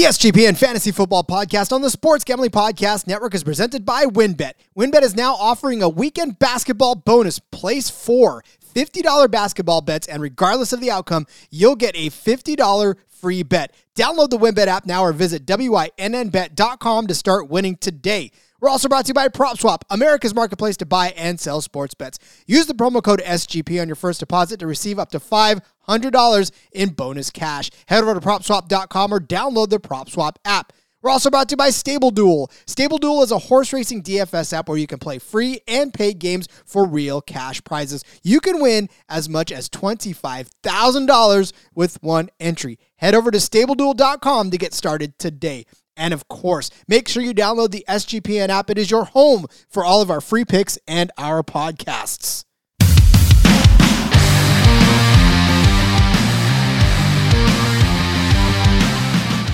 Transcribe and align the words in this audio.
The 0.00 0.06
SGPN 0.06 0.56
Fantasy 0.56 0.92
Football 0.92 1.24
Podcast 1.24 1.72
on 1.72 1.82
the 1.82 1.90
Sports 1.90 2.24
Gambling 2.24 2.52
Podcast 2.52 3.06
Network 3.06 3.34
is 3.34 3.44
presented 3.44 3.84
by 3.84 4.06
WynnBET. 4.06 4.52
WynnBET 4.74 5.02
is 5.02 5.14
now 5.14 5.34
offering 5.34 5.82
a 5.82 5.90
weekend 5.90 6.38
basketball 6.38 6.94
bonus. 6.94 7.38
Place 7.38 7.90
four 7.90 8.42
$50 8.74 9.30
basketball 9.30 9.82
bets, 9.82 10.08
and 10.08 10.22
regardless 10.22 10.72
of 10.72 10.80
the 10.80 10.90
outcome, 10.90 11.26
you'll 11.50 11.76
get 11.76 11.94
a 11.98 12.08
$50 12.08 12.96
free 13.08 13.42
bet. 13.42 13.74
Download 13.94 14.30
the 14.30 14.38
WynnBET 14.38 14.68
app 14.68 14.86
now 14.86 15.02
or 15.02 15.12
visit 15.12 15.44
WYNNBet.com 15.44 17.06
to 17.06 17.14
start 17.14 17.50
winning 17.50 17.76
today. 17.76 18.30
We're 18.60 18.68
also 18.68 18.88
brought 18.88 19.06
to 19.06 19.10
you 19.10 19.14
by 19.14 19.28
PropSwap, 19.28 19.82
America's 19.88 20.34
marketplace 20.34 20.76
to 20.78 20.86
buy 20.86 21.08
and 21.16 21.40
sell 21.40 21.62
sports 21.62 21.94
bets. 21.94 22.18
Use 22.46 22.66
the 22.66 22.74
promo 22.74 23.02
code 23.02 23.22
SGP 23.22 23.80
on 23.80 23.88
your 23.88 23.96
first 23.96 24.20
deposit 24.20 24.60
to 24.60 24.66
receive 24.66 24.98
up 24.98 25.10
to 25.12 25.18
$500 25.18 26.50
in 26.72 26.90
bonus 26.90 27.30
cash. 27.30 27.70
Head 27.86 28.02
over 28.02 28.14
to 28.14 28.20
PropSwap.com 28.20 29.14
or 29.14 29.20
download 29.20 29.70
the 29.70 29.80
PropSwap 29.80 30.36
app. 30.44 30.72
We're 31.02 31.10
also 31.10 31.30
brought 31.30 31.48
to 31.48 31.54
you 31.54 31.56
by 31.56 31.70
Stable 31.70 32.10
Duel. 32.10 32.50
Stable 32.66 32.98
Duel 32.98 33.22
is 33.22 33.30
a 33.30 33.38
horse 33.38 33.72
racing 33.72 34.02
DFS 34.02 34.52
app 34.52 34.68
where 34.68 34.76
you 34.76 34.86
can 34.86 34.98
play 34.98 35.18
free 35.18 35.60
and 35.66 35.94
paid 35.94 36.18
games 36.18 36.46
for 36.66 36.86
real 36.86 37.22
cash 37.22 37.64
prizes. 37.64 38.04
You 38.22 38.40
can 38.40 38.60
win 38.60 38.90
as 39.08 39.26
much 39.26 39.50
as 39.50 39.70
$25,000 39.70 41.52
with 41.74 42.02
one 42.02 42.28
entry. 42.38 42.78
Head 42.96 43.14
over 43.14 43.30
to 43.30 43.38
StableDuel.com 43.38 44.50
to 44.50 44.58
get 44.58 44.74
started 44.74 45.18
today. 45.18 45.64
And 45.96 46.14
of 46.14 46.28
course, 46.28 46.70
make 46.88 47.08
sure 47.08 47.22
you 47.22 47.34
download 47.34 47.70
the 47.70 47.84
SGPN 47.88 48.48
app. 48.48 48.70
It 48.70 48.78
is 48.78 48.90
your 48.90 49.04
home 49.04 49.46
for 49.68 49.84
all 49.84 50.02
of 50.02 50.10
our 50.10 50.20
free 50.20 50.44
picks 50.44 50.78
and 50.86 51.10
our 51.18 51.42
podcasts. 51.42 52.44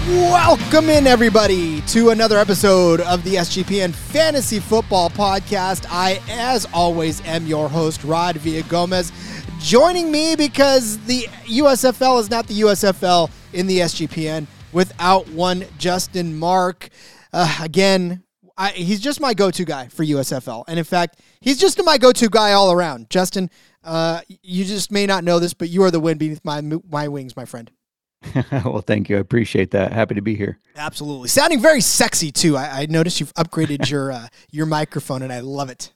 Welcome 0.08 0.88
in, 0.88 1.06
everybody, 1.06 1.80
to 1.88 2.10
another 2.10 2.38
episode 2.38 3.00
of 3.00 3.24
the 3.24 3.34
SGPN 3.34 3.92
Fantasy 3.92 4.60
Football 4.60 5.10
Podcast. 5.10 5.84
I, 5.90 6.20
as 6.30 6.64
always, 6.72 7.20
am 7.26 7.46
your 7.46 7.68
host, 7.68 8.04
Rod 8.04 8.36
Villagomez. 8.36 9.12
Joining 9.60 10.12
me 10.12 10.36
because 10.36 10.98
the 11.06 11.22
USFL 11.46 12.20
is 12.20 12.30
not 12.30 12.46
the 12.46 12.60
USFL 12.60 13.30
in 13.52 13.66
the 13.66 13.80
SGPN 13.80 14.46
without 14.76 15.26
one 15.30 15.64
Justin 15.78 16.38
Mark. 16.38 16.90
Uh, 17.32 17.60
again, 17.62 18.22
I, 18.58 18.72
he's 18.72 19.00
just 19.00 19.22
my 19.22 19.32
go-to 19.32 19.64
guy 19.64 19.88
for 19.88 20.04
USFL, 20.04 20.64
and 20.68 20.78
in 20.78 20.84
fact, 20.84 21.18
he's 21.40 21.58
just 21.58 21.82
my 21.82 21.96
go-to 21.96 22.28
guy 22.28 22.52
all 22.52 22.70
around. 22.70 23.08
Justin, 23.08 23.48
uh, 23.82 24.20
you 24.42 24.66
just 24.66 24.92
may 24.92 25.06
not 25.06 25.24
know 25.24 25.38
this, 25.38 25.54
but 25.54 25.70
you 25.70 25.82
are 25.82 25.90
the 25.90 25.98
wind 25.98 26.18
beneath 26.18 26.44
my 26.44 26.60
my 26.60 27.08
wings, 27.08 27.34
my 27.36 27.46
friend. 27.46 27.70
well, 28.52 28.82
thank 28.82 29.08
you. 29.08 29.16
I 29.16 29.20
appreciate 29.20 29.70
that. 29.70 29.92
Happy 29.92 30.14
to 30.14 30.20
be 30.20 30.34
here. 30.34 30.58
Absolutely, 30.76 31.28
sounding 31.28 31.60
very 31.60 31.80
sexy 31.80 32.30
too. 32.30 32.56
I, 32.56 32.82
I 32.82 32.86
noticed 32.86 33.18
you've 33.18 33.34
upgraded 33.34 33.88
your 33.90 34.12
uh, 34.12 34.28
your 34.50 34.66
microphone, 34.66 35.22
and 35.22 35.32
I 35.32 35.40
love 35.40 35.70
it. 35.70 35.94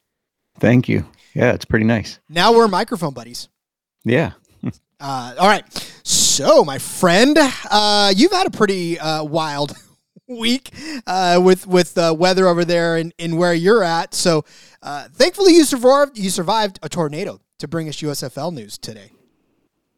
Thank 0.58 0.89
you. 0.89 1.06
Yeah, 1.34 1.53
it's 1.53 1.67
pretty 1.67 1.84
nice. 1.84 2.19
Now 2.31 2.55
we're 2.55 2.67
microphone 2.67 3.12
buddies. 3.12 3.51
Yeah. 4.05 4.33
Uh, 5.00 5.34
all 5.38 5.48
right. 5.48 5.64
So, 6.02 6.64
my 6.64 6.78
friend, 6.78 7.36
uh, 7.70 8.12
you've 8.14 8.32
had 8.32 8.46
a 8.46 8.50
pretty 8.50 8.98
uh, 8.98 9.24
wild 9.24 9.74
week 10.28 10.70
uh, 11.06 11.40
with 11.42 11.66
with 11.66 11.94
the 11.94 12.12
weather 12.12 12.46
over 12.46 12.64
there 12.64 12.96
and, 12.96 13.12
in 13.18 13.36
where 13.36 13.54
you're 13.54 13.82
at. 13.82 14.14
So, 14.14 14.44
uh, 14.82 15.08
thankfully, 15.12 15.54
you 15.54 15.64
survived. 15.64 16.18
You 16.18 16.30
survived 16.30 16.78
a 16.82 16.88
tornado 16.88 17.40
to 17.58 17.68
bring 17.68 17.88
us 17.88 17.96
USFL 18.00 18.52
news 18.52 18.78
today. 18.78 19.12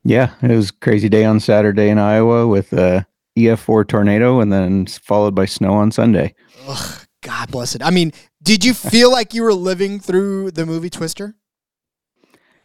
Yeah, 0.05 0.35
it 0.43 0.49
was 0.49 0.71
a 0.71 0.75
crazy 0.75 1.09
day 1.09 1.25
on 1.25 1.39
Saturday 1.41 1.89
in 1.89 1.99
Iowa 1.99 2.47
with 2.47 2.73
a 2.73 3.07
EF4 3.39 3.87
tornado, 3.87 4.41
and 4.41 4.53
then 4.53 4.87
followed 4.87 5.35
by 5.35 5.47
snow 5.47 5.75
on 5.75 5.91
Sunday. 5.91 6.35
Ugh, 6.67 7.07
God 7.23 7.51
bless 7.51 7.75
it. 7.75 7.83
I 7.83 7.91
mean, 7.91 8.13
did 8.43 8.65
you 8.65 8.75
feel 8.75 9.11
like 9.11 9.33
you 9.33 9.43
were 9.43 9.55
living 9.55 10.01
through 10.01 10.51
the 10.51 10.67
movie 10.67 10.91
Twister? 10.91 11.37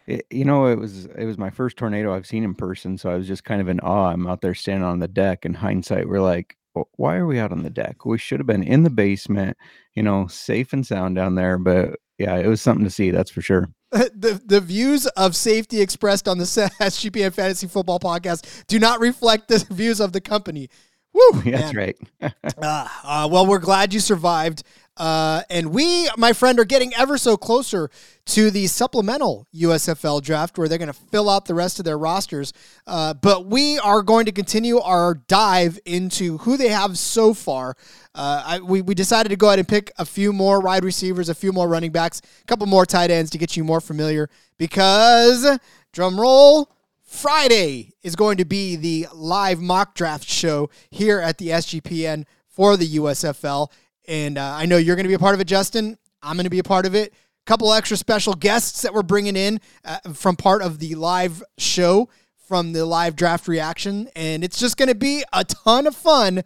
It, 0.07 0.25
you 0.31 0.45
know, 0.45 0.67
it 0.67 0.79
was 0.79 1.05
it 1.05 1.25
was 1.25 1.37
my 1.37 1.49
first 1.49 1.77
tornado 1.77 2.13
I've 2.13 2.27
seen 2.27 2.43
in 2.43 2.55
person, 2.55 2.97
so 2.97 3.09
I 3.09 3.15
was 3.15 3.27
just 3.27 3.43
kind 3.43 3.61
of 3.61 3.67
in 3.67 3.79
awe. 3.81 4.11
I'm 4.11 4.25
out 4.25 4.41
there 4.41 4.55
standing 4.55 4.83
on 4.83 4.99
the 4.99 5.07
deck. 5.07 5.45
In 5.45 5.53
hindsight, 5.53 6.07
we're 6.07 6.21
like, 6.21 6.57
why 6.95 7.15
are 7.15 7.25
we 7.25 7.39
out 7.39 7.51
on 7.51 7.63
the 7.63 7.69
deck? 7.69 8.05
We 8.05 8.17
should 8.17 8.39
have 8.39 8.47
been 8.47 8.63
in 8.63 8.83
the 8.83 8.89
basement, 8.89 9.57
you 9.95 10.03
know, 10.03 10.27
safe 10.27 10.73
and 10.73 10.85
sound 10.85 11.15
down 11.15 11.35
there. 11.35 11.57
But 11.57 11.99
yeah, 12.17 12.35
it 12.37 12.47
was 12.47 12.61
something 12.61 12.85
to 12.85 12.89
see, 12.89 13.11
that's 13.11 13.31
for 13.31 13.41
sure. 13.41 13.69
the 13.91 14.41
the 14.45 14.59
views 14.59 15.05
of 15.07 15.35
safety 15.35 15.81
expressed 15.81 16.27
on 16.27 16.37
the 16.37 16.43
SGPN 16.45 17.33
Fantasy 17.33 17.67
Football 17.67 17.99
Podcast 17.99 18.65
do 18.67 18.79
not 18.79 18.99
reflect 18.99 19.47
the 19.47 19.59
views 19.71 19.99
of 19.99 20.11
the 20.11 20.21
company. 20.21 20.69
Woo, 21.13 21.41
yeah, 21.45 21.57
that's 21.57 21.75
right. 21.75 21.97
uh, 22.21 22.87
uh, 23.03 23.29
well, 23.31 23.47
we're 23.47 23.59
glad 23.59 23.93
you 23.93 23.99
survived. 23.99 24.63
Uh, 24.97 25.43
and 25.49 25.71
we, 25.71 26.09
my 26.17 26.33
friend, 26.33 26.59
are 26.59 26.65
getting 26.65 26.93
ever 26.95 27.17
so 27.17 27.37
closer 27.37 27.89
to 28.25 28.51
the 28.51 28.67
supplemental 28.67 29.47
USFL 29.55 30.21
draft 30.21 30.57
where 30.57 30.67
they're 30.67 30.77
going 30.77 30.87
to 30.87 30.93
fill 30.93 31.29
out 31.29 31.45
the 31.45 31.53
rest 31.53 31.79
of 31.79 31.85
their 31.85 31.97
rosters. 31.97 32.51
Uh, 32.85 33.13
but 33.13 33.45
we 33.45 33.77
are 33.79 34.01
going 34.01 34.25
to 34.25 34.31
continue 34.31 34.79
our 34.79 35.13
dive 35.13 35.79
into 35.85 36.39
who 36.39 36.57
they 36.57 36.69
have 36.69 36.97
so 36.97 37.33
far. 37.33 37.75
Uh, 38.15 38.43
I, 38.45 38.59
we, 38.59 38.81
we 38.81 38.95
decided 38.95 39.29
to 39.29 39.35
go 39.35 39.47
ahead 39.47 39.59
and 39.59 39.67
pick 39.67 39.91
a 39.97 40.05
few 40.05 40.33
more 40.33 40.59
wide 40.59 40.83
receivers, 40.83 41.29
a 41.29 41.35
few 41.35 41.51
more 41.51 41.67
running 41.67 41.91
backs, 41.91 42.21
a 42.41 42.45
couple 42.45 42.65
more 42.65 42.85
tight 42.85 43.11
ends 43.11 43.29
to 43.31 43.37
get 43.37 43.55
you 43.55 43.63
more 43.63 43.79
familiar 43.79 44.29
because, 44.57 45.59
drum 45.93 46.19
roll, 46.19 46.71
Friday 47.03 47.93
is 48.03 48.15
going 48.15 48.37
to 48.37 48.45
be 48.45 48.75
the 48.75 49.07
live 49.13 49.61
mock 49.61 49.95
draft 49.95 50.27
show 50.27 50.69
here 50.89 51.19
at 51.19 51.37
the 51.37 51.49
SGPN 51.49 52.25
for 52.47 52.75
the 52.75 52.95
USFL. 52.97 53.69
And 54.07 54.37
uh, 54.37 54.55
I 54.55 54.65
know 54.65 54.77
you're 54.77 54.95
going 54.95 55.05
to 55.05 55.09
be 55.09 55.15
a 55.15 55.19
part 55.19 55.35
of 55.35 55.41
it, 55.41 55.47
Justin. 55.47 55.97
I'm 56.21 56.35
going 56.35 56.45
to 56.45 56.49
be 56.49 56.59
a 56.59 56.63
part 56.63 56.85
of 56.85 56.95
it. 56.95 57.13
A 57.13 57.45
couple 57.45 57.71
extra 57.73 57.97
special 57.97 58.33
guests 58.33 58.81
that 58.81 58.93
we're 58.93 59.03
bringing 59.03 59.35
in 59.35 59.59
uh, 59.85 59.99
from 60.13 60.35
part 60.35 60.61
of 60.61 60.79
the 60.79 60.95
live 60.95 61.43
show 61.57 62.09
from 62.47 62.73
the 62.73 62.85
live 62.85 63.15
draft 63.15 63.47
reaction. 63.47 64.09
And 64.15 64.43
it's 64.43 64.59
just 64.59 64.77
going 64.77 64.89
to 64.89 64.95
be 64.95 65.23
a 65.33 65.43
ton 65.43 65.87
of 65.87 65.95
fun. 65.95 66.43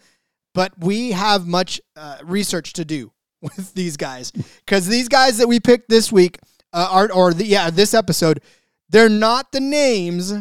But 0.54 0.74
we 0.80 1.12
have 1.12 1.48
much 1.48 1.80
uh, 1.96 2.18
research 2.24 2.74
to 2.74 2.86
do 2.86 3.14
with 3.42 3.74
these 3.74 3.98
guys 3.98 4.32
because 4.32 4.88
these 4.88 5.08
guys 5.08 5.38
that 5.38 5.48
we 5.48 5.60
picked 5.60 5.90
this 5.90 6.12
week 6.12 6.40
uh, 6.74 6.88
are, 6.92 7.12
or 7.12 7.34
the, 7.34 7.46
yeah, 7.46 7.70
this 7.70 7.94
episode, 7.94 8.42
they're 8.90 9.10
not 9.10 9.52
the 9.52 9.62
names 9.62 10.34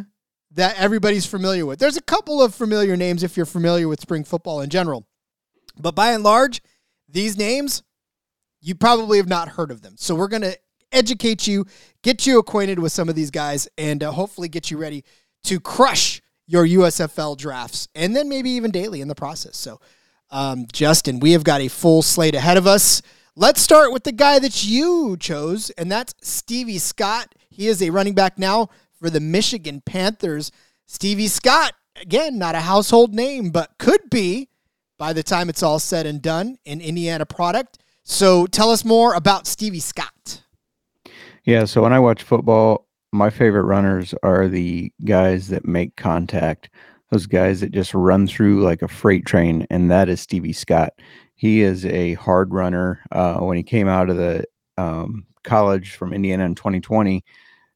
that 0.53 0.77
everybody's 0.79 1.27
familiar 1.27 1.65
with. 1.65 1.79
There's 1.79 1.97
a 1.97 2.03
couple 2.03 2.43
of 2.43 2.55
familiar 2.55 2.97
names 2.97 3.23
if 3.23 3.37
you're 3.37 3.47
familiar 3.47 3.87
with 3.87 4.01
spring 4.01 4.25
football 4.25 4.61
in 4.61 4.71
general. 4.71 5.07
But 5.79 5.95
by 5.95 6.13
and 6.13 6.25
large, 6.25 6.61
these 7.13 7.37
names, 7.37 7.83
you 8.61 8.75
probably 8.75 9.19
have 9.19 9.29
not 9.29 9.49
heard 9.49 9.71
of 9.71 9.83
them. 9.83 9.95
So 9.97 10.15
we're 10.15 10.29
going 10.29 10.43
to 10.43 10.57
educate 10.93 11.47
you, 11.47 11.67
get 12.03 12.27
you 12.27 12.39
acquainted 12.39 12.79
with 12.79 12.93
some 12.93 13.09
of 13.09 13.15
these 13.15 13.31
guys, 13.31 13.69
and 13.79 14.03
uh, 14.03 14.13
hopefully 14.13 14.49
get 14.49 14.71
you 14.71 14.79
ready 14.79 15.05
to 15.45 15.61
crush 15.61 16.21
your 16.47 16.67
USFL 16.67 17.37
drafts 17.37 17.89
and 17.95 18.15
then 18.15 18.29
maybe 18.29 18.51
even 18.51 18.71
daily 18.71 19.01
in 19.01 19.09
the 19.09 19.15
process. 19.15 19.57
So, 19.57 19.81
um, 20.31 20.67
Justin, 20.73 21.21
we 21.21 21.33
have 21.33 21.45
got 21.45 21.61
a 21.61 21.69
full 21.69 22.03
slate 22.03 22.35
ahead 22.35 22.57
of 22.57 22.67
us. 22.67 23.03
Let's 23.37 23.63
start 23.63 23.93
with 23.93 24.05
the 24.05 24.13
guy 24.13 24.39
that 24.41 24.65
you 24.65 25.17
chose, 25.19 25.71
and 25.71 25.91
that's 25.91 26.15
Stevie 26.21 26.79
Scott. 26.79 27.35
He 27.49 27.69
is 27.69 27.81
a 27.83 27.91
running 27.91 28.15
back 28.15 28.39
now 28.39 28.69
for 28.99 29.11
the 29.11 29.21
Michigan 29.21 29.81
Panthers. 29.87 30.51
Stevie 30.87 31.29
Scott, 31.29 31.73
again, 32.01 32.39
not 32.39 32.55
a 32.55 32.61
household 32.61 33.15
name, 33.15 33.51
but 33.51 33.71
could 33.79 34.11
be 34.11 34.50
by 35.01 35.15
the 35.15 35.23
time 35.23 35.49
it's 35.49 35.63
all 35.63 35.79
said 35.79 36.05
and 36.05 36.21
done, 36.21 36.59
an 36.67 36.83
Indiana 36.83 37.25
product. 37.25 37.79
So 38.05 38.47
tell 38.47 38.71
us 38.71 38.85
more 38.85 39.15
about 39.15 39.47
Stevie 39.47 39.81
Scott. 39.81 40.43
Yeah, 41.45 41.65
so 41.65 41.83
when 41.83 41.95
I 41.95 41.99
watch 41.99 42.23
football, 42.23 42.87
my 43.11 43.31
favorite 43.31 43.65
runners 43.65 44.15
are 44.23 44.47
the 44.47 44.93
guys 45.07 45.49
that 45.49 45.65
make 45.67 45.97
contact. 45.97 46.69
Those 47.11 47.27
guys 47.27 47.61
that 47.61 47.73
just 47.73 47.95
run 47.95 48.27
through 48.27 48.63
like 48.63 48.83
a 48.83 48.89
freight 48.89 49.25
train, 49.25 49.67
and 49.71 49.91
that 49.91 50.11
is 50.11 50.21
Stevie 50.21 50.53
Scott. 50.53 50.93
He 51.35 51.63
is 51.63 51.87
a 51.87 52.13
hard 52.15 52.53
runner. 52.53 53.01
Uh, 53.11 53.39
when 53.39 53.57
he 53.57 53.63
came 53.63 53.89
out 53.89 54.11
of 54.11 54.19
the 54.19 54.45
um, 54.77 55.27
college 55.45 55.93
from 55.93 56.13
Indiana 56.13 56.45
in 56.45 56.55
2020, 56.55 57.25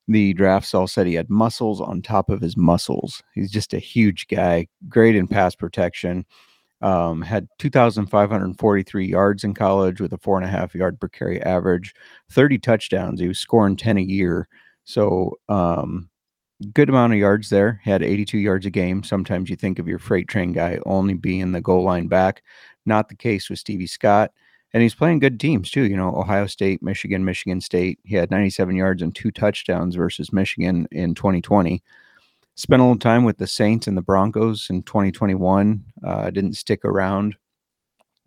the 0.08 0.34
drafts 0.34 0.74
all 0.74 0.86
said 0.86 1.06
he 1.06 1.14
had 1.14 1.30
muscles 1.30 1.80
on 1.80 2.02
top 2.02 2.28
of 2.28 2.42
his 2.42 2.58
muscles. 2.58 3.22
He's 3.34 3.50
just 3.50 3.72
a 3.72 3.78
huge 3.78 4.28
guy, 4.28 4.68
great 4.90 5.16
in 5.16 5.26
pass 5.26 5.54
protection. 5.54 6.26
Um, 6.84 7.22
had 7.22 7.48
2,543 7.58 9.06
yards 9.06 9.42
in 9.42 9.54
college 9.54 10.00
with 10.00 10.12
a 10.12 10.18
four 10.18 10.36
and 10.36 10.44
a 10.44 10.50
half 10.50 10.74
yard 10.74 11.00
per 11.00 11.08
carry 11.08 11.40
average, 11.42 11.94
30 12.30 12.58
touchdowns. 12.58 13.20
He 13.20 13.28
was 13.28 13.38
scoring 13.38 13.76
10 13.76 13.96
a 13.96 14.02
year. 14.02 14.48
So, 14.84 15.38
um, 15.48 16.10
good 16.74 16.88
amount 16.88 17.12
of 17.14 17.18
yards 17.18 17.48
there. 17.48 17.80
Had 17.84 18.02
82 18.02 18.38
yards 18.38 18.66
a 18.66 18.70
game. 18.70 19.02
Sometimes 19.02 19.50
you 19.50 19.56
think 19.56 19.78
of 19.78 19.88
your 19.88 19.98
freight 19.98 20.28
train 20.28 20.52
guy 20.52 20.78
only 20.86 21.14
being 21.14 21.52
the 21.52 21.60
goal 21.60 21.82
line 21.84 22.06
back. 22.06 22.42
Not 22.86 23.08
the 23.08 23.16
case 23.16 23.48
with 23.48 23.58
Stevie 23.58 23.86
Scott. 23.86 24.30
And 24.72 24.82
he's 24.82 24.94
playing 24.94 25.20
good 25.20 25.38
teams 25.38 25.70
too. 25.70 25.84
You 25.84 25.96
know, 25.96 26.14
Ohio 26.14 26.46
State, 26.46 26.82
Michigan, 26.82 27.24
Michigan 27.24 27.60
State. 27.60 27.98
He 28.04 28.16
had 28.16 28.30
97 28.30 28.76
yards 28.76 29.02
and 29.02 29.14
two 29.14 29.30
touchdowns 29.30 29.94
versus 29.94 30.32
Michigan 30.32 30.86
in 30.90 31.14
2020. 31.14 31.82
Spent 32.56 32.80
a 32.80 32.84
little 32.84 32.98
time 32.98 33.24
with 33.24 33.38
the 33.38 33.46
Saints 33.46 33.86
and 33.86 33.96
the 33.96 34.02
Broncos 34.02 34.68
in 34.70 34.82
2021. 34.82 35.84
Uh, 36.06 36.30
didn't 36.30 36.54
stick 36.54 36.84
around. 36.84 37.36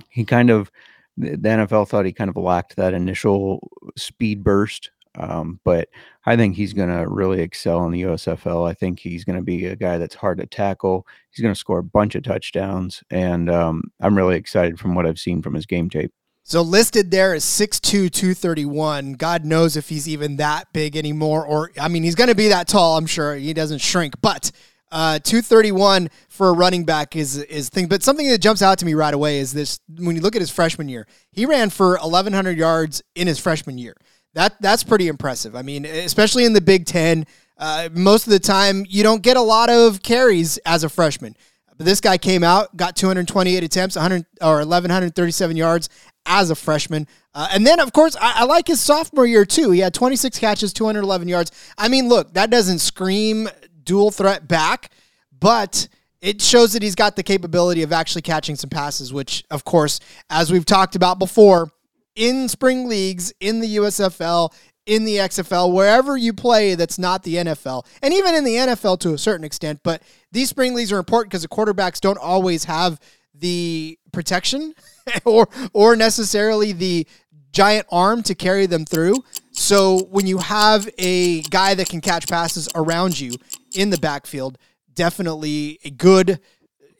He 0.09 0.25
kind 0.25 0.50
of, 0.50 0.71
the 1.18 1.38
NFL 1.38 1.88
thought 1.88 2.06
he 2.06 2.13
kind 2.13 2.29
of 2.29 2.38
lacked 2.38 2.75
that 2.75 2.94
initial 2.94 3.69
speed 3.95 4.44
burst. 4.44 4.91
Um, 5.18 5.59
but 5.63 5.89
I 6.25 6.35
think 6.35 6.56
he's 6.56 6.74
going 6.74 6.89
to 6.89 7.07
really 7.07 7.41
excel 7.41 7.83
in 7.85 7.91
the 7.91 8.03
USFL. 8.03 8.69
I 8.69 8.74
think 8.74 9.00
he's 9.00 9.24
going 9.24 9.35
to 9.35 9.41
be 9.41 9.65
a 9.65 9.75
guy 9.75 9.97
that's 9.97 10.15
hard 10.15 10.38
to 10.38 10.45
tackle. 10.45 11.07
He's 11.31 11.41
going 11.41 11.53
to 11.53 11.59
score 11.59 11.79
a 11.79 11.83
bunch 11.83 12.15
of 12.15 12.24
touchdowns, 12.24 13.03
and 13.09 13.50
um, 13.50 13.83
I'm 14.00 14.15
really 14.15 14.35
excited 14.35 14.79
from 14.79 14.94
what 14.94 15.07
I've 15.07 15.19
seen 15.19 15.41
from 15.41 15.56
his 15.56 15.65
game 15.65 15.89
tape. 15.89 16.13
So 16.50 16.62
listed 16.62 17.12
there 17.12 17.36
is 17.36 17.44
6'2", 17.44 18.10
231. 18.10 19.14
God 19.14 19.44
knows 19.44 19.76
if 19.76 19.90
he's 19.90 20.08
even 20.08 20.38
that 20.38 20.72
big 20.72 20.96
anymore. 20.96 21.46
Or, 21.46 21.72
I 21.78 21.90
mean, 21.90 22.04
he's 22.04 22.16
going 22.16 22.30
to 22.30 22.36
be 22.36 22.48
that 22.48 22.70
tall, 22.70 22.96
I'm 22.96 23.06
sure. 23.06 23.36
He 23.36 23.54
doesn't 23.54 23.80
shrink. 23.80 24.14
But 24.22 24.54
uh, 24.90 25.20
231 25.20 26.10
for 26.30 26.48
a 26.48 26.54
running 26.54 26.86
back 26.86 27.18
is 27.18 27.36
is 27.36 27.68
thing. 27.68 27.88
But 27.88 28.02
something 28.02 28.30
that 28.30 28.40
jumps 28.40 28.62
out 28.62 28.78
to 28.78 28.86
me 28.86 28.94
right 28.94 29.14
away 29.14 29.40
is 29.40 29.52
this: 29.52 29.82
when 29.98 30.16
you 30.16 30.22
look 30.22 30.38
at 30.38 30.42
his 30.42 30.50
freshman 30.50 30.88
year, 30.88 31.06
he 31.34 31.46
ran 31.46 31.70
for 31.70 31.98
1,100 31.98 32.58
yards 32.58 33.04
in 33.14 33.28
his 33.28 33.40
freshman 33.40 33.78
year. 33.78 33.98
That 34.34 34.56
that's 34.62 34.86
pretty 34.86 35.10
impressive. 35.10 35.54
I 35.54 35.64
mean, 35.64 35.84
especially 35.84 36.46
in 36.46 36.54
the 36.54 36.62
Big 36.62 36.86
Ten, 36.86 37.26
uh, 37.58 37.90
most 37.92 38.26
of 38.26 38.32
the 38.32 38.40
time 38.40 38.86
you 38.88 39.04
don't 39.04 39.22
get 39.22 39.36
a 39.36 39.42
lot 39.42 39.70
of 39.70 40.02
carries 40.02 40.56
as 40.60 40.86
a 40.86 40.90
freshman. 40.90 41.36
But 41.77 41.85
this 41.85 42.01
guy 42.01 42.18
came 42.18 42.44
out, 42.44 42.75
got 42.75 42.95
228 42.95 43.63
attempts, 43.63 43.95
100 43.95 44.25
or 44.41 44.57
1137 44.57 45.56
yards 45.56 45.89
as 46.25 46.50
a 46.50 46.56
freshman. 46.56 47.07
Uh, 47.33 47.47
and 47.51 47.65
then, 47.65 47.79
of 47.79 47.94
course, 47.94 48.15
I, 48.19 48.41
I, 48.41 48.44
like 48.45 48.68
his 48.68 48.81
sophomore 48.81 49.25
year 49.25 49.45
too. 49.45 49.71
He 49.71 49.79
had 49.79 49.94
26 49.94 50.39
catches, 50.39 50.74
211 50.74 51.27
yards. 51.27 51.51
I 51.77 51.88
mean, 51.88 52.09
look, 52.09 52.33
that 52.33 52.50
doesn't 52.50 52.79
scream 52.79 53.47
dual 53.83 54.12
threat 54.12 54.47
back, 54.47 54.91
but 55.39 55.88
it 56.19 56.41
shows 56.41 56.74
that 56.74 56.81
he's 56.81 56.95
got 56.95 57.15
the 57.15 57.24
capability 57.24 57.83
of 57.83 57.94
actually 57.94 58.24
catching 58.24 58.56
some 58.56 58.69
passes, 58.69 59.13
which, 59.13 59.44
of 59.51 59.63
course, 59.63 60.00
as 60.29 60.51
we've 60.51 60.65
talked 60.65 60.95
about 60.95 61.19
before, 61.19 61.69
in 62.15 62.50
spring 62.50 62.89
leagues, 62.89 63.31
in 63.39 63.59
the 63.59 63.77
USFL, 63.77 64.51
in 64.88 65.04
the 65.04 65.18
XFL, 65.18 65.74
wherever 65.74 66.18
you 66.18 66.34
play 66.34 66.74
that's 66.74 66.98
not 66.98 67.22
the 67.24 67.36
NFL, 67.36 67.86
and 68.01 68.13
even 68.13 68.34
in 68.34 68.44
the 68.44 68.56
NFL 68.56 69.00
to 69.01 69.13
a 69.13 69.18
certain 69.18 69.44
extent. 69.44 69.81
But 69.84 70.01
these 70.31 70.50
spring 70.50 70.74
leagues 70.74 70.92
are 70.92 70.98
important 70.98 71.30
because 71.30 71.44
the 71.44 71.50
quarterbacks 71.50 72.00
don't 72.00 72.18
always 72.18 72.63
have 72.63 73.00
the 73.36 74.00
protection 74.12 74.74
or 75.25 75.48
or 75.74 75.95
necessarily 75.95 76.72
the 76.72 77.06
giant 77.51 77.86
arm 77.92 78.24
to 78.24 78.34
carry 78.34 78.66
them 78.66 78.86
through. 78.86 79.16
So 79.51 80.06
when 80.10 80.25
you 80.25 80.38
have 80.38 80.89
a 80.98 81.42
guy 81.44 81.75
that 81.75 81.89
can 81.89 82.01
catch 82.01 82.28
passes 82.28 82.69
around 82.74 83.19
you 83.19 83.34
in 83.75 83.89
the 83.89 83.98
backfield, 83.98 84.57
definitely 84.94 85.80
a 85.84 85.89
good 85.89 86.39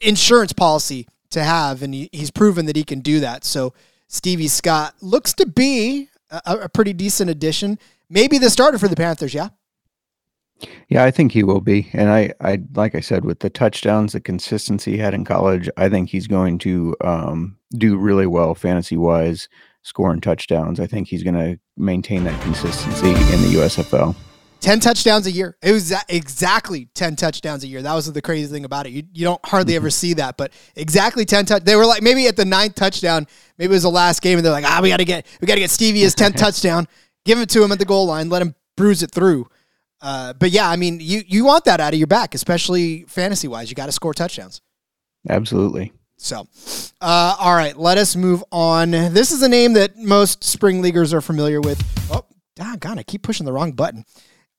insurance 0.00 0.52
policy 0.52 1.06
to 1.30 1.42
have, 1.42 1.82
and 1.82 1.94
he, 1.94 2.08
he's 2.12 2.30
proven 2.30 2.66
that 2.66 2.76
he 2.76 2.84
can 2.84 3.00
do 3.00 3.20
that. 3.20 3.44
So 3.44 3.72
Stevie 4.08 4.48
Scott 4.48 4.94
looks 5.00 5.32
to 5.34 5.46
be 5.46 6.08
a, 6.30 6.56
a 6.62 6.68
pretty 6.68 6.92
decent 6.92 7.30
addition. 7.30 7.78
Maybe 8.08 8.38
the 8.38 8.50
starter 8.50 8.78
for 8.78 8.88
the 8.88 8.96
Panthers, 8.96 9.34
yeah. 9.34 9.48
Yeah, 10.88 11.04
I 11.04 11.10
think 11.10 11.32
he 11.32 11.44
will 11.44 11.60
be. 11.60 11.88
And 11.92 12.10
I, 12.10 12.32
I 12.40 12.60
like 12.74 12.94
I 12.94 13.00
said, 13.00 13.24
with 13.24 13.40
the 13.40 13.50
touchdowns, 13.50 14.12
the 14.12 14.20
consistency 14.20 14.92
he 14.92 14.98
had 14.98 15.14
in 15.14 15.24
college, 15.24 15.68
I 15.76 15.88
think 15.88 16.10
he's 16.10 16.26
going 16.26 16.58
to 16.58 16.96
um, 17.00 17.56
do 17.76 17.96
really 17.96 18.26
well 18.26 18.54
fantasy 18.54 18.96
wise, 18.96 19.48
scoring 19.82 20.20
touchdowns. 20.20 20.80
I 20.80 20.86
think 20.86 21.08
he's 21.08 21.22
going 21.22 21.36
to 21.36 21.60
maintain 21.76 22.24
that 22.24 22.40
consistency 22.42 23.08
in 23.08 23.42
the 23.42 23.58
USFL. 23.58 24.16
10 24.60 24.80
touchdowns 24.80 25.26
a 25.26 25.30
year. 25.30 25.56
It 25.62 25.72
was 25.72 25.92
exactly 26.08 26.88
10 26.94 27.16
touchdowns 27.16 27.64
a 27.64 27.68
year. 27.68 27.82
That 27.82 27.94
was 27.94 28.12
the 28.12 28.22
crazy 28.22 28.52
thing 28.52 28.64
about 28.64 28.86
it. 28.86 28.90
You, 28.90 29.02
you 29.12 29.24
don't 29.24 29.44
hardly 29.44 29.76
ever 29.76 29.90
see 29.90 30.14
that, 30.14 30.36
but 30.36 30.52
exactly 30.76 31.24
10 31.24 31.46
touch. 31.46 31.64
They 31.64 31.76
were 31.76 31.86
like 31.86 32.02
maybe 32.02 32.26
at 32.26 32.36
the 32.36 32.44
ninth 32.44 32.74
touchdown, 32.74 33.26
maybe 33.56 33.70
it 33.70 33.76
was 33.76 33.82
the 33.82 33.90
last 33.90 34.20
game 34.20 34.38
and 34.38 34.44
they're 34.44 34.52
like, 34.52 34.64
"Ah, 34.66 34.80
we 34.82 34.88
got 34.88 34.98
to 34.98 35.04
get 35.04 35.26
we 35.40 35.46
got 35.46 35.54
to 35.54 35.60
get 35.60 35.70
Stevie 35.70 36.00
his 36.00 36.14
10th 36.14 36.36
touchdown. 36.36 36.86
Give 37.24 37.38
it 37.38 37.48
to 37.50 37.62
him 37.62 37.72
at 37.72 37.78
the 37.78 37.84
goal 37.84 38.06
line, 38.06 38.28
let 38.28 38.42
him 38.42 38.54
bruise 38.76 39.02
it 39.02 39.10
through." 39.10 39.48
Uh, 40.00 40.32
but 40.34 40.50
yeah, 40.50 40.68
I 40.68 40.76
mean, 40.76 41.00
you 41.00 41.22
you 41.26 41.44
want 41.44 41.64
that 41.64 41.80
out 41.80 41.92
of 41.92 41.98
your 41.98 42.06
back, 42.06 42.34
especially 42.34 43.04
fantasy 43.08 43.48
wise. 43.48 43.70
You 43.70 43.76
got 43.76 43.86
to 43.86 43.92
score 43.92 44.14
touchdowns. 44.14 44.60
Absolutely. 45.28 45.92
So, 46.20 46.48
uh, 47.00 47.36
all 47.38 47.54
right, 47.54 47.76
let 47.76 47.96
us 47.96 48.16
move 48.16 48.42
on. 48.50 48.90
This 48.90 49.30
is 49.30 49.42
a 49.42 49.48
name 49.48 49.74
that 49.74 49.96
most 49.96 50.42
spring 50.42 50.82
leaguers 50.82 51.14
are 51.14 51.20
familiar 51.20 51.60
with. 51.60 51.80
Oh, 52.10 52.24
doggone, 52.56 52.98
I 52.98 53.04
keep 53.04 53.22
pushing 53.22 53.46
the 53.46 53.52
wrong 53.52 53.72
button. 53.72 54.04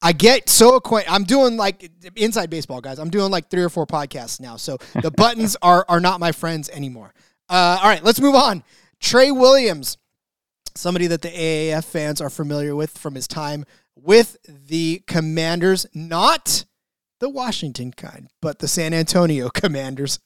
I 0.01 0.13
get 0.13 0.49
so 0.49 0.75
acquainted. 0.75 1.11
I'm 1.11 1.23
doing 1.23 1.57
like 1.57 1.91
inside 2.15 2.49
baseball, 2.49 2.81
guys. 2.81 2.99
I'm 2.99 3.09
doing 3.09 3.31
like 3.31 3.49
three 3.49 3.63
or 3.63 3.69
four 3.69 3.85
podcasts 3.85 4.39
now, 4.39 4.55
so 4.55 4.77
the 5.01 5.11
buttons 5.17 5.57
are 5.61 5.85
are 5.89 5.99
not 5.99 6.19
my 6.19 6.31
friends 6.31 6.69
anymore. 6.69 7.13
Uh, 7.49 7.79
all 7.81 7.89
right, 7.89 8.03
let's 8.03 8.21
move 8.21 8.35
on. 8.35 8.63
Trey 8.99 9.31
Williams, 9.31 9.97
somebody 10.75 11.07
that 11.07 11.21
the 11.21 11.29
AAF 11.29 11.83
fans 11.83 12.21
are 12.21 12.29
familiar 12.29 12.75
with 12.75 12.97
from 12.97 13.15
his 13.15 13.27
time 13.27 13.65
with 13.95 14.37
the 14.47 15.01
Commanders, 15.07 15.85
not 15.93 16.65
the 17.19 17.29
Washington 17.29 17.91
kind, 17.91 18.29
but 18.41 18.59
the 18.59 18.67
San 18.67 18.93
Antonio 18.93 19.49
Commanders. 19.53 20.19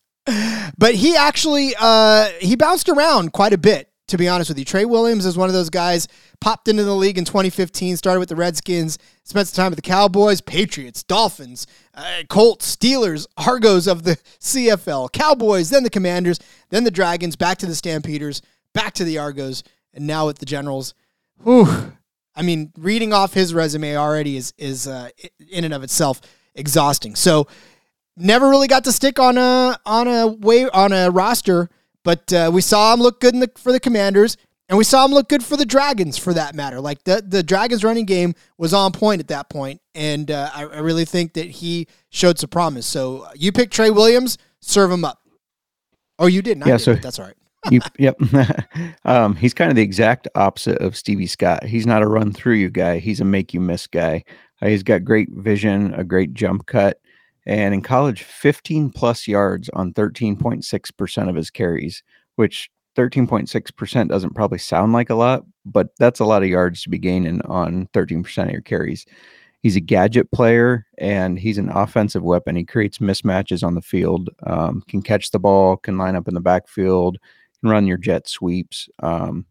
But 0.78 0.96
he 0.96 1.16
actually 1.16 1.74
uh, 1.80 2.30
he 2.40 2.56
bounced 2.56 2.90
around 2.90 3.34
quite 3.34 3.54
a 3.54 3.58
bit 3.58 3.90
to 4.08 4.18
be 4.18 4.28
honest 4.28 4.50
with 4.50 4.60
you. 4.60 4.66
Trey 4.66 4.86
Williams 4.86 5.26
is 5.26 5.38
one 5.38 5.50
of 5.50 5.54
those 5.54 5.70
guys, 5.70 6.08
popped 6.42 6.68
into 6.68 6.84
the 6.84 6.96
league 6.96 7.18
in 7.18 7.26
2015, 7.26 7.98
started 7.98 8.20
with 8.20 8.30
the 8.30 8.36
Redskins, 8.36 8.98
spent 9.24 9.48
some 9.48 9.64
time 9.64 9.72
with 9.72 9.78
the 9.78 9.90
Cowboys, 9.90 10.42
Patriots, 10.42 11.04
Dolphins, 11.04 11.68
uh, 11.94 12.24
Colts, 12.30 12.76
Steelers, 12.76 13.26
Argos 13.38 13.88
of 13.88 14.04
the 14.04 14.18
CFL, 14.40 15.12
Cowboys, 15.12 15.70
then 15.70 15.84
the 15.84 15.90
Commanders, 15.90 16.40
then 16.70 16.84
the 16.84 16.92
Dragons, 16.92 17.36
back 17.36 17.58
to 17.60 17.66
the 17.66 17.76
Stampeders, 17.76 18.42
back 18.74 18.94
to 18.96 19.04
the 19.04 19.18
Argos, 19.18 19.64
and 19.94 20.06
now 20.06 20.26
with 20.26 20.40
the 20.40 20.46
Generals. 20.46 20.94
Whew. 21.44 21.94
I 22.36 22.42
mean, 22.42 22.72
reading 22.78 23.14
off 23.14 23.34
his 23.34 23.54
resume 23.54 23.96
already 23.96 24.38
is 24.38 24.54
is 24.58 24.88
uh, 24.88 25.10
in 25.52 25.66
and 25.66 25.74
of 25.74 25.84
itself 25.84 26.20
exhausting. 26.56 27.16
So, 27.16 27.48
never 28.18 28.50
really 28.50 28.68
got 28.68 28.84
to 28.86 28.92
stick 28.92 29.20
on 29.20 29.38
a 29.38 29.78
on 29.86 30.08
a 30.08 30.28
way 30.28 30.68
on 30.68 30.92
a 30.92 31.12
roster 31.12 31.70
but 32.04 32.32
uh, 32.34 32.52
we 32.54 32.62
saw 32.62 32.94
him 32.94 33.00
look 33.00 33.20
good 33.20 33.36
the, 33.36 33.52
for 33.58 33.72
the 33.72 33.80
Commanders, 33.80 34.38
and 34.70 34.78
we 34.78 34.84
saw 34.84 35.06
him 35.06 35.12
look 35.12 35.30
good 35.30 35.44
for 35.44 35.58
the 35.58 35.66
Dragons, 35.66 36.18
for 36.18 36.34
that 36.34 36.56
matter. 36.56 36.80
Like 36.80 37.04
the 37.04 37.24
the 37.26 37.44
Dragons' 37.44 37.84
running 37.84 38.06
game 38.06 38.34
was 38.58 38.74
on 38.74 38.92
point 38.92 39.20
at 39.20 39.28
that 39.28 39.50
point, 39.50 39.82
and 39.94 40.30
uh, 40.32 40.50
I, 40.54 40.64
I, 40.64 40.80
really 40.80 41.06
think 41.06 41.34
that 41.34 41.46
he 41.46 41.88
showed 42.10 42.40
some 42.40 42.50
promise. 42.50 42.86
So 42.86 43.22
uh, 43.22 43.32
you 43.36 43.52
picked 43.52 43.74
Trey 43.74 43.90
Williams, 43.90 44.38
serve 44.62 44.92
him 44.92 45.06
up. 45.06 45.20
Oh, 46.20 46.28
you 46.28 46.42
didn't. 46.42 46.66
Yeah, 46.66 46.78
did, 46.78 46.84
so 46.84 46.96
that's 46.96 47.20
all 47.20 47.26
right. 47.26 47.36
you, 47.72 47.82
yep. 47.98 48.18
um, 49.06 49.36
he's 49.36 49.54
kind 49.54 49.70
of 49.70 49.76
the 49.76 49.82
exact 49.82 50.28
opposite 50.36 50.80
of 50.80 50.98
Stevie 50.98 51.28
Scott. 51.28 51.64
He's 51.64 51.86
not 51.86 52.02
a 52.02 52.08
run 52.08 52.34
through 52.34 52.56
you 52.56 52.70
guy. 52.70 53.00
He's 53.00 53.22
a 53.22 53.26
make 53.26 53.54
you 53.54 53.62
miss 53.62 53.88
guy. 53.88 54.24
Uh, 54.62 54.68
he's 54.68 54.84
got 54.84 55.04
great 55.04 55.30
vision, 55.32 55.94
a 55.94 56.04
great 56.04 56.34
jump 56.34 56.66
cut, 56.66 57.00
and 57.46 57.74
in 57.74 57.82
college 57.82 58.24
15 58.24 58.90
plus 58.92 59.28
yards 59.28 59.70
on 59.70 59.94
13.6% 59.94 61.30
of 61.30 61.36
his 61.36 61.50
carries 61.50 62.04
which 62.36 62.70
13.6% 62.96 64.08
doesn't 64.08 64.36
probably 64.36 64.58
sound 64.58 64.94
like 64.94 65.10
a 65.10 65.16
lot 65.16 65.44
but 65.66 65.90
that's 65.98 66.20
a 66.20 66.26
lot 66.26 66.44
of 66.44 66.50
yards 66.50 66.84
to 66.84 66.90
be 66.90 66.98
gaining 66.98 67.42
on 67.44 67.88
13% 67.94 68.44
of 68.46 68.52
your 68.52 68.62
carries. 68.62 69.06
He's 69.62 69.76
a 69.78 69.82
gadget 69.82 70.30
player 70.32 70.86
and 70.98 71.40
he's 71.40 71.58
an 71.58 71.70
offensive 71.70 72.22
weapon. 72.22 72.56
He 72.56 72.66
creates 72.66 72.98
mismatches 72.98 73.66
on 73.66 73.76
the 73.76 73.82
field 73.82 74.30
um, 74.46 74.84
can 74.88 75.02
catch 75.02 75.32
the 75.32 75.40
ball 75.40 75.78
can 75.78 75.98
line 75.98 76.16
up 76.16 76.28
in 76.28 76.34
the 76.34 76.42
backfield 76.42 77.18
can 77.62 77.70
run 77.70 77.88
your 77.88 77.98
jet 77.98 78.28
sweeps 78.28 78.90
um, 79.02 79.46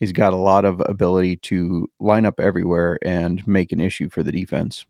he's 0.00 0.12
got 0.12 0.32
a 0.32 0.36
lot 0.36 0.64
of 0.64 0.80
ability 0.86 1.36
to 1.36 1.88
line 2.00 2.24
up 2.24 2.40
everywhere 2.40 2.98
and 3.02 3.46
make 3.46 3.72
an 3.72 3.80
issue 3.80 4.08
for 4.08 4.22
the 4.22 4.32
defense 4.32 4.86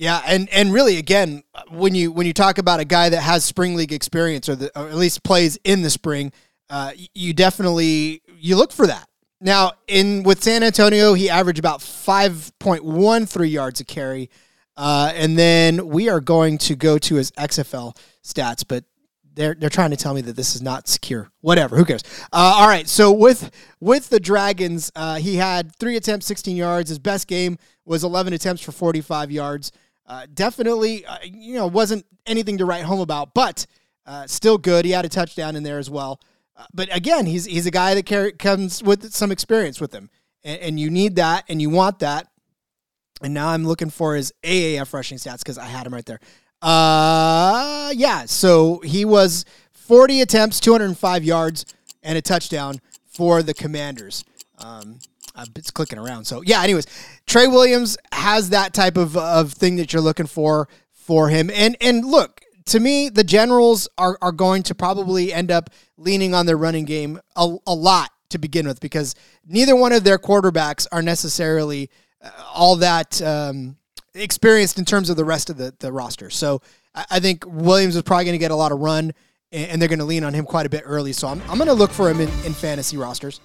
yeah, 0.00 0.22
and 0.24 0.48
and 0.48 0.72
really, 0.72 0.96
again, 0.96 1.42
when 1.68 1.94
you 1.94 2.10
when 2.10 2.26
you 2.26 2.32
talk 2.32 2.56
about 2.56 2.80
a 2.80 2.86
guy 2.86 3.10
that 3.10 3.20
has 3.20 3.44
spring 3.44 3.74
league 3.74 3.92
experience, 3.92 4.48
or, 4.48 4.56
the, 4.56 4.70
or 4.74 4.88
at 4.88 4.94
least 4.94 5.22
plays 5.22 5.58
in 5.62 5.82
the 5.82 5.90
spring, 5.90 6.32
uh, 6.70 6.92
you 7.14 7.34
definitely 7.34 8.22
you 8.38 8.56
look 8.56 8.72
for 8.72 8.86
that. 8.86 9.06
Now, 9.42 9.72
in 9.88 10.22
with 10.22 10.42
San 10.42 10.62
Antonio, 10.62 11.12
he 11.12 11.28
averaged 11.28 11.58
about 11.58 11.82
five 11.82 12.50
point 12.58 12.82
one 12.82 13.26
three 13.26 13.50
yards 13.50 13.80
a 13.80 13.84
carry, 13.84 14.30
uh, 14.74 15.12
and 15.14 15.38
then 15.38 15.88
we 15.88 16.08
are 16.08 16.20
going 16.22 16.56
to 16.56 16.76
go 16.76 16.96
to 16.96 17.16
his 17.16 17.30
XFL 17.32 17.94
stats, 18.24 18.64
but 18.66 18.84
they're 19.34 19.54
they're 19.54 19.68
trying 19.68 19.90
to 19.90 19.98
tell 19.98 20.14
me 20.14 20.22
that 20.22 20.34
this 20.34 20.56
is 20.56 20.62
not 20.62 20.88
secure. 20.88 21.30
Whatever, 21.42 21.76
who 21.76 21.84
cares? 21.84 22.04
Uh, 22.32 22.56
all 22.56 22.68
right, 22.68 22.88
so 22.88 23.12
with 23.12 23.50
with 23.80 24.08
the 24.08 24.18
Dragons, 24.18 24.90
uh, 24.96 25.16
he 25.16 25.36
had 25.36 25.76
three 25.76 25.96
attempts, 25.96 26.24
sixteen 26.24 26.56
yards. 26.56 26.88
His 26.88 26.98
best 26.98 27.28
game 27.28 27.58
was 27.84 28.02
eleven 28.02 28.32
attempts 28.32 28.62
for 28.62 28.72
forty 28.72 29.02
five 29.02 29.30
yards. 29.30 29.72
Uh, 30.10 30.26
definitely, 30.34 31.06
uh, 31.06 31.18
you 31.22 31.54
know, 31.54 31.68
wasn't 31.68 32.04
anything 32.26 32.58
to 32.58 32.64
write 32.64 32.82
home 32.82 32.98
about, 32.98 33.32
but 33.32 33.64
uh, 34.06 34.26
still 34.26 34.58
good. 34.58 34.84
He 34.84 34.90
had 34.90 35.04
a 35.04 35.08
touchdown 35.08 35.54
in 35.54 35.62
there 35.62 35.78
as 35.78 35.88
well. 35.88 36.20
Uh, 36.56 36.64
but 36.74 36.88
again, 36.94 37.26
he's 37.26 37.44
he's 37.44 37.64
a 37.64 37.70
guy 37.70 37.94
that 37.94 38.06
carry, 38.06 38.32
comes 38.32 38.82
with 38.82 39.12
some 39.12 39.30
experience 39.30 39.80
with 39.80 39.94
him, 39.94 40.10
and, 40.42 40.60
and, 40.60 40.80
you 40.80 40.90
need 40.90 41.14
that, 41.14 41.44
and 41.48 41.62
you 41.62 41.70
want 41.70 42.00
that. 42.00 42.26
And 43.22 43.32
now 43.32 43.50
I'm 43.50 43.64
looking 43.64 43.88
for 43.88 44.16
his 44.16 44.32
AAF 44.42 44.92
rushing 44.92 45.16
stats 45.16 45.38
because 45.38 45.58
I 45.58 45.66
had 45.66 45.86
him 45.86 45.94
right 45.94 46.04
there. 46.04 46.18
Uh, 46.60 47.92
yeah. 47.94 48.24
So 48.24 48.80
he 48.80 49.04
was 49.04 49.44
40 49.74 50.22
attempts, 50.22 50.58
205 50.58 51.22
yards, 51.22 51.66
and 52.02 52.18
a 52.18 52.22
touchdown 52.22 52.80
for 53.06 53.44
the 53.44 53.54
Commanders. 53.54 54.24
Um, 54.58 54.98
it's 55.54 55.70
clicking 55.70 55.98
around. 55.98 56.24
So 56.24 56.42
yeah. 56.42 56.62
Anyways, 56.62 56.86
Trey 57.26 57.46
Williams 57.46 57.96
has 58.12 58.50
that 58.50 58.74
type 58.74 58.96
of 58.96 59.16
of 59.16 59.52
thing 59.52 59.76
that 59.76 59.92
you're 59.92 60.02
looking 60.02 60.26
for 60.26 60.68
for 60.92 61.28
him. 61.28 61.50
And 61.52 61.76
and 61.80 62.04
look, 62.04 62.40
to 62.66 62.80
me, 62.80 63.08
the 63.08 63.24
Generals 63.24 63.88
are 63.98 64.18
are 64.22 64.32
going 64.32 64.62
to 64.64 64.74
probably 64.74 65.32
end 65.32 65.50
up 65.50 65.70
leaning 65.96 66.34
on 66.34 66.46
their 66.46 66.56
running 66.56 66.84
game 66.84 67.20
a, 67.36 67.56
a 67.66 67.74
lot 67.74 68.10
to 68.30 68.38
begin 68.38 68.66
with 68.66 68.80
because 68.80 69.14
neither 69.46 69.76
one 69.76 69.92
of 69.92 70.04
their 70.04 70.18
quarterbacks 70.18 70.86
are 70.92 71.02
necessarily 71.02 71.90
uh, 72.22 72.30
all 72.54 72.76
that 72.76 73.20
um, 73.22 73.76
experienced 74.14 74.78
in 74.78 74.84
terms 74.84 75.10
of 75.10 75.16
the 75.16 75.24
rest 75.24 75.50
of 75.50 75.56
the, 75.56 75.74
the 75.80 75.92
roster. 75.92 76.30
So 76.30 76.62
I 76.94 77.20
think 77.20 77.44
Williams 77.46 77.96
is 77.96 78.02
probably 78.02 78.24
going 78.24 78.34
to 78.34 78.38
get 78.38 78.50
a 78.50 78.56
lot 78.56 78.72
of 78.72 78.80
run, 78.80 79.12
and 79.52 79.80
they're 79.80 79.88
going 79.88 80.00
to 80.00 80.04
lean 80.04 80.24
on 80.24 80.34
him 80.34 80.44
quite 80.44 80.66
a 80.66 80.70
bit 80.70 80.82
early. 80.84 81.12
So 81.12 81.28
I'm, 81.28 81.40
I'm 81.42 81.56
going 81.56 81.68
to 81.68 81.74
look 81.74 81.90
for 81.90 82.10
him 82.10 82.20
in, 82.20 82.28
in 82.44 82.52
fantasy 82.52 82.96
rosters. 82.96 83.40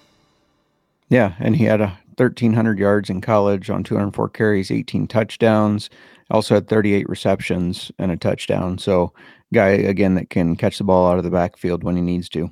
Yeah, 1.08 1.34
and 1.38 1.56
he 1.56 1.64
had 1.64 1.80
a 1.80 1.98
1,300 2.16 2.78
yards 2.78 3.10
in 3.10 3.20
college 3.20 3.70
on 3.70 3.84
204 3.84 4.28
carries, 4.30 4.70
18 4.70 5.06
touchdowns. 5.06 5.90
Also 6.30 6.54
had 6.54 6.68
38 6.68 7.08
receptions 7.08 7.92
and 7.98 8.10
a 8.10 8.16
touchdown. 8.16 8.78
So, 8.78 9.12
guy 9.54 9.68
again 9.68 10.14
that 10.16 10.28
can 10.28 10.56
catch 10.56 10.78
the 10.78 10.84
ball 10.84 11.08
out 11.08 11.18
of 11.18 11.24
the 11.24 11.30
backfield 11.30 11.84
when 11.84 11.94
he 11.94 12.02
needs 12.02 12.28
to. 12.30 12.50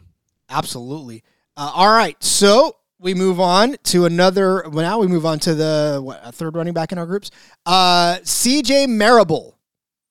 Absolutely. 0.49 1.25
Uh, 1.57 1.73
all 1.75 1.91
right, 1.91 2.23
so 2.23 2.77
we 2.99 3.15
move 3.15 3.41
on 3.41 3.77
to 3.85 4.07
another. 4.07 4.63
Well, 4.69 4.85
now 4.85 4.99
we 4.99 5.07
move 5.07 5.27
on 5.27 5.39
to 5.41 5.55
the 5.55 6.01
what, 6.03 6.35
third 6.35 6.57
running 6.57 6.73
back 6.73 6.93
in 6.93 6.99
our 6.99 7.07
groups. 7.07 7.31
Uh, 7.67 8.19
C.J. 8.23 8.87
Marable. 8.87 9.59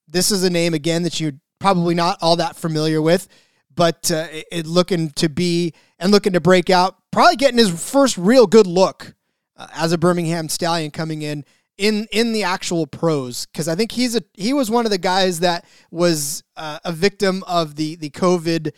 This 0.07 0.31
is 0.31 0.43
a 0.43 0.49
name 0.49 0.73
again 0.73 1.03
that 1.03 1.19
you're 1.19 1.33
probably 1.59 1.95
not 1.95 2.17
all 2.21 2.35
that 2.35 2.55
familiar 2.55 3.01
with, 3.01 3.27
but 3.73 4.11
uh, 4.11 4.27
it, 4.31 4.45
it, 4.51 4.67
looking 4.67 5.09
to 5.11 5.29
be 5.29 5.73
and 5.97 6.11
looking 6.11 6.33
to 6.33 6.39
break 6.39 6.69
out. 6.69 6.97
Probably 7.13 7.35
getting 7.35 7.59
his 7.59 7.69
first 7.69 8.17
real 8.17 8.47
good 8.47 8.65
look 8.65 9.13
uh, 9.55 9.67
as 9.75 9.91
a 9.91 9.99
Birmingham 9.99 10.49
Stallion 10.49 10.89
coming 10.89 11.21
in 11.21 11.45
in 11.77 12.07
in 12.11 12.33
the 12.33 12.43
actual 12.43 12.87
pros 12.87 13.45
because 13.45 13.67
I 13.67 13.75
think 13.75 13.91
he's 13.91 14.15
a 14.15 14.23
he 14.33 14.51
was 14.51 14.71
one 14.71 14.85
of 14.85 14.91
the 14.91 14.97
guys 14.97 15.39
that 15.41 15.65
was 15.91 16.43
uh, 16.57 16.79
a 16.83 16.91
victim 16.91 17.43
of 17.47 17.75
the 17.75 17.95
the 17.97 18.09
COVID 18.09 18.71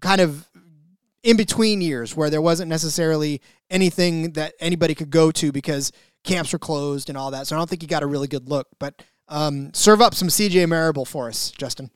kind 0.00 0.20
of 0.20 0.48
in 1.22 1.36
between 1.36 1.80
years 1.80 2.16
where 2.16 2.30
there 2.30 2.42
wasn't 2.42 2.68
necessarily 2.68 3.40
anything 3.70 4.32
that 4.32 4.54
anybody 4.58 4.96
could 4.96 5.10
go 5.10 5.30
to 5.30 5.52
because 5.52 5.92
camps 6.24 6.52
were 6.52 6.58
closed 6.58 7.08
and 7.08 7.16
all 7.16 7.30
that. 7.30 7.46
So 7.46 7.54
I 7.54 7.60
don't 7.60 7.70
think 7.70 7.82
he 7.82 7.86
got 7.86 8.02
a 8.02 8.06
really 8.06 8.28
good 8.28 8.48
look. 8.48 8.66
But 8.80 9.04
um, 9.28 9.72
serve 9.72 10.00
up 10.00 10.16
some 10.16 10.28
CJ 10.28 10.68
Marable 10.68 11.04
for 11.04 11.28
us, 11.28 11.52
Justin. 11.52 11.92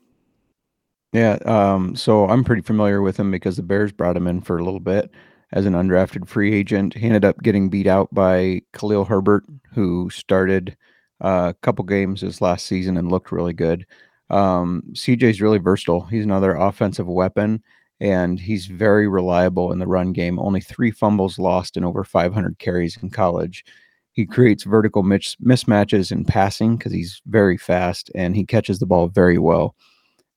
Yeah, 1.12 1.39
um, 1.45 1.97
so 1.97 2.29
I'm 2.29 2.45
pretty 2.45 2.62
familiar 2.62 3.03
with 3.03 3.19
him 3.19 3.33
because 3.33 3.57
the 3.57 3.62
Bears 3.62 3.91
brought 3.91 4.17
him 4.17 4.29
in 4.29 4.41
for 4.43 4.59
a 4.59 4.65
little 4.65 4.81
bit 4.81 5.11
as 5.53 5.67
an 5.67 5.75
undrafted 5.75 6.29
free 6.29 6.55
agent. 6.55 6.95
He 6.95 7.07
ended 7.07 7.25
up 7.25 7.43
getting 7.43 7.69
beat 7.69 7.87
out 7.87 8.13
by 8.13 8.63
Khalil 8.73 9.05
Herbert, 9.05 9.45
who 9.75 10.11
started 10.11 10.77
uh, 11.23 11.53
a 11.55 11.55
couple 11.63 11.85
games 11.85 12.21
this 12.21 12.41
last 12.41 12.67
season 12.67 12.97
and 12.97 13.11
looked 13.11 13.33
really 13.33 13.53
good. 13.53 13.87
Um, 14.31 14.83
CJ's 14.93 15.43
really 15.43 15.59
versatile. 15.59 16.03
He's 16.03 16.25
another 16.25 16.55
offensive 16.55 17.07
weapon 17.07 17.63
and 18.01 18.41
he's 18.41 18.67
very 18.67 19.07
reliable 19.07 19.71
in 19.73 19.79
the 19.79 19.87
run 19.87 20.13
game. 20.13 20.39
Only 20.39 20.61
three 20.61 20.91
fumbles 20.91 21.39
lost 21.39 21.77
in 21.77 21.85
over 21.85 22.03
500 22.03 22.59
carries 22.59 22.97
in 22.97 23.11
college. 23.11 23.65
He 24.13 24.27
creates 24.27 24.65
vertical 24.65 25.03
mis- 25.03 25.37
mismatches 25.37 26.11
in 26.11 26.25
passing 26.25 26.77
because 26.77 26.93
he's 26.93 27.23
very 27.27 27.57
fast 27.57 28.11
and 28.15 28.35
he 28.35 28.45
catches 28.45 28.81
the 28.81 28.87
ball 28.87 29.07
very 29.07 29.39
well. 29.39 29.77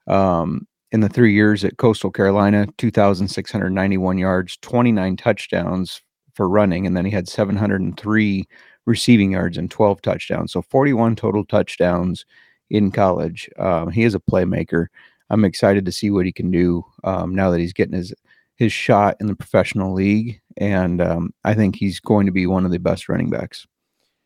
Um, 0.08 0.68
in 0.92 1.02
the 1.02 1.10
three 1.10 1.34
years 1.34 1.64
at 1.64 1.78
Coastal 1.78 2.12
Carolina, 2.12 2.68
2,691 2.78 4.18
yards, 4.18 4.58
29 4.62 5.18
touchdowns 5.18 6.02
for 6.34 6.48
running, 6.48 6.86
and 6.86 6.96
then 6.96 7.06
he 7.06 7.12
had 7.12 7.28
703 7.28 8.48
receiving 8.86 9.32
yards 9.32 9.58
and 9.58 9.72
12 9.72 10.02
touchdowns. 10.02 10.52
So 10.52 10.62
41 10.62 11.16
total 11.16 11.44
touchdowns 11.46 12.26
in 12.70 12.92
college. 12.92 13.50
Um, 13.58 13.90
he 13.90 14.04
is 14.04 14.16
a 14.16 14.20
playmaker. 14.20 14.88
I'm 15.30 15.46
excited 15.46 15.86
to 15.86 15.92
see 15.92 16.12
what 16.12 16.26
he 16.26 16.32
can 16.32 16.52
do 16.52 16.86
um, 17.04 17.34
now 17.34 17.50
that 17.52 17.60
he's 17.60 17.74
getting 17.74 17.96
his 17.96 18.14
his 18.58 18.72
shot 18.72 19.18
in 19.20 19.28
the 19.28 19.36
professional 19.36 19.94
league, 19.94 20.40
and 20.56 21.02
um, 21.02 21.34
I 21.44 21.54
think 21.56 21.76
he's 21.76 22.00
going 22.00 22.26
to 22.26 22.32
be 22.32 22.48
one 22.48 22.64
of 22.64 22.72
the 22.72 22.80
best 22.80 23.10
running 23.10 23.30
backs. 23.30 23.68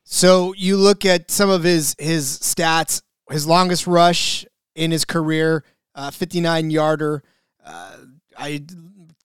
So 0.04 0.54
you 0.56 0.78
look 0.78 1.04
at 1.04 1.32
some 1.32 1.50
of 1.50 1.64
his 1.64 1.96
his 1.98 2.38
stats. 2.40 3.02
His 3.32 3.46
longest 3.46 3.86
rush 3.86 4.44
in 4.74 4.90
his 4.90 5.06
career, 5.06 5.64
59 6.12 6.70
yarder. 6.72 7.24
Uh, 7.66 7.98
I 8.38 8.64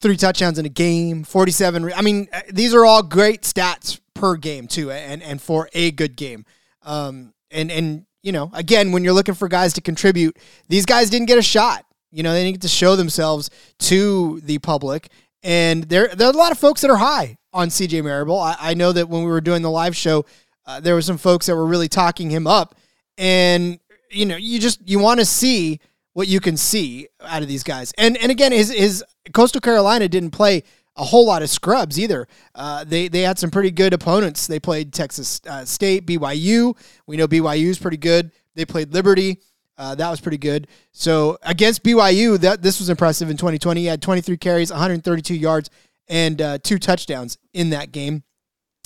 three 0.00 0.16
touchdowns 0.16 0.58
in 0.58 0.66
a 0.66 0.70
game, 0.70 1.24
47. 1.24 1.92
I 1.94 2.02
mean, 2.02 2.28
uh, 2.32 2.40
these 2.52 2.74
are 2.74 2.84
all 2.84 3.02
great 3.02 3.42
stats 3.42 4.00
per 4.14 4.36
game 4.36 4.66
too, 4.66 4.90
and 4.90 5.22
and 5.22 5.40
for 5.40 5.68
a 5.72 5.90
good 5.90 6.16
game. 6.16 6.44
Um, 6.82 7.34
and 7.50 7.70
and 7.70 8.06
you 8.22 8.32
know, 8.32 8.50
again, 8.54 8.92
when 8.92 9.04
you're 9.04 9.12
looking 9.12 9.34
for 9.34 9.48
guys 9.48 9.74
to 9.74 9.80
contribute, 9.80 10.36
these 10.68 10.86
guys 10.86 11.10
didn't 11.10 11.26
get 11.26 11.38
a 11.38 11.42
shot. 11.42 11.84
You 12.10 12.22
know, 12.22 12.32
they 12.32 12.42
didn't 12.42 12.54
get 12.54 12.62
to 12.62 12.68
show 12.68 12.96
themselves 12.96 13.50
to 13.80 14.40
the 14.40 14.58
public. 14.58 15.08
And 15.42 15.84
there, 15.84 16.08
there 16.08 16.28
are 16.28 16.32
a 16.32 16.36
lot 16.36 16.52
of 16.52 16.58
folks 16.58 16.80
that 16.80 16.90
are 16.90 16.96
high 16.96 17.36
on 17.52 17.68
CJ 17.68 18.02
Marable. 18.02 18.40
I, 18.40 18.56
I 18.58 18.74
know 18.74 18.92
that 18.92 19.08
when 19.08 19.24
we 19.24 19.30
were 19.30 19.42
doing 19.42 19.60
the 19.60 19.70
live 19.70 19.94
show, 19.94 20.24
uh, 20.64 20.80
there 20.80 20.94
were 20.94 21.02
some 21.02 21.18
folks 21.18 21.46
that 21.46 21.56
were 21.56 21.66
really 21.66 21.88
talking 21.88 22.30
him 22.30 22.46
up. 22.46 22.76
And, 23.18 23.78
you 24.10 24.24
know, 24.24 24.36
you 24.36 24.58
just, 24.58 24.88
you 24.88 24.98
want 24.98 25.20
to 25.20 25.26
see 25.26 25.80
what 26.14 26.26
you 26.26 26.40
can 26.40 26.56
see 26.56 27.08
out 27.22 27.42
of 27.42 27.48
these 27.48 27.62
guys. 27.62 27.92
And, 27.98 28.16
and 28.16 28.32
again, 28.32 28.52
his, 28.52 28.72
his 28.72 29.04
Coastal 29.32 29.60
Carolina 29.60 30.08
didn't 30.08 30.30
play 30.30 30.62
a 30.96 31.04
whole 31.04 31.26
lot 31.26 31.42
of 31.42 31.50
scrubs 31.50 31.98
either. 31.98 32.26
Uh, 32.54 32.84
they 32.84 33.08
they 33.08 33.22
had 33.22 33.38
some 33.38 33.50
pretty 33.50 33.70
good 33.70 33.92
opponents. 33.92 34.46
They 34.46 34.60
played 34.60 34.92
Texas 34.92 35.40
uh, 35.48 35.64
State, 35.64 36.06
BYU. 36.06 36.76
We 37.06 37.16
know 37.16 37.26
BYU 37.26 37.66
is 37.66 37.78
pretty 37.78 37.96
good. 37.96 38.30
They 38.54 38.64
played 38.64 38.92
Liberty. 38.94 39.40
Uh, 39.76 39.94
that 39.96 40.08
was 40.08 40.20
pretty 40.20 40.38
good. 40.38 40.68
So 40.92 41.36
against 41.42 41.82
BYU, 41.82 42.38
that 42.40 42.62
this 42.62 42.78
was 42.78 42.90
impressive 42.90 43.28
in 43.28 43.36
2020. 43.36 43.80
He 43.80 43.86
had 43.86 44.00
23 44.00 44.36
carries, 44.36 44.70
132 44.70 45.34
yards, 45.34 45.68
and 46.06 46.40
uh, 46.40 46.58
two 46.58 46.78
touchdowns 46.78 47.38
in 47.52 47.70
that 47.70 47.90
game. 47.90 48.22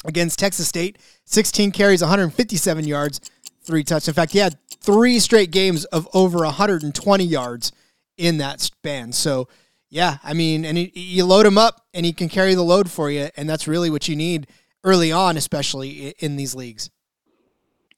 Against 0.05 0.39
Texas 0.39 0.69
State, 0.69 0.97
16 1.25 1.73
carries, 1.73 2.01
157 2.01 2.87
yards, 2.87 3.21
three 3.65 3.83
touchdowns. 3.83 4.09
In 4.09 4.15
fact, 4.15 4.33
he 4.33 4.39
had 4.39 4.57
three 4.81 5.19
straight 5.19 5.51
games 5.51 5.85
of 5.87 6.09
over 6.15 6.39
120 6.39 7.25
yards 7.25 7.73
in 8.17 8.39
that 8.39 8.61
span. 8.61 9.13
So 9.13 9.49
yeah, 9.91 10.19
I 10.23 10.35
mean, 10.35 10.65
and 10.65 10.77
he, 10.77 10.93
you 10.95 11.25
load 11.25 11.47
him 11.47 11.57
up, 11.57 11.87
and 11.95 12.05
he 12.05 12.13
can 12.13 12.29
carry 12.29 12.55
the 12.55 12.63
load 12.63 12.91
for 12.91 13.11
you, 13.11 13.29
and 13.37 13.49
that's 13.49 13.67
really 13.67 13.91
what 13.91 14.09
you 14.09 14.17
need 14.17 14.47
early 14.85 15.11
on, 15.11 15.37
especially 15.37 16.15
in 16.19 16.37
these 16.37 16.55
leagues. 16.55 16.91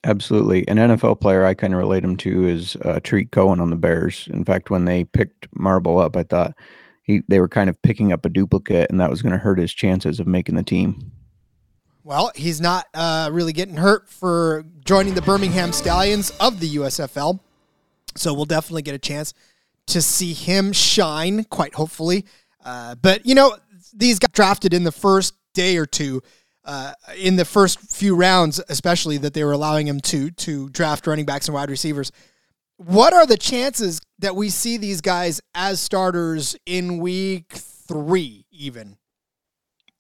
Absolutely, 0.05 0.67
an 0.69 0.79
NFL 0.79 1.21
player 1.21 1.45
I 1.45 1.55
kind 1.55 1.75
of 1.75 1.79
relate 1.79 2.05
him 2.05 2.17
to 2.19 2.47
is 2.47 2.77
uh, 2.85 3.01
Tarik 3.03 3.33
Cohen 3.33 3.61
on 3.61 3.71
the 3.71 3.77
Bears. 3.77 4.29
In 4.33 4.45
fact, 4.45 4.71
when 4.71 4.85
they 4.85 5.05
picked 5.05 5.49
Marable 5.55 5.99
up, 5.99 6.17
I 6.17 6.23
thought 6.23 6.55
he 7.03 7.23
they 7.29 7.41
were 7.41 7.49
kind 7.49 7.69
of 7.69 7.81
picking 7.83 8.13
up 8.13 8.25
a 8.25 8.31
duplicate, 8.31 8.91
and 8.91 9.01
that 9.01 9.11
was 9.11 9.21
going 9.21 9.33
to 9.33 9.39
hurt 9.39 9.59
his 9.59 9.75
chances 9.75 10.21
of 10.21 10.27
making 10.27 10.55
the 10.55 10.63
team. 10.63 11.13
Well, 12.11 12.33
he's 12.35 12.61
not 12.61 12.89
uh, 12.93 13.31
really 13.31 13.53
getting 13.53 13.77
hurt 13.77 14.09
for 14.09 14.65
joining 14.85 15.15
the 15.15 15.23
Birmingham 15.23 15.73
Stallions 15.73 16.33
of 16.41 16.59
the 16.59 16.75
USFL, 16.75 17.39
so 18.17 18.35
we'll 18.35 18.47
definitely 18.47 18.83
get 18.83 18.97
a 18.97 18.99
chance 18.99 19.33
to 19.87 20.03
see 20.03 20.33
him 20.33 20.73
shine, 20.73 21.45
quite 21.45 21.77
hopefully. 21.77 22.27
Uh, 22.65 22.97
but, 22.97 23.25
you 23.25 23.37
know, 23.37 23.57
these 23.95 24.19
got 24.19 24.33
drafted 24.33 24.75
in 24.75 24.83
the 24.83 24.91
first 24.91 25.35
day 25.55 25.77
or 25.77 25.87
two, 25.87 26.21
uh, 26.65 26.95
in 27.17 27.37
the 27.37 27.45
first 27.45 27.79
few 27.79 28.17
rounds, 28.17 28.61
especially 28.69 29.17
that 29.19 29.33
they 29.33 29.45
were 29.45 29.53
allowing 29.53 29.87
him 29.87 30.01
to 30.01 30.33
to 30.33 30.69
draft 30.71 31.07
running 31.07 31.27
backs 31.27 31.47
and 31.47 31.55
wide 31.55 31.71
receivers. 31.71 32.11
What 32.77 33.13
are 33.13 33.25
the 33.25 33.37
chances 33.37 34.01
that 34.19 34.35
we 34.35 34.51
see 34.51 34.79
these 34.79 35.01
guys 35.01 35.41
as 35.55 35.81
starters 35.81 36.57
in 36.67 36.99
week 36.99 37.53
three, 37.53 38.47
even? 38.51 38.97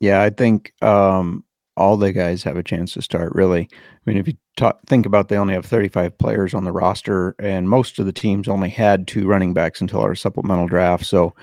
Yeah, 0.00 0.20
I 0.22 0.30
think 0.30 0.72
um, 0.82 1.44
all 1.80 1.96
the 1.96 2.12
guys 2.12 2.42
have 2.42 2.58
a 2.58 2.62
chance 2.62 2.92
to 2.92 3.02
start. 3.02 3.34
Really, 3.34 3.68
I 3.72 3.76
mean, 4.04 4.18
if 4.18 4.28
you 4.28 4.34
talk, 4.56 4.78
think 4.86 5.06
about, 5.06 5.28
they 5.28 5.38
only 5.38 5.54
have 5.54 5.64
35 5.64 6.18
players 6.18 6.52
on 6.52 6.64
the 6.64 6.72
roster, 6.72 7.34
and 7.38 7.68
most 7.68 7.98
of 7.98 8.04
the 8.04 8.12
teams 8.12 8.48
only 8.48 8.68
had 8.68 9.08
two 9.08 9.26
running 9.26 9.54
backs 9.54 9.80
until 9.80 10.00
our 10.00 10.14
supplemental 10.14 10.68
draft. 10.68 11.06
So, 11.06 11.34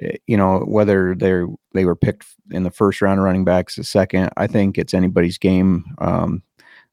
eh, 0.00 0.16
you 0.26 0.36
know, 0.36 0.60
whether 0.60 1.14
they 1.14 1.42
they 1.74 1.84
were 1.84 1.94
picked 1.94 2.26
in 2.50 2.62
the 2.62 2.70
first 2.70 3.02
round 3.02 3.20
of 3.20 3.24
running 3.24 3.44
backs, 3.44 3.76
the 3.76 3.84
second, 3.84 4.30
I 4.38 4.46
think 4.46 4.78
it's 4.78 4.94
anybody's 4.94 5.36
game. 5.38 5.84
Um, 5.98 6.42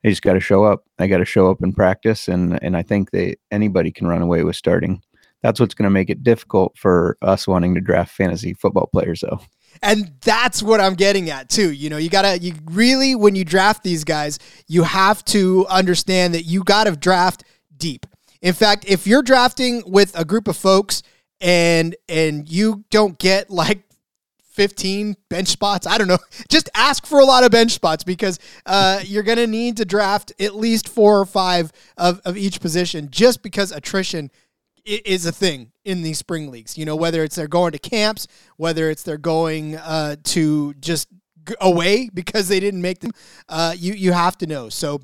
they 0.04 0.10
just 0.10 0.22
got 0.22 0.34
to 0.34 0.40
show 0.42 0.66
up. 0.66 0.84
They 0.98 1.08
got 1.08 1.18
to 1.20 1.26
show 1.26 1.50
up 1.50 1.64
in 1.64 1.74
practice, 1.74 2.28
and 2.28 2.62
and 2.62 2.76
I 2.76 2.84
think 2.84 3.12
they 3.12 3.38
anybody 3.50 3.92
can 3.92 4.08
run 4.08 4.22
away 4.22 4.44
with 4.44 4.58
starting. 4.58 5.02
That's 5.42 5.60
what's 5.60 5.74
going 5.74 5.86
to 5.86 5.90
make 5.90 6.10
it 6.10 6.22
difficult 6.22 6.78
for 6.78 7.18
us 7.22 7.48
wanting 7.48 7.74
to 7.76 7.82
draft 7.82 8.14
fantasy 8.14 8.54
football 8.54 8.90
players, 8.92 9.22
though. 9.22 9.40
And 9.82 10.14
that's 10.22 10.62
what 10.62 10.82
I'm 10.82 10.96
getting 10.96 11.30
at 11.30 11.50
too. 11.50 11.72
You 11.72 11.90
know, 11.90 11.98
you 11.98 12.10
gotta, 12.10 12.40
you 12.40 12.54
really, 12.66 13.16
when 13.16 13.36
you 13.36 13.46
draft 13.46 13.84
these 13.84 14.04
guys, 14.04 14.40
you 14.68 14.84
have 14.84 15.24
to 15.26 15.66
understand 15.70 16.34
that 16.34 16.44
you 16.44 16.64
gotta 16.64 16.96
draft 16.96 17.44
deep. 17.78 18.06
In 18.42 18.54
fact, 18.54 18.86
if 18.88 19.08
you're 19.08 19.22
drafting 19.22 19.84
with 19.86 20.18
a 20.18 20.26
group 20.26 20.48
of 20.48 20.58
folks 20.58 21.04
and 21.42 21.96
and 22.08 22.50
you 22.50 22.84
don't 22.90 23.18
get 23.18 23.50
like 23.50 23.84
15 24.60 25.16
bench 25.30 25.48
spots. 25.48 25.88
I 25.88 25.98
don't 25.98 26.10
know. 26.10 26.18
Just 26.50 26.70
ask 26.76 27.06
for 27.06 27.22
a 27.22 27.26
lot 27.26 27.46
of 27.46 27.52
bench 27.52 27.72
spots 27.72 28.04
because 28.04 28.40
uh, 28.66 29.00
you're 29.06 29.24
going 29.24 29.38
to 29.38 29.48
need 29.48 29.78
to 29.78 29.86
draft 29.86 30.34
at 30.38 30.54
least 30.54 30.90
four 30.90 31.18
or 31.18 31.26
five 31.26 31.72
of, 31.98 32.20
of 32.26 32.36
each 32.36 32.60
position 32.60 33.08
just 33.10 33.42
because 33.42 33.72
attrition 33.72 34.30
is 34.84 35.26
a 35.26 35.32
thing 35.32 35.72
in 35.90 36.04
these 36.04 36.20
spring 36.20 36.52
leagues. 36.52 36.78
You 36.78 36.86
know, 36.86 36.96
whether 36.96 37.24
it's 37.24 37.36
they're 37.36 37.48
going 37.48 37.72
to 37.72 37.80
camps, 37.80 38.28
whether 38.58 38.90
it's 38.90 39.02
they're 39.02 39.18
going 39.18 39.76
uh, 39.76 40.18
to 40.26 40.74
just 40.76 41.08
away 41.60 42.10
because 42.14 42.48
they 42.48 42.60
didn't 42.60 42.82
make 42.82 43.00
them. 43.00 43.12
Uh, 43.50 43.74
you 43.78 43.94
you 43.94 44.12
have 44.12 44.38
to 44.38 44.48
know. 44.48 44.70
So 44.70 45.02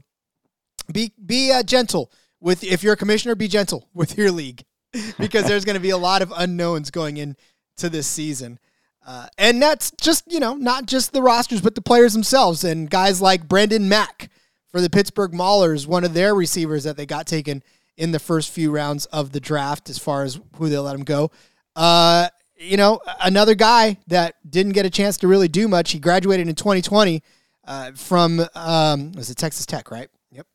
be 0.92 1.12
be 1.24 1.52
uh, 1.52 1.64
gentle 1.64 2.12
with 2.40 2.64
if 2.64 2.84
you're 2.84 2.94
a 2.94 2.98
commissioner. 2.98 3.36
Be 3.36 3.48
gentle 3.48 3.90
with 3.94 4.18
your 4.18 4.32
league 4.32 4.64
because 5.20 5.46
there's 5.46 5.66
going 5.66 5.76
to 5.76 5.82
be 5.82 5.90
a 5.90 5.98
lot 5.98 6.22
of 6.22 6.32
unknowns 6.36 6.92
going 6.92 7.18
into 7.18 7.90
this 7.90 8.08
season. 8.08 8.60
Uh, 9.08 9.28
and 9.38 9.62
that's 9.62 9.92
just, 10.02 10.24
you 10.32 10.40
know, 10.40 10.56
not 10.56 10.88
just 10.88 11.14
the 11.14 11.22
rosters, 11.22 11.62
but 11.62 11.76
the 11.76 11.82
players 11.82 12.14
themselves. 12.14 12.64
And 12.64 12.90
guys 12.90 13.22
like 13.22 13.48
Brandon 13.48 13.88
Mack 13.88 14.32
for 14.72 14.82
the 14.82 14.90
Pittsburgh 14.90 15.32
Maulers, 15.32 15.86
one 15.86 16.04
of 16.04 16.16
their 16.16 16.34
receivers 16.34 16.86
that 16.86 16.98
they 16.98 17.06
got 17.06 17.28
taken 17.28 17.62
in 17.98 18.12
the 18.12 18.20
first 18.20 18.52
few 18.52 18.72
rounds 18.72 19.06
of 19.08 19.32
the 19.32 19.40
draft 19.40 19.90
as 19.90 19.98
far 19.98 20.24
as 20.24 20.40
who 20.58 20.70
they 20.70 20.78
let 20.78 20.96
him 20.96 21.04
go. 21.04 21.32
Uh, 21.76 22.30
you 22.58 22.78
know, 22.78 23.00
another 23.22 23.56
guy 23.56 23.98
that 24.08 24.36
didn't 24.50 24.74
get 24.74 24.86
a 24.86 24.90
chance 24.90 25.18
to 25.18 25.28
really 25.28 25.48
do 25.48 25.68
much. 25.68 25.92
He 25.92 26.00
graduated 26.00 26.48
in 26.48 26.56
2020 26.56 27.22
uh, 27.68 27.92
from, 27.94 28.46
um, 28.56 29.12
was 29.14 29.30
it 29.30 29.38
Texas 29.38 29.66
Tech, 29.66 29.92
right? 29.92 30.10
Yep. 30.32 30.48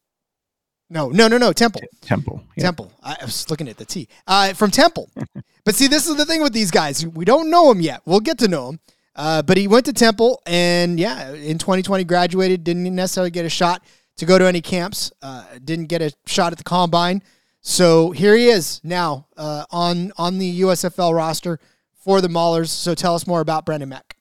No, 0.89 1.09
no, 1.11 1.29
no, 1.29 1.39
no, 1.39 1.53
Temple. 1.53 1.83
Temple. 2.01 2.43
Yep. 2.57 2.65
Temple. 2.65 2.93
I 3.03 3.17
was 3.23 3.49
looking 3.51 3.69
at 3.69 3.77
the 3.77 3.85
T. 3.85 4.09
Uh, 4.27 4.53
from 4.55 4.71
Temple. 4.71 5.11
But 5.63 5.75
see, 5.75 5.89
this 5.89 6.09
is 6.09 6.17
the 6.17 6.25
thing 6.25 6.43
with 6.43 6.55
these 6.55 6.71
guys. 6.71 7.07
We 7.07 7.27
don't 7.27 7.51
know 7.51 7.71
him 7.71 7.81
yet. 7.81 8.01
We'll 8.07 8.21
get 8.21 8.39
to 8.39 8.49
know 8.49 8.71
him. 8.71 8.81
Uh, 9.15 9.43
but 9.43 9.59
he 9.59 9.69
went 9.69 9.85
to 9.87 9.93
Temple 9.93 10.41
and, 10.47 10.99
yeah, 10.99 11.33
in 11.35 11.59
2020 11.59 12.05
graduated, 12.05 12.65
didn't 12.65 12.95
necessarily 12.95 13.31
get 13.31 13.45
a 13.45 13.51
shot 13.51 13.85
to 14.21 14.27
go 14.27 14.39
to 14.39 14.47
any 14.47 14.61
camps, 14.61 15.11
uh, 15.23 15.45
didn't 15.65 15.87
get 15.87 16.03
a 16.03 16.13
shot 16.27 16.53
at 16.53 16.59
the 16.59 16.65
combine. 16.65 17.23
So 17.63 18.11
here 18.11 18.37
he 18.37 18.49
is 18.49 18.81
now 18.85 19.27
uh, 19.35 19.65
on, 19.71 20.13
on 20.19 20.39
the 20.39 20.61
USFL 20.61 21.15
roster 21.15 21.59
for 21.95 22.21
the 22.21 22.29
Maulers. 22.29 22.69
So 22.69 22.95
tell 22.95 23.15
us 23.15 23.27
more 23.27 23.41
about 23.41 23.65
Brandon 23.65 23.89
Mack. 23.89 24.17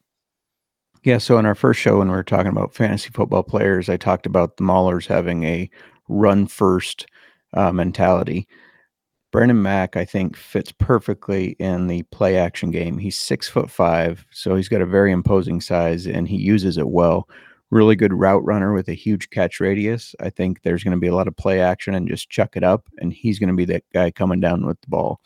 Yeah, 1.03 1.17
so 1.17 1.37
in 1.37 1.45
our 1.45 1.55
first 1.55 1.81
show, 1.81 1.99
when 1.99 2.07
we 2.07 2.15
were 2.15 2.23
talking 2.23 2.47
about 2.47 2.73
fantasy 2.73 3.09
football 3.09 3.43
players, 3.43 3.89
I 3.89 3.97
talked 3.97 4.25
about 4.25 4.55
the 4.55 4.63
Maulers 4.63 5.05
having 5.05 5.43
a 5.43 5.69
run 6.07 6.47
first 6.47 7.05
uh, 7.53 7.73
mentality. 7.73 8.47
Brandon 9.31 9.61
Mack, 9.61 9.97
I 9.97 10.05
think, 10.05 10.37
fits 10.37 10.71
perfectly 10.71 11.57
in 11.59 11.87
the 11.87 12.03
play 12.03 12.37
action 12.37 12.71
game. 12.71 12.97
He's 12.97 13.19
six 13.19 13.49
foot 13.49 13.69
five, 13.69 14.25
so 14.31 14.55
he's 14.55 14.69
got 14.69 14.81
a 14.81 14.85
very 14.85 15.11
imposing 15.11 15.59
size 15.59 16.07
and 16.07 16.27
he 16.27 16.37
uses 16.37 16.77
it 16.77 16.87
well. 16.87 17.27
Really 17.71 17.95
good 17.95 18.13
route 18.13 18.43
runner 18.43 18.73
with 18.73 18.87
a 18.87 18.93
huge 18.93 19.29
catch 19.29 19.59
radius. 19.59 20.15
I 20.19 20.29
think 20.29 20.61
there's 20.61 20.83
going 20.83 20.95
to 20.95 20.99
be 20.99 21.07
a 21.07 21.15
lot 21.15 21.27
of 21.27 21.37
play 21.37 21.61
action 21.61 21.93
and 21.93 22.07
just 22.07 22.29
chuck 22.29 22.55
it 22.55 22.63
up, 22.63 22.87
and 22.97 23.13
he's 23.13 23.37
going 23.37 23.49
to 23.49 23.55
be 23.55 23.65
that 23.65 23.83
guy 23.93 24.09
coming 24.11 24.39
down 24.39 24.65
with 24.65 24.81
the 24.81 24.87
ball. 24.87 25.21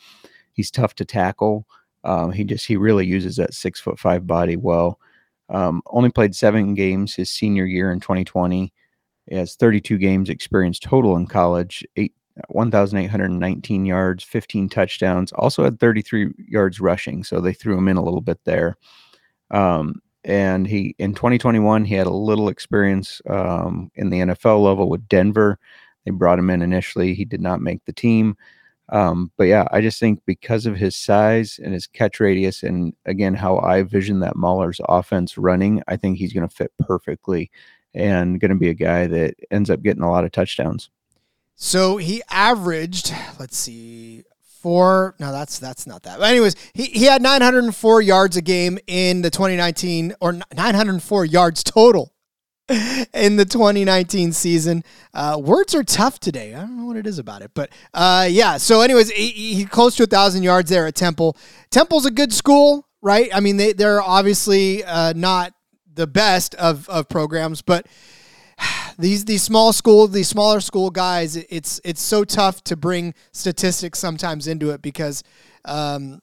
He's 0.52 0.70
tough 0.70 0.94
to 0.96 1.04
tackle. 1.04 1.66
Um, 2.04 2.32
he 2.32 2.44
just 2.44 2.66
he 2.66 2.76
really 2.76 3.06
uses 3.06 3.36
that 3.36 3.54
six 3.54 3.80
foot 3.80 3.98
five 3.98 4.26
body 4.26 4.56
well. 4.56 5.00
Um, 5.48 5.82
only 5.86 6.10
played 6.10 6.34
seven 6.34 6.74
games 6.74 7.14
his 7.14 7.30
senior 7.30 7.64
year 7.64 7.90
in 7.90 8.00
2020. 8.00 8.72
He 9.26 9.36
has 9.36 9.56
32 9.56 9.98
games 9.98 10.28
experience 10.28 10.78
total 10.78 11.16
in 11.16 11.26
college, 11.26 11.84
eight 11.96 12.14
1,819 12.48 13.86
yards, 13.86 14.24
15 14.24 14.68
touchdowns. 14.68 15.32
Also 15.32 15.64
had 15.64 15.78
33 15.78 16.32
yards 16.48 16.80
rushing, 16.80 17.22
so 17.22 17.40
they 17.40 17.52
threw 17.52 17.78
him 17.78 17.88
in 17.88 17.96
a 17.96 18.02
little 18.02 18.20
bit 18.20 18.40
there. 18.44 18.76
Um, 19.50 20.00
and 20.24 20.66
he 20.66 20.94
in 20.98 21.14
2021 21.14 21.84
he 21.84 21.94
had 21.94 22.06
a 22.06 22.10
little 22.10 22.48
experience 22.48 23.20
um, 23.28 23.90
in 23.94 24.10
the 24.10 24.20
NFL 24.20 24.62
level 24.62 24.88
with 24.88 25.06
Denver. 25.08 25.58
They 26.04 26.10
brought 26.10 26.38
him 26.38 26.50
in 26.50 26.62
initially. 26.62 27.14
He 27.14 27.24
did 27.24 27.40
not 27.40 27.60
make 27.60 27.84
the 27.84 27.92
team. 27.92 28.36
Um, 28.90 29.30
but 29.38 29.44
yeah, 29.44 29.66
I 29.70 29.80
just 29.80 29.98
think 29.98 30.20
because 30.26 30.66
of 30.66 30.76
his 30.76 30.94
size 30.94 31.58
and 31.62 31.72
his 31.72 31.86
catch 31.86 32.20
radius, 32.20 32.62
and 32.62 32.94
again 33.06 33.34
how 33.34 33.58
I 33.58 33.82
vision 33.82 34.20
that 34.20 34.36
Maulers' 34.36 34.80
offense 34.88 35.38
running, 35.38 35.82
I 35.88 35.96
think 35.96 36.18
he's 36.18 36.32
going 36.32 36.46
to 36.46 36.54
fit 36.54 36.72
perfectly 36.80 37.50
and 37.94 38.40
going 38.40 38.50
to 38.50 38.56
be 38.56 38.68
a 38.68 38.74
guy 38.74 39.06
that 39.06 39.34
ends 39.50 39.70
up 39.70 39.82
getting 39.82 40.02
a 40.02 40.10
lot 40.10 40.24
of 40.24 40.32
touchdowns. 40.32 40.90
So 41.56 41.96
he 41.96 42.22
averaged, 42.30 43.14
let's 43.38 43.56
see, 43.56 44.24
four. 44.64 45.14
No, 45.20 45.30
that's 45.30 45.58
that's 45.58 45.86
not 45.86 46.04
that. 46.04 46.18
But 46.18 46.30
anyways, 46.30 46.56
he, 46.72 46.84
he 46.84 47.04
had 47.04 47.20
904 47.20 48.00
yards 48.00 48.38
a 48.38 48.40
game 48.40 48.78
in 48.86 49.20
the 49.20 49.28
2019 49.28 50.14
or 50.22 50.40
904 50.56 51.26
yards 51.26 51.62
total 51.62 52.14
in 53.12 53.36
the 53.36 53.44
2019 53.44 54.32
season. 54.32 54.82
Uh, 55.12 55.38
words 55.38 55.74
are 55.74 55.84
tough 55.84 56.18
today. 56.18 56.54
I 56.54 56.60
don't 56.60 56.78
know 56.78 56.86
what 56.86 56.96
it 56.96 57.06
is 57.06 57.18
about 57.18 57.42
it, 57.42 57.50
but 57.52 57.68
uh, 57.92 58.26
yeah. 58.30 58.56
So, 58.56 58.80
anyways, 58.80 59.10
he, 59.10 59.28
he 59.28 59.64
close 59.66 59.96
to 59.96 60.04
a 60.04 60.06
thousand 60.06 60.44
yards 60.44 60.70
there 60.70 60.86
at 60.86 60.94
Temple. 60.94 61.36
Temple's 61.70 62.06
a 62.06 62.10
good 62.10 62.32
school, 62.32 62.88
right? 63.02 63.28
I 63.34 63.40
mean, 63.40 63.58
they 63.58 63.74
they're 63.74 64.00
obviously 64.00 64.82
uh, 64.82 65.12
not 65.14 65.52
the 65.92 66.06
best 66.06 66.54
of 66.54 66.88
of 66.88 67.10
programs, 67.10 67.60
but 67.60 67.86
these 68.98 69.24
these 69.24 69.42
small 69.42 69.72
school 69.72 70.06
these 70.08 70.28
smaller 70.28 70.60
school 70.60 70.90
guys 70.90 71.36
it's 71.36 71.80
it's 71.84 72.02
so 72.02 72.24
tough 72.24 72.62
to 72.64 72.76
bring 72.76 73.14
statistics 73.32 73.98
sometimes 73.98 74.46
into 74.46 74.70
it 74.70 74.82
because 74.82 75.22
um, 75.64 76.20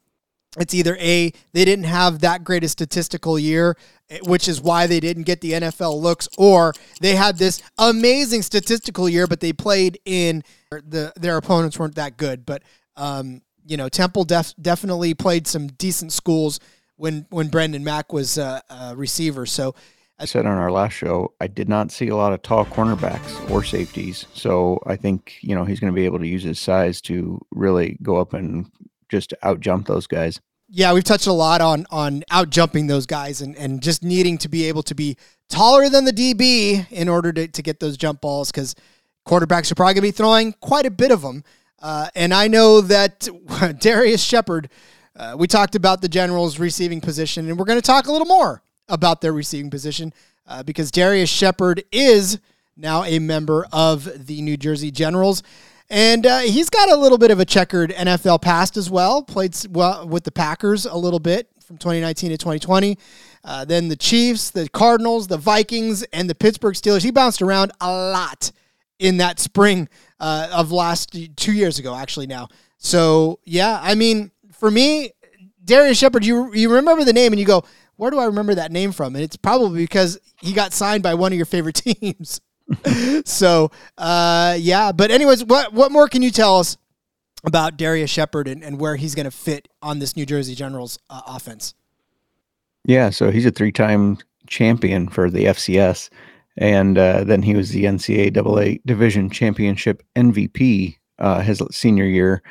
it's 0.57 0.73
either 0.73 0.95
a 0.97 1.31
they 1.53 1.65
didn't 1.65 1.85
have 1.85 2.19
that 2.19 2.43
great 2.43 2.63
a 2.63 2.69
statistical 2.69 3.39
year 3.39 3.77
eh, 4.09 4.19
which 4.23 4.47
is 4.47 4.61
why 4.61 4.87
they 4.87 4.99
didn't 4.99 5.23
get 5.23 5.41
the 5.41 5.53
NFL 5.53 6.01
looks 6.01 6.27
or 6.37 6.73
they 6.99 7.15
had 7.15 7.37
this 7.37 7.61
amazing 7.77 8.41
statistical 8.41 9.07
year 9.07 9.27
but 9.27 9.39
they 9.39 9.53
played 9.53 9.99
in 10.05 10.43
the 10.79 11.11
their 11.15 11.37
opponents 11.37 11.77
weren't 11.77 11.95
that 11.95 12.17
good. 12.17 12.45
But 12.45 12.63
um, 12.95 13.41
you 13.65 13.77
know 13.77 13.89
Temple 13.89 14.23
def, 14.23 14.53
definitely 14.61 15.13
played 15.13 15.47
some 15.47 15.67
decent 15.67 16.13
schools 16.13 16.59
when 16.95 17.25
when 17.29 17.49
Brandon 17.49 17.83
Mack 17.83 18.13
was 18.13 18.37
uh, 18.37 18.61
a 18.69 18.95
receiver. 18.95 19.45
So 19.45 19.75
I 20.21 20.25
said 20.25 20.45
on 20.45 20.55
our 20.55 20.71
last 20.71 20.93
show, 20.93 21.33
I 21.41 21.47
did 21.47 21.67
not 21.67 21.91
see 21.91 22.09
a 22.09 22.15
lot 22.15 22.31
of 22.31 22.43
tall 22.43 22.63
cornerbacks 22.63 23.49
or 23.49 23.63
safeties. 23.63 24.27
So 24.35 24.79
I 24.85 24.95
think, 24.95 25.39
you 25.41 25.55
know, 25.55 25.65
he's 25.65 25.79
going 25.79 25.91
to 25.91 25.95
be 25.95 26.05
able 26.05 26.19
to 26.19 26.27
use 26.27 26.43
his 26.43 26.59
size 26.59 27.01
to 27.01 27.43
really 27.49 27.97
go 28.03 28.17
up 28.17 28.33
and 28.33 28.69
just 29.09 29.33
out 29.41 29.61
jump 29.61 29.87
those 29.87 30.05
guys. 30.05 30.39
Yeah, 30.69 30.93
we've 30.93 31.03
touched 31.03 31.25
a 31.25 31.33
lot 31.33 31.59
on 31.59 31.87
on 31.89 32.23
out 32.29 32.51
jumping 32.51 32.85
those 32.85 33.07
guys 33.07 33.41
and, 33.41 33.55
and 33.57 33.81
just 33.81 34.03
needing 34.03 34.37
to 34.37 34.47
be 34.47 34.65
able 34.65 34.83
to 34.83 34.93
be 34.93 35.17
taller 35.49 35.89
than 35.89 36.05
the 36.05 36.13
DB 36.13 36.85
in 36.91 37.09
order 37.09 37.33
to, 37.33 37.47
to 37.47 37.61
get 37.63 37.79
those 37.79 37.97
jump 37.97 38.21
balls 38.21 38.51
because 38.51 38.75
quarterbacks 39.27 39.71
are 39.71 39.75
probably 39.75 39.95
going 39.95 40.03
to 40.03 40.07
be 40.07 40.11
throwing 40.11 40.53
quite 40.53 40.85
a 40.85 40.91
bit 40.91 41.09
of 41.09 41.23
them. 41.23 41.43
Uh, 41.79 42.09
and 42.13 42.31
I 42.31 42.47
know 42.47 42.81
that 42.81 43.27
Darrius 43.79 44.21
Shepherd, 44.21 44.69
uh, 45.15 45.35
we 45.35 45.47
talked 45.47 45.73
about 45.73 46.03
the 46.03 46.07
Generals' 46.07 46.59
receiving 46.59 47.01
position, 47.01 47.49
and 47.49 47.57
we're 47.57 47.65
going 47.65 47.79
to 47.79 47.85
talk 47.85 48.05
a 48.05 48.11
little 48.11 48.27
more 48.27 48.61
about 48.91 49.21
their 49.21 49.33
receiving 49.33 49.71
position 49.71 50.13
uh, 50.47 50.61
because 50.63 50.91
Darrius 50.91 51.29
Shepherd 51.29 51.83
is 51.91 52.39
now 52.77 53.03
a 53.03 53.19
member 53.19 53.65
of 53.71 54.27
the 54.27 54.41
New 54.41 54.57
Jersey 54.57 54.91
Generals. 54.91 55.43
And 55.89 56.25
uh, 56.25 56.39
he's 56.39 56.69
got 56.69 56.89
a 56.89 56.95
little 56.95 57.17
bit 57.17 57.31
of 57.31 57.39
a 57.39 57.45
checkered 57.45 57.91
NFL 57.91 58.41
past 58.41 58.77
as 58.77 58.89
well. 58.89 59.23
Played 59.23 59.55
well 59.69 60.07
with 60.07 60.23
the 60.23 60.31
Packers 60.31 60.85
a 60.85 60.95
little 60.95 61.19
bit 61.19 61.49
from 61.65 61.77
2019 61.77 62.31
to 62.31 62.37
2020. 62.37 62.97
Uh, 63.43 63.65
then 63.65 63.87
the 63.87 63.95
Chiefs, 63.95 64.51
the 64.51 64.69
Cardinals, 64.69 65.27
the 65.27 65.37
Vikings, 65.37 66.03
and 66.13 66.29
the 66.29 66.35
Pittsburgh 66.35 66.75
Steelers. 66.75 67.03
He 67.03 67.11
bounced 67.11 67.41
around 67.41 67.71
a 67.81 67.91
lot 67.91 68.51
in 68.99 69.17
that 69.17 69.39
spring 69.39 69.89
uh, 70.19 70.49
of 70.53 70.71
last 70.71 71.17
two 71.35 71.53
years 71.53 71.79
ago, 71.79 71.95
actually. 71.95 72.27
Now, 72.27 72.49
so 72.77 73.39
yeah, 73.43 73.79
I 73.81 73.95
mean, 73.95 74.31
for 74.53 74.71
me, 74.71 75.11
Darrius 75.63 75.97
Shepherd, 75.97 76.25
you 76.25 76.53
you 76.53 76.73
remember 76.73 77.03
the 77.03 77.13
name 77.13 77.33
and 77.33 77.39
you 77.39 77.45
go, 77.45 77.63
where 77.97 78.11
do 78.11 78.19
I 78.19 78.25
remember 78.25 78.55
that 78.55 78.71
name 78.71 78.91
from? 78.91 79.15
And 79.15 79.23
it's 79.23 79.37
probably 79.37 79.81
because 79.81 80.19
he 80.39 80.53
got 80.53 80.73
signed 80.73 81.03
by 81.03 81.13
one 81.13 81.31
of 81.31 81.37
your 81.37 81.45
favorite 81.45 81.75
teams. 81.75 82.41
so, 83.25 83.71
uh, 83.97 84.57
yeah. 84.59 84.91
But 84.91 85.11
anyways, 85.11 85.43
what 85.43 85.73
what 85.73 85.91
more 85.91 86.07
can 86.07 86.21
you 86.21 86.31
tell 86.31 86.59
us 86.59 86.77
about 87.43 87.77
Darrius 87.77 88.09
Shepherd 88.09 88.47
and, 88.47 88.63
and 88.63 88.79
where 88.79 88.95
he's 88.95 89.15
going 89.15 89.25
to 89.25 89.31
fit 89.31 89.67
on 89.81 89.99
this 89.99 90.15
New 90.15 90.25
Jersey 90.25 90.55
Generals 90.55 90.99
uh, 91.09 91.21
offense? 91.27 91.73
Yeah, 92.85 93.11
so 93.11 93.29
he's 93.29 93.45
a 93.45 93.51
three-time 93.51 94.17
champion 94.47 95.07
for 95.07 95.29
the 95.29 95.45
FCS, 95.45 96.09
and 96.57 96.97
uh, 96.97 97.23
then 97.23 97.43
he 97.43 97.55
was 97.55 97.69
the 97.69 97.83
NCAA 97.83 98.81
Division 98.85 99.29
Championship 99.29 100.01
MVP 100.15 100.97
uh, 101.19 101.41
his 101.41 101.61
senior 101.71 102.05
year. 102.05 102.41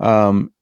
Um, 0.00 0.52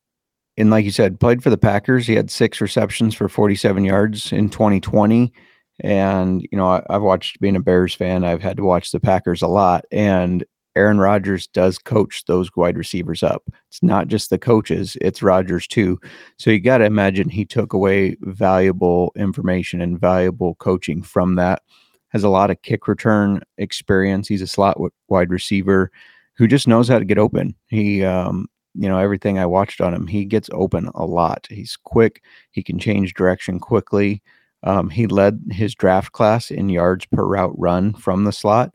and 0.56 0.70
like 0.70 0.84
you 0.84 0.90
said, 0.90 1.20
played 1.20 1.42
for 1.42 1.50
the 1.50 1.58
Packers. 1.58 2.06
He 2.06 2.14
had 2.14 2.30
six 2.30 2.60
receptions 2.60 3.14
for 3.14 3.28
47 3.28 3.84
yards 3.84 4.32
in 4.32 4.50
2020. 4.50 5.32
And, 5.80 6.42
you 6.42 6.58
know, 6.58 6.66
I, 6.66 6.82
have 6.90 7.02
watched 7.02 7.40
being 7.40 7.56
a 7.56 7.60
Bears 7.60 7.94
fan, 7.94 8.24
I've 8.24 8.42
had 8.42 8.58
to 8.58 8.62
watch 8.62 8.92
the 8.92 9.00
Packers 9.00 9.42
a 9.42 9.48
lot. 9.48 9.84
And 9.90 10.44
Aaron 10.76 10.98
Rodgers 10.98 11.46
does 11.48 11.78
coach 11.78 12.24
those 12.26 12.50
wide 12.54 12.76
receivers 12.76 13.22
up. 13.22 13.42
It's 13.68 13.82
not 13.82 14.08
just 14.08 14.30
the 14.30 14.38
coaches, 14.38 14.96
it's 15.00 15.22
Rodgers 15.22 15.66
too. 15.66 15.98
So 16.38 16.50
you 16.50 16.60
got 16.60 16.78
to 16.78 16.84
imagine 16.84 17.28
he 17.28 17.44
took 17.44 17.72
away 17.72 18.16
valuable 18.20 19.12
information 19.16 19.80
and 19.80 20.00
valuable 20.00 20.54
coaching 20.56 21.02
from 21.02 21.34
that. 21.36 21.62
Has 22.08 22.24
a 22.24 22.28
lot 22.28 22.50
of 22.50 22.60
kick 22.62 22.88
return 22.88 23.42
experience. 23.58 24.28
He's 24.28 24.42
a 24.42 24.46
slot 24.46 24.78
wide 25.08 25.30
receiver 25.30 25.90
who 26.34 26.46
just 26.46 26.68
knows 26.68 26.88
how 26.88 26.98
to 26.98 27.04
get 27.04 27.18
open. 27.18 27.54
He, 27.68 28.04
um, 28.04 28.48
you 28.74 28.88
know, 28.88 28.98
everything 28.98 29.38
I 29.38 29.46
watched 29.46 29.80
on 29.80 29.94
him, 29.94 30.06
he 30.06 30.24
gets 30.24 30.50
open 30.52 30.90
a 30.94 31.04
lot. 31.04 31.46
He's 31.50 31.76
quick. 31.76 32.22
He 32.50 32.62
can 32.62 32.78
change 32.78 33.14
direction 33.14 33.60
quickly. 33.60 34.22
Um, 34.64 34.90
he 34.90 35.06
led 35.06 35.40
his 35.50 35.74
draft 35.74 36.12
class 36.12 36.50
in 36.50 36.68
yards 36.68 37.06
per 37.06 37.24
route 37.24 37.54
run 37.58 37.94
from 37.94 38.24
the 38.24 38.32
slot 38.32 38.72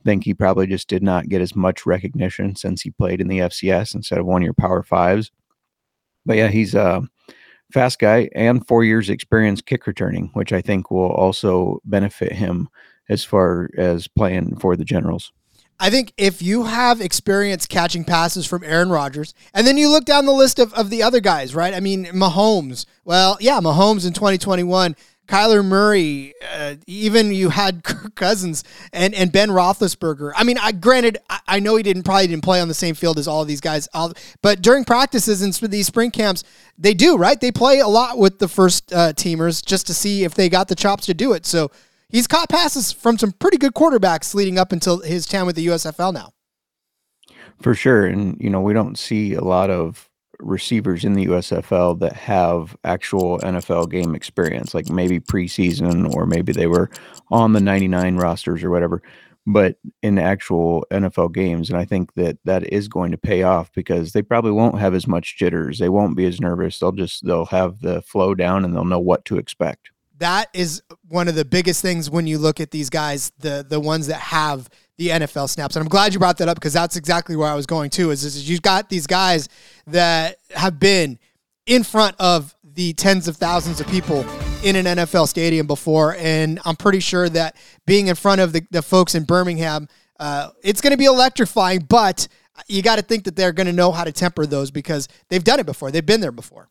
I 0.00 0.02
think 0.04 0.24
he 0.24 0.32
probably 0.32 0.66
just 0.66 0.88
did 0.88 1.02
not 1.02 1.28
get 1.28 1.42
as 1.42 1.54
much 1.54 1.84
recognition 1.84 2.56
since 2.56 2.80
he 2.80 2.90
played 2.90 3.20
in 3.20 3.28
the 3.28 3.40
FCS 3.40 3.94
instead 3.94 4.18
of 4.18 4.24
one 4.24 4.40
of 4.40 4.44
your 4.44 4.54
Power 4.54 4.82
Fives. 4.82 5.30
But 6.24 6.38
yeah, 6.38 6.48
he's 6.48 6.74
a 6.74 7.02
fast 7.70 7.98
guy 7.98 8.30
and 8.34 8.66
four 8.66 8.82
years 8.82 9.10
experience 9.10 9.60
kick 9.60 9.86
returning, 9.86 10.30
which 10.32 10.52
I 10.54 10.62
think 10.62 10.90
will 10.90 11.10
also 11.10 11.80
benefit 11.84 12.32
him 12.32 12.68
as 13.10 13.24
far 13.24 13.68
as 13.76 14.08
playing 14.08 14.56
for 14.56 14.74
the 14.74 14.84
Generals. 14.84 15.32
I 15.80 15.90
think 15.90 16.12
if 16.16 16.42
you 16.42 16.64
have 16.64 17.00
experience 17.00 17.66
catching 17.66 18.04
passes 18.04 18.46
from 18.46 18.62
Aaron 18.62 18.90
Rodgers, 18.90 19.34
and 19.54 19.66
then 19.66 19.76
you 19.76 19.88
look 19.88 20.04
down 20.04 20.26
the 20.26 20.32
list 20.32 20.58
of, 20.58 20.72
of 20.74 20.90
the 20.90 21.02
other 21.02 21.20
guys, 21.20 21.54
right? 21.54 21.74
I 21.74 21.80
mean, 21.80 22.04
Mahomes. 22.06 22.86
Well, 23.04 23.38
yeah, 23.40 23.58
Mahomes 23.60 24.06
in 24.06 24.12
2021 24.12 24.94
Kyler 25.30 25.64
Murray, 25.64 26.34
uh, 26.52 26.74
even 26.88 27.32
you 27.32 27.50
had 27.50 27.84
Kirk 27.84 28.16
Cousins 28.16 28.64
and, 28.92 29.14
and 29.14 29.30
Ben 29.30 29.48
Roethlisberger. 29.48 30.32
I 30.34 30.42
mean, 30.42 30.58
I 30.58 30.72
granted, 30.72 31.18
I, 31.30 31.40
I, 31.46 31.60
know 31.60 31.76
he 31.76 31.84
didn't 31.84 32.02
probably 32.02 32.26
didn't 32.26 32.42
play 32.42 32.60
on 32.60 32.66
the 32.66 32.74
same 32.74 32.96
field 32.96 33.16
as 33.16 33.28
all 33.28 33.40
of 33.40 33.46
these 33.46 33.60
guys, 33.60 33.88
all, 33.94 34.12
but 34.42 34.60
during 34.60 34.84
practices 34.84 35.40
and 35.40 35.54
these 35.70 35.86
spring 35.86 36.10
camps, 36.10 36.42
they 36.76 36.94
do 36.94 37.16
right. 37.16 37.40
They 37.40 37.52
play 37.52 37.78
a 37.78 37.86
lot 37.86 38.18
with 38.18 38.40
the 38.40 38.48
first 38.48 38.92
uh, 38.92 39.12
teamers 39.12 39.64
just 39.64 39.86
to 39.86 39.94
see 39.94 40.24
if 40.24 40.34
they 40.34 40.48
got 40.48 40.66
the 40.66 40.74
chops 40.74 41.06
to 41.06 41.14
do 41.14 41.32
it. 41.32 41.46
So 41.46 41.70
he's 42.10 42.26
caught 42.26 42.48
passes 42.48 42.92
from 42.92 43.18
some 43.18 43.32
pretty 43.32 43.56
good 43.56 43.74
quarterbacks 43.74 44.34
leading 44.34 44.58
up 44.58 44.72
until 44.72 45.00
his 45.00 45.26
time 45.26 45.46
with 45.46 45.56
the 45.56 45.66
USFL 45.66 46.12
now. 46.12 46.32
For 47.60 47.74
sure, 47.74 48.06
and 48.06 48.36
you 48.40 48.50
know 48.50 48.60
we 48.60 48.72
don't 48.72 48.98
see 48.98 49.34
a 49.34 49.44
lot 49.44 49.70
of 49.70 50.10
receivers 50.42 51.04
in 51.04 51.14
the 51.14 51.26
USFL 51.26 51.98
that 52.00 52.14
have 52.14 52.76
actual 52.84 53.38
NFL 53.40 53.90
game 53.90 54.14
experience, 54.14 54.74
like 54.74 54.88
maybe 54.88 55.20
preseason 55.20 56.14
or 56.14 56.26
maybe 56.26 56.52
they 56.52 56.66
were 56.66 56.90
on 57.30 57.52
the 57.52 57.60
99 57.60 58.16
rosters 58.16 58.64
or 58.64 58.70
whatever, 58.70 59.02
but 59.46 59.76
in 60.02 60.18
actual 60.18 60.86
NFL 60.90 61.32
games. 61.32 61.70
And 61.70 61.78
I 61.78 61.84
think 61.84 62.14
that 62.14 62.38
that 62.44 62.72
is 62.72 62.88
going 62.88 63.10
to 63.10 63.18
pay 63.18 63.42
off 63.42 63.72
because 63.72 64.12
they 64.12 64.22
probably 64.22 64.52
won't 64.52 64.78
have 64.78 64.94
as 64.94 65.06
much 65.06 65.36
jitters. 65.36 65.78
They 65.78 65.88
won't 65.88 66.16
be 66.16 66.26
as 66.26 66.40
nervous. 66.40 66.78
They'll 66.78 66.92
just, 66.92 67.24
they'll 67.26 67.46
have 67.46 67.80
the 67.80 68.02
flow 68.02 68.34
down 68.34 68.64
and 68.64 68.74
they'll 68.74 68.84
know 68.84 69.00
what 69.00 69.24
to 69.26 69.38
expect. 69.38 69.90
That 70.20 70.48
is 70.52 70.82
one 71.08 71.28
of 71.28 71.34
the 71.34 71.44
biggest 71.44 71.82
things 71.82 72.10
when 72.10 72.26
you 72.26 72.38
look 72.38 72.60
at 72.60 72.70
these 72.70 72.90
guys, 72.90 73.32
the 73.38 73.66
the 73.68 73.80
ones 73.80 74.06
that 74.06 74.20
have 74.20 74.68
the 74.98 75.08
NFL 75.08 75.48
snaps. 75.48 75.76
And 75.76 75.82
I'm 75.82 75.88
glad 75.88 76.12
you 76.12 76.18
brought 76.18 76.36
that 76.38 76.48
up 76.48 76.56
because 76.56 76.74
that's 76.74 76.94
exactly 76.94 77.34
where 77.34 77.48
I 77.48 77.54
was 77.54 77.64
going 77.64 77.88
to. 77.90 78.10
Is, 78.10 78.22
is 78.22 78.48
you've 78.48 78.60
got 78.60 78.90
these 78.90 79.06
guys 79.06 79.48
that 79.86 80.36
have 80.54 80.78
been 80.78 81.18
in 81.64 81.84
front 81.84 82.16
of 82.18 82.54
the 82.62 82.92
tens 82.92 83.28
of 83.28 83.36
thousands 83.36 83.80
of 83.80 83.86
people 83.88 84.26
in 84.62 84.76
an 84.76 84.84
NFL 84.84 85.26
stadium 85.26 85.66
before, 85.66 86.16
and 86.16 86.60
I'm 86.66 86.76
pretty 86.76 87.00
sure 87.00 87.30
that 87.30 87.56
being 87.86 88.08
in 88.08 88.14
front 88.14 88.42
of 88.42 88.52
the, 88.52 88.62
the 88.70 88.82
folks 88.82 89.14
in 89.14 89.24
Birmingham, 89.24 89.88
uh, 90.18 90.50
it's 90.62 90.82
going 90.82 90.92
to 90.92 90.98
be 90.98 91.06
electrifying. 91.06 91.80
But 91.80 92.28
you 92.68 92.82
got 92.82 92.96
to 92.96 93.02
think 93.02 93.24
that 93.24 93.36
they're 93.36 93.52
going 93.52 93.68
to 93.68 93.72
know 93.72 93.92
how 93.92 94.04
to 94.04 94.12
temper 94.12 94.44
those 94.44 94.70
because 94.70 95.08
they've 95.30 95.42
done 95.42 95.60
it 95.60 95.66
before. 95.66 95.90
They've 95.90 96.04
been 96.04 96.20
there 96.20 96.30
before. 96.30 96.68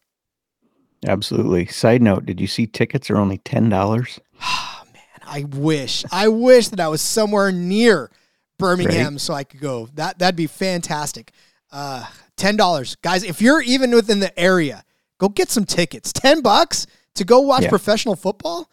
Absolutely. 1.08 1.66
Side 1.68 2.02
note: 2.02 2.26
Did 2.26 2.40
you 2.40 2.48
see 2.48 2.68
tickets 2.68 3.10
are 3.10 3.18
only 3.18 3.38
ten 3.40 3.70
dollars? 3.70 4.20
Oh, 4.42 4.84
man, 4.94 5.22
I 5.26 5.44
wish. 5.44 6.04
I 6.12 6.28
wish 6.28 6.70
that 6.70 6.80
I 6.80 6.88
was 6.88 7.02
somewhere 7.02 7.52
near 7.52 8.12
Birmingham 8.58 9.14
right. 9.14 9.22
so 9.22 9.34
I 9.34 9.44
could 9.44 9.60
go. 9.60 9.88
That 9.96 10.20
that'd 10.20 10.36
be 10.36 10.48
fantastic. 10.48 11.32
Uh, 11.72 12.06
ten 12.36 12.58
dollars, 12.58 12.96
guys. 12.96 13.24
If 13.24 13.42
you're 13.42 13.62
even 13.62 13.92
within 13.92 14.20
the 14.20 14.38
area, 14.38 14.84
go 15.18 15.30
get 15.30 15.50
some 15.50 15.66
tickets. 15.66 16.12
Ten 16.12 16.42
bucks 16.42 16.88
to 17.16 17.24
go 17.24 17.40
watch 17.40 17.64
yeah. 17.64 17.70
professional 17.70 18.16
football. 18.16 18.70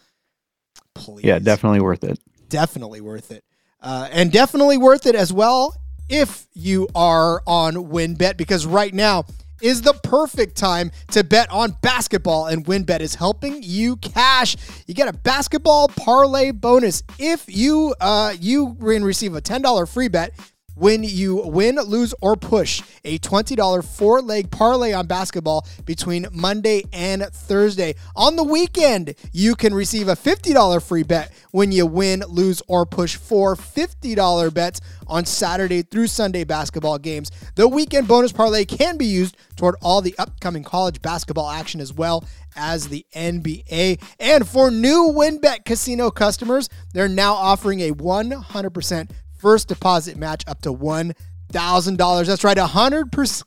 Please. 0.94 1.24
Yeah, 1.24 1.38
definitely 1.38 1.80
worth 1.80 2.04
it. 2.04 2.18
Definitely 2.48 3.00
worth 3.00 3.30
it, 3.30 3.44
uh, 3.80 4.08
and 4.10 4.32
definitely 4.32 4.78
worth 4.78 5.06
it 5.06 5.14
as 5.14 5.32
well 5.32 5.76
if 6.08 6.46
you 6.54 6.88
are 6.94 7.42
on 7.46 7.74
WynnBET 7.74 8.36
because 8.36 8.66
right 8.66 8.94
now 8.94 9.24
is 9.60 9.82
the 9.82 9.94
perfect 10.02 10.56
time 10.56 10.90
to 11.12 11.24
bet 11.24 11.50
on 11.50 11.76
basketball, 11.82 12.46
and 12.46 12.64
WynnBET 12.64 13.00
is 13.00 13.14
helping 13.14 13.62
you 13.62 13.96
cash. 13.96 14.56
You 14.86 14.94
get 14.94 15.08
a 15.08 15.12
basketball 15.12 15.88
parlay 15.88 16.50
bonus 16.50 17.02
if 17.18 17.44
you 17.48 17.94
uh, 18.00 18.34
you 18.40 18.76
receive 18.78 19.34
a 19.34 19.40
ten 19.40 19.62
dollar 19.62 19.86
free 19.86 20.08
bet 20.08 20.32
when 20.76 21.02
you 21.02 21.36
win, 21.36 21.76
lose, 21.76 22.14
or 22.20 22.36
push 22.36 22.82
a 23.04 23.18
$20 23.18 23.84
four 23.84 24.22
leg 24.22 24.50
parlay 24.50 24.92
on 24.92 25.06
basketball 25.06 25.66
between 25.84 26.26
Monday 26.32 26.84
and 26.92 27.22
Thursday. 27.32 27.94
On 28.14 28.36
the 28.36 28.44
weekend, 28.44 29.14
you 29.32 29.56
can 29.56 29.74
receive 29.74 30.08
a 30.08 30.14
$50 30.14 30.82
free 30.82 31.02
bet 31.02 31.32
when 31.50 31.72
you 31.72 31.86
win, 31.86 32.22
lose, 32.28 32.62
or 32.68 32.86
push 32.86 33.16
four 33.16 33.56
$50 33.56 34.52
bets 34.52 34.80
on 35.06 35.24
Saturday 35.24 35.82
through 35.82 36.06
Sunday 36.06 36.44
basketball 36.44 36.98
games. 36.98 37.30
The 37.54 37.66
weekend 37.66 38.06
bonus 38.06 38.32
parlay 38.32 38.64
can 38.64 38.96
be 38.96 39.06
used 39.06 39.36
toward 39.56 39.76
all 39.80 40.02
the 40.02 40.14
upcoming 40.18 40.62
college 40.62 41.00
basketball 41.00 41.48
action 41.48 41.80
as 41.80 41.92
well 41.92 42.24
as 42.54 42.88
the 42.88 43.06
NBA. 43.14 44.02
And 44.18 44.46
for 44.46 44.70
new 44.70 45.12
WynnBET 45.14 45.64
casino 45.64 46.10
customers, 46.10 46.68
they're 46.92 47.08
now 47.08 47.34
offering 47.34 47.80
a 47.80 47.92
100% 47.92 49.10
first 49.38 49.68
deposit 49.68 50.16
match 50.16 50.44
up 50.46 50.62
to 50.62 50.72
$1,000. 50.72 52.26
That's 52.26 52.44
right, 52.44 52.56
100%. 52.56 53.42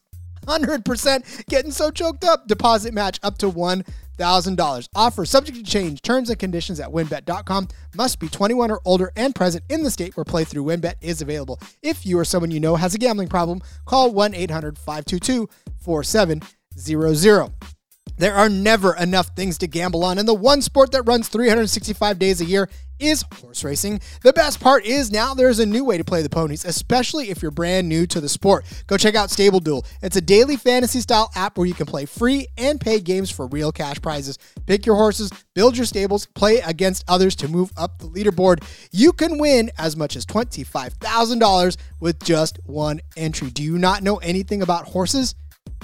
100% 0.45 1.45
getting 1.47 1.71
so 1.71 1.91
choked 1.91 2.23
up. 2.23 2.47
Deposit 2.47 2.93
match 2.93 3.19
up 3.23 3.37
to 3.37 3.51
$1,000. 3.51 4.89
Offer 4.95 5.25
subject 5.25 5.57
to 5.57 5.63
change. 5.63 6.01
Terms 6.01 6.29
and 6.29 6.39
conditions 6.39 6.79
at 6.79 6.89
wynnbet.com. 6.89 7.67
Must 7.95 8.19
be 8.19 8.29
21 8.29 8.71
or 8.71 8.81
older 8.85 9.11
and 9.15 9.35
present 9.35 9.63
in 9.69 9.83
the 9.83 9.91
state 9.91 10.17
where 10.17 10.23
playthrough 10.23 10.65
WynnBET 10.65 10.95
is 11.01 11.21
available. 11.21 11.59
If 11.81 12.05
you 12.05 12.17
or 12.17 12.25
someone 12.25 12.51
you 12.51 12.59
know 12.59 12.75
has 12.75 12.95
a 12.95 12.97
gambling 12.97 13.29
problem, 13.29 13.61
call 13.85 14.11
1 14.11 14.33
800 14.33 14.77
522 14.77 15.49
4700. 15.77 17.78
There 18.19 18.35
are 18.35 18.49
never 18.49 18.97
enough 18.97 19.27
things 19.27 19.57
to 19.59 19.67
gamble 19.67 20.03
on, 20.03 20.17
and 20.17 20.27
the 20.27 20.33
one 20.33 20.61
sport 20.61 20.91
that 20.91 21.03
runs 21.03 21.29
365 21.29 22.19
days 22.19 22.41
a 22.41 22.45
year 22.45 22.69
is 22.99 23.23
horse 23.35 23.63
racing. 23.63 24.01
The 24.23 24.33
best 24.33 24.59
part 24.59 24.83
is 24.83 25.09
now 25.09 25.33
there's 25.33 25.59
a 25.59 25.65
new 25.65 25.85
way 25.85 25.97
to 25.97 26.03
play 26.03 26.21
the 26.21 26.27
ponies, 26.27 26.65
especially 26.65 27.29
if 27.29 27.41
you're 27.41 27.49
brand 27.49 27.87
new 27.87 28.05
to 28.07 28.19
the 28.19 28.27
sport. 28.27 28.65
Go 28.87 28.97
check 28.97 29.15
out 29.15 29.29
Stable 29.29 29.61
Duel. 29.61 29.85
It's 30.01 30.17
a 30.17 30.21
daily 30.21 30.57
fantasy 30.57 30.99
style 30.99 31.31
app 31.33 31.57
where 31.57 31.65
you 31.65 31.73
can 31.73 31.85
play 31.85 32.05
free 32.05 32.47
and 32.57 32.77
pay 32.77 32.99
games 32.99 33.31
for 33.31 33.47
real 33.47 33.71
cash 33.71 34.01
prizes. 34.01 34.37
Pick 34.65 34.85
your 34.85 34.97
horses, 34.97 35.31
build 35.55 35.77
your 35.77 35.85
stables, 35.85 36.25
play 36.35 36.57
against 36.57 37.05
others 37.07 37.37
to 37.37 37.47
move 37.47 37.71
up 37.77 37.99
the 37.99 38.07
leaderboard. 38.09 38.65
You 38.91 39.13
can 39.13 39.37
win 39.37 39.71
as 39.77 39.95
much 39.95 40.17
as 40.17 40.25
$25,000 40.25 41.77
with 42.01 42.21
just 42.21 42.59
one 42.65 42.99
entry. 43.15 43.49
Do 43.49 43.63
you 43.63 43.77
not 43.77 44.03
know 44.03 44.17
anything 44.17 44.61
about 44.61 44.89
horses? 44.89 45.35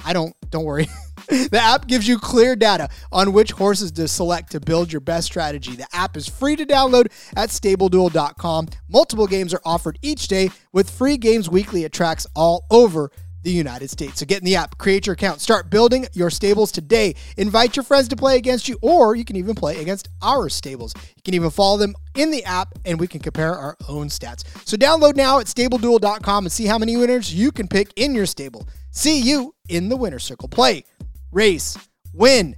I 0.03 0.13
don't, 0.13 0.35
don't 0.49 0.65
worry. 0.65 0.87
the 1.27 1.59
app 1.61 1.87
gives 1.87 2.07
you 2.07 2.19
clear 2.19 2.55
data 2.55 2.89
on 3.11 3.33
which 3.33 3.51
horses 3.51 3.91
to 3.93 4.07
select 4.07 4.51
to 4.51 4.59
build 4.59 4.91
your 4.91 5.01
best 5.01 5.27
strategy. 5.27 5.75
The 5.75 5.87
app 5.93 6.17
is 6.17 6.27
free 6.27 6.55
to 6.55 6.65
download 6.65 7.07
at 7.35 7.49
stableduel.com. 7.49 8.67
Multiple 8.89 9.27
games 9.27 9.53
are 9.53 9.61
offered 9.65 9.97
each 10.01 10.27
day 10.27 10.49
with 10.71 10.89
free 10.89 11.17
games 11.17 11.49
weekly 11.49 11.85
at 11.85 11.93
tracks 11.93 12.27
all 12.35 12.65
over 12.69 13.11
the 13.45 13.51
United 13.51 13.89
States. 13.89 14.19
So 14.19 14.25
get 14.25 14.39
in 14.39 14.45
the 14.45 14.55
app, 14.55 14.77
create 14.77 15.05
your 15.05 15.13
account, 15.13 15.39
start 15.39 15.69
building 15.69 16.07
your 16.13 16.29
stables 16.29 16.71
today. 16.71 17.15
Invite 17.37 17.77
your 17.77 17.83
friends 17.83 18.07
to 18.09 18.15
play 18.15 18.37
against 18.37 18.67
you, 18.67 18.77
or 18.81 19.15
you 19.15 19.23
can 19.23 19.35
even 19.37 19.55
play 19.55 19.79
against 19.79 20.09
our 20.21 20.49
stables. 20.49 20.93
You 21.15 21.21
can 21.23 21.35
even 21.35 21.51
follow 21.51 21.77
them 21.77 21.95
in 22.15 22.31
the 22.31 22.43
app, 22.43 22.73
and 22.85 22.99
we 22.99 23.07
can 23.07 23.21
compare 23.21 23.55
our 23.55 23.77
own 23.87 24.07
stats. 24.09 24.43
So 24.67 24.75
download 24.75 25.15
now 25.15 25.39
at 25.39 25.45
stableduel.com 25.45 26.45
and 26.45 26.51
see 26.51 26.65
how 26.65 26.79
many 26.79 26.97
winners 26.97 27.33
you 27.33 27.51
can 27.51 27.67
pick 27.67 27.93
in 27.95 28.15
your 28.15 28.25
stable. 28.25 28.67
See 28.97 29.19
you 29.19 29.53
in 29.67 29.89
the 29.89 29.97
winner 29.97 30.19
circle. 30.19 30.47
Play, 30.47 30.85
race, 31.33 31.77
win. 32.13 32.55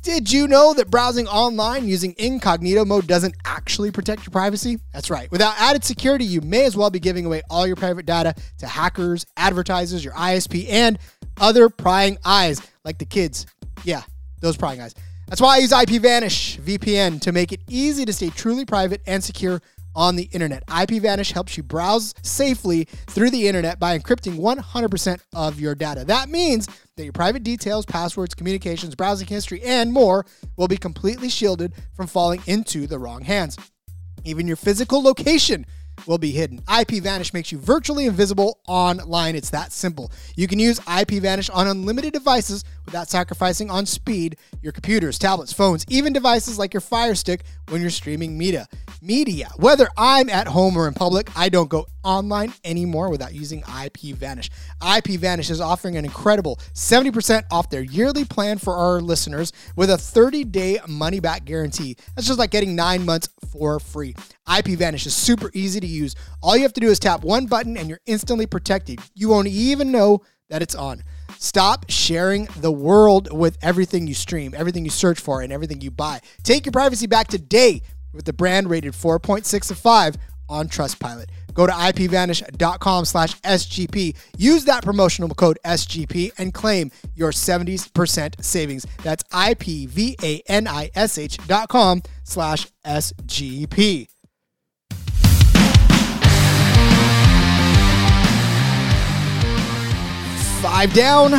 Did 0.00 0.30
you 0.30 0.46
know 0.46 0.72
that 0.74 0.92
browsing 0.92 1.26
online 1.26 1.88
using 1.88 2.14
incognito 2.18 2.84
mode 2.84 3.08
doesn't 3.08 3.34
actually 3.44 3.90
protect 3.90 4.24
your 4.24 4.30
privacy? 4.30 4.78
That's 4.92 5.10
right. 5.10 5.28
Without 5.32 5.58
added 5.58 5.82
security, 5.82 6.24
you 6.24 6.40
may 6.40 6.66
as 6.66 6.76
well 6.76 6.88
be 6.88 7.00
giving 7.00 7.26
away 7.26 7.42
all 7.50 7.66
your 7.66 7.74
private 7.74 8.06
data 8.06 8.32
to 8.58 8.66
hackers, 8.68 9.26
advertisers, 9.36 10.04
your 10.04 10.14
ISP, 10.14 10.70
and 10.70 11.00
other 11.40 11.68
prying 11.68 12.16
eyes 12.24 12.62
like 12.84 12.98
the 12.98 13.04
kids. 13.04 13.46
Yeah, 13.82 14.02
those 14.40 14.56
prying 14.56 14.80
eyes. 14.80 14.94
That's 15.26 15.40
why 15.40 15.56
I 15.56 15.58
use 15.58 15.72
IPVanish 15.72 16.60
VPN 16.60 17.20
to 17.22 17.32
make 17.32 17.50
it 17.50 17.60
easy 17.68 18.04
to 18.04 18.12
stay 18.12 18.30
truly 18.30 18.64
private 18.64 19.02
and 19.04 19.22
secure 19.22 19.60
on 19.96 20.14
the 20.14 20.28
internet. 20.32 20.64
IPVanish 20.66 21.32
helps 21.32 21.56
you 21.56 21.62
browse 21.62 22.14
safely 22.22 22.84
through 23.08 23.30
the 23.30 23.48
internet 23.48 23.80
by 23.80 23.98
encrypting 23.98 24.38
100% 24.38 25.20
of 25.34 25.58
your 25.58 25.74
data. 25.74 26.04
That 26.04 26.28
means 26.28 26.68
that 26.96 27.04
your 27.04 27.12
private 27.12 27.42
details, 27.42 27.86
passwords, 27.86 28.34
communications, 28.34 28.94
browsing 28.94 29.26
history, 29.26 29.62
and 29.62 29.92
more 29.92 30.26
will 30.56 30.68
be 30.68 30.76
completely 30.76 31.28
shielded 31.28 31.72
from 31.94 32.06
falling 32.06 32.42
into 32.46 32.86
the 32.86 32.98
wrong 32.98 33.22
hands. 33.22 33.56
Even 34.24 34.46
your 34.46 34.56
physical 34.56 35.02
location 35.02 35.66
will 36.06 36.18
be 36.18 36.30
hidden. 36.30 36.60
IPVanish 36.62 37.32
makes 37.32 37.50
you 37.50 37.58
virtually 37.58 38.06
invisible 38.06 38.60
online. 38.66 39.34
It's 39.34 39.50
that 39.50 39.72
simple. 39.72 40.12
You 40.36 40.46
can 40.46 40.58
use 40.58 40.78
IPVanish 40.80 41.48
on 41.54 41.66
unlimited 41.66 42.12
devices 42.12 42.64
without 42.86 43.10
sacrificing 43.10 43.70
on 43.70 43.84
speed, 43.84 44.36
your 44.62 44.72
computers, 44.72 45.18
tablets, 45.18 45.52
phones, 45.52 45.84
even 45.88 46.12
devices 46.12 46.58
like 46.58 46.72
your 46.72 46.80
Fire 46.80 47.14
Stick 47.14 47.42
when 47.68 47.80
you're 47.80 47.90
streaming 47.90 48.38
media. 48.38 48.66
Media. 49.02 49.50
Whether 49.56 49.88
I'm 49.96 50.30
at 50.30 50.48
home 50.48 50.76
or 50.76 50.88
in 50.88 50.94
public, 50.94 51.28
I 51.36 51.48
don't 51.48 51.68
go 51.68 51.86
online 52.02 52.52
anymore 52.64 53.10
without 53.10 53.34
using 53.34 53.62
IPVanish. 53.62 54.48
IPVanish 54.80 55.50
is 55.50 55.60
offering 55.60 55.96
an 55.96 56.04
incredible 56.04 56.56
70% 56.72 57.42
off 57.50 57.68
their 57.68 57.82
yearly 57.82 58.24
plan 58.24 58.58
for 58.58 58.74
our 58.74 59.00
listeners 59.00 59.52
with 59.74 59.90
a 59.90 59.96
30-day 59.96 60.78
money-back 60.88 61.44
guarantee. 61.44 61.96
That's 62.14 62.26
just 62.26 62.38
like 62.38 62.50
getting 62.50 62.74
9 62.74 63.04
months 63.04 63.28
for 63.50 63.78
free. 63.80 64.14
IPVanish 64.48 65.06
is 65.06 65.14
super 65.14 65.50
easy 65.52 65.80
to 65.80 65.86
use. 65.86 66.14
All 66.42 66.56
you 66.56 66.62
have 66.62 66.72
to 66.74 66.80
do 66.80 66.88
is 66.88 66.98
tap 66.98 67.22
one 67.22 67.46
button 67.46 67.76
and 67.76 67.88
you're 67.88 68.00
instantly 68.06 68.46
protected. 68.46 69.00
You 69.14 69.28
won't 69.28 69.48
even 69.48 69.90
know 69.90 70.22
that 70.48 70.62
it's 70.62 70.74
on. 70.74 71.02
Stop 71.38 71.86
sharing 71.88 72.46
the 72.56 72.72
world 72.72 73.32
with 73.32 73.58
everything 73.62 74.06
you 74.06 74.14
stream, 74.14 74.54
everything 74.56 74.84
you 74.84 74.90
search 74.90 75.20
for, 75.20 75.40
and 75.42 75.52
everything 75.52 75.80
you 75.80 75.90
buy. 75.90 76.20
Take 76.42 76.66
your 76.66 76.72
privacy 76.72 77.06
back 77.06 77.28
today 77.28 77.82
with 78.12 78.24
the 78.24 78.32
brand 78.32 78.70
rated 78.70 78.94
4.6 78.94 79.70
of 79.70 79.78
5 79.78 80.16
on 80.48 80.68
Trustpilot. 80.68 81.26
Go 81.54 81.66
to 81.66 81.72
ipvanish.com 81.72 83.04
slash 83.06 83.40
SGP. 83.40 84.14
Use 84.36 84.64
that 84.66 84.84
promotional 84.84 85.30
code 85.30 85.58
SGP 85.64 86.32
and 86.38 86.52
claim 86.52 86.90
your 87.14 87.30
70% 87.32 88.44
savings. 88.44 88.86
That's 89.02 89.24
I-P-V-A-N-I-S-H 89.32 90.18
dot 91.48 91.68
com 91.68 92.02
slash 92.24 92.66
SGP. 92.84 94.08
Five 100.76 100.92
down, 100.92 101.32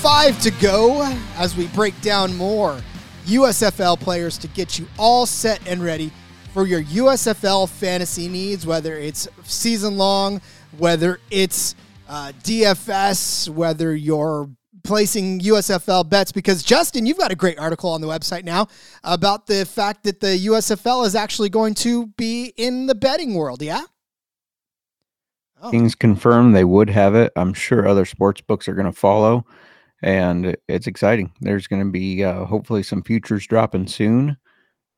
five 0.00 0.40
to 0.40 0.50
go 0.52 1.02
as 1.36 1.54
we 1.54 1.66
break 1.66 2.00
down 2.00 2.34
more 2.34 2.80
USFL 3.26 4.00
players 4.00 4.38
to 4.38 4.48
get 4.48 4.78
you 4.78 4.86
all 4.98 5.26
set 5.26 5.60
and 5.68 5.84
ready 5.84 6.10
for 6.54 6.66
your 6.66 6.82
USFL 6.84 7.68
fantasy 7.68 8.26
needs, 8.26 8.66
whether 8.66 8.96
it's 8.96 9.28
season 9.42 9.98
long, 9.98 10.40
whether 10.78 11.20
it's 11.30 11.74
uh, 12.08 12.32
DFS, 12.42 13.50
whether 13.50 13.94
you're 13.94 14.48
placing 14.82 15.40
USFL 15.40 16.08
bets. 16.08 16.32
Because, 16.32 16.62
Justin, 16.62 17.04
you've 17.04 17.18
got 17.18 17.30
a 17.30 17.36
great 17.36 17.58
article 17.58 17.90
on 17.90 18.00
the 18.00 18.06
website 18.06 18.44
now 18.44 18.66
about 19.04 19.46
the 19.46 19.66
fact 19.66 20.04
that 20.04 20.20
the 20.20 20.46
USFL 20.46 21.04
is 21.04 21.14
actually 21.14 21.50
going 21.50 21.74
to 21.74 22.06
be 22.06 22.54
in 22.56 22.86
the 22.86 22.94
betting 22.94 23.34
world, 23.34 23.60
yeah? 23.60 23.82
Oh. 25.62 25.70
Kings 25.70 25.94
confirmed 25.94 26.54
they 26.54 26.64
would 26.64 26.88
have 26.88 27.14
it. 27.14 27.32
I'm 27.36 27.52
sure 27.52 27.86
other 27.86 28.06
sports 28.06 28.40
books 28.40 28.66
are 28.68 28.74
going 28.74 28.86
to 28.86 28.98
follow, 28.98 29.44
and 30.02 30.56
it's 30.68 30.86
exciting. 30.86 31.32
There's 31.40 31.66
going 31.66 31.84
to 31.84 31.90
be 31.90 32.24
uh, 32.24 32.44
hopefully 32.46 32.82
some 32.82 33.02
futures 33.02 33.46
dropping 33.46 33.86
soon, 33.86 34.38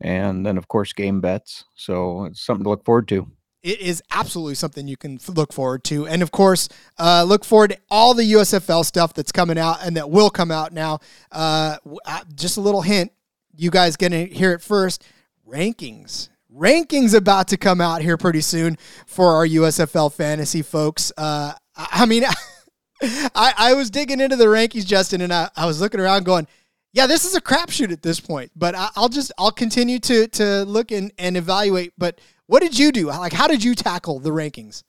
and 0.01 0.47
then 0.47 0.57
of 0.57 0.69
course 0.69 0.93
game 0.93 1.21
bets. 1.21 1.65
So 1.75 2.27
it's 2.27 2.41
something 2.41 2.65
to 2.65 2.71
look 2.71 2.85
forward 2.85 3.09
to. 3.09 3.29
It 3.65 3.81
is 3.81 4.03
absolutely 4.11 4.57
something 4.57 4.89
you 4.89 4.97
can 4.97 5.19
look 5.29 5.53
forward 5.53 5.85
to, 5.85 6.07
and 6.07 6.23
of 6.23 6.31
course, 6.31 6.69
uh, 6.99 7.25
look 7.25 7.45
forward 7.45 7.71
to 7.71 7.79
all 7.91 8.15
the 8.15 8.33
USFL 8.33 8.85
stuff 8.85 9.15
that's 9.15 9.33
coming 9.33 9.59
out 9.59 9.79
and 9.85 9.97
that 9.97 10.11
will 10.11 10.31
come 10.31 10.51
out 10.51 10.73
now. 10.73 11.01
Uh, 11.31 11.79
uh, 12.05 12.21
just 12.35 12.57
a 12.57 12.61
little 12.61 12.83
hint: 12.83 13.13
you 13.57 13.71
guys 13.71 13.97
gonna 13.97 14.25
hear 14.25 14.53
it 14.53 14.63
first. 14.63 15.05
Rankings 15.49 16.29
rankings 16.57 17.15
about 17.15 17.49
to 17.49 17.57
come 17.57 17.81
out 17.81 18.03
here 18.03 18.17
pretty 18.17 18.41
soon 18.41 18.77
for 19.07 19.35
our 19.35 19.47
USFL 19.47 20.13
fantasy 20.13 20.63
folks. 20.63 21.13
Uh, 21.17 21.53
I 21.77 22.07
mean, 22.07 22.25
I, 23.03 23.55
I 23.57 23.75
was 23.75 23.91
digging 23.91 24.21
into 24.21 24.37
the 24.37 24.47
rankings, 24.47 24.87
Justin, 24.87 25.21
and 25.21 25.33
I, 25.33 25.51
I 25.57 25.67
was 25.67 25.81
looking 25.81 26.01
around 26.01 26.25
going, 26.25 26.47
yeah, 26.93 27.07
this 27.07 27.25
is 27.25 27.35
a 27.35 27.41
crapshoot 27.41 27.91
at 27.91 28.03
this 28.03 28.21
point, 28.21 28.53
but 28.55 28.75
I, 28.75 28.91
will 28.97 29.09
just, 29.09 29.33
I'll 29.39 29.51
continue 29.51 29.99
to, 30.01 30.29
to 30.29 30.65
look 30.65 30.93
and, 30.93 31.11
and 31.19 31.37
evaluate. 31.37 31.93
But 31.97 32.21
what 32.47 32.61
did 32.61 32.79
you 32.79 32.93
do? 32.93 33.07
Like, 33.07 33.33
how 33.33 33.49
did 33.49 33.65
you 33.65 33.75
tackle 33.75 34.19
the 34.19 34.31
rankings? 34.31 34.83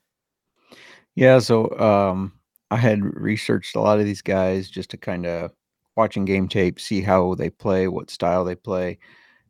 Yeah. 1.15 1.39
So, 1.39 1.69
um, 1.80 2.34
I 2.71 2.78
had 2.78 3.04
researched 3.04 3.76
a 3.76 3.80
lot 3.80 3.99
of 3.99 4.06
these 4.06 4.21
guys 4.21 4.69
just 4.69 4.89
to 4.89 4.97
kind 4.97 5.26
of 5.28 5.52
watching 5.95 6.26
game 6.26 6.47
tape, 6.47 6.80
see 6.80 7.02
how 7.02 7.36
they 7.36 7.52
play, 7.52 7.88
what 7.88 8.10
style 8.10 8.43
they 8.43 8.56
play 8.56 8.97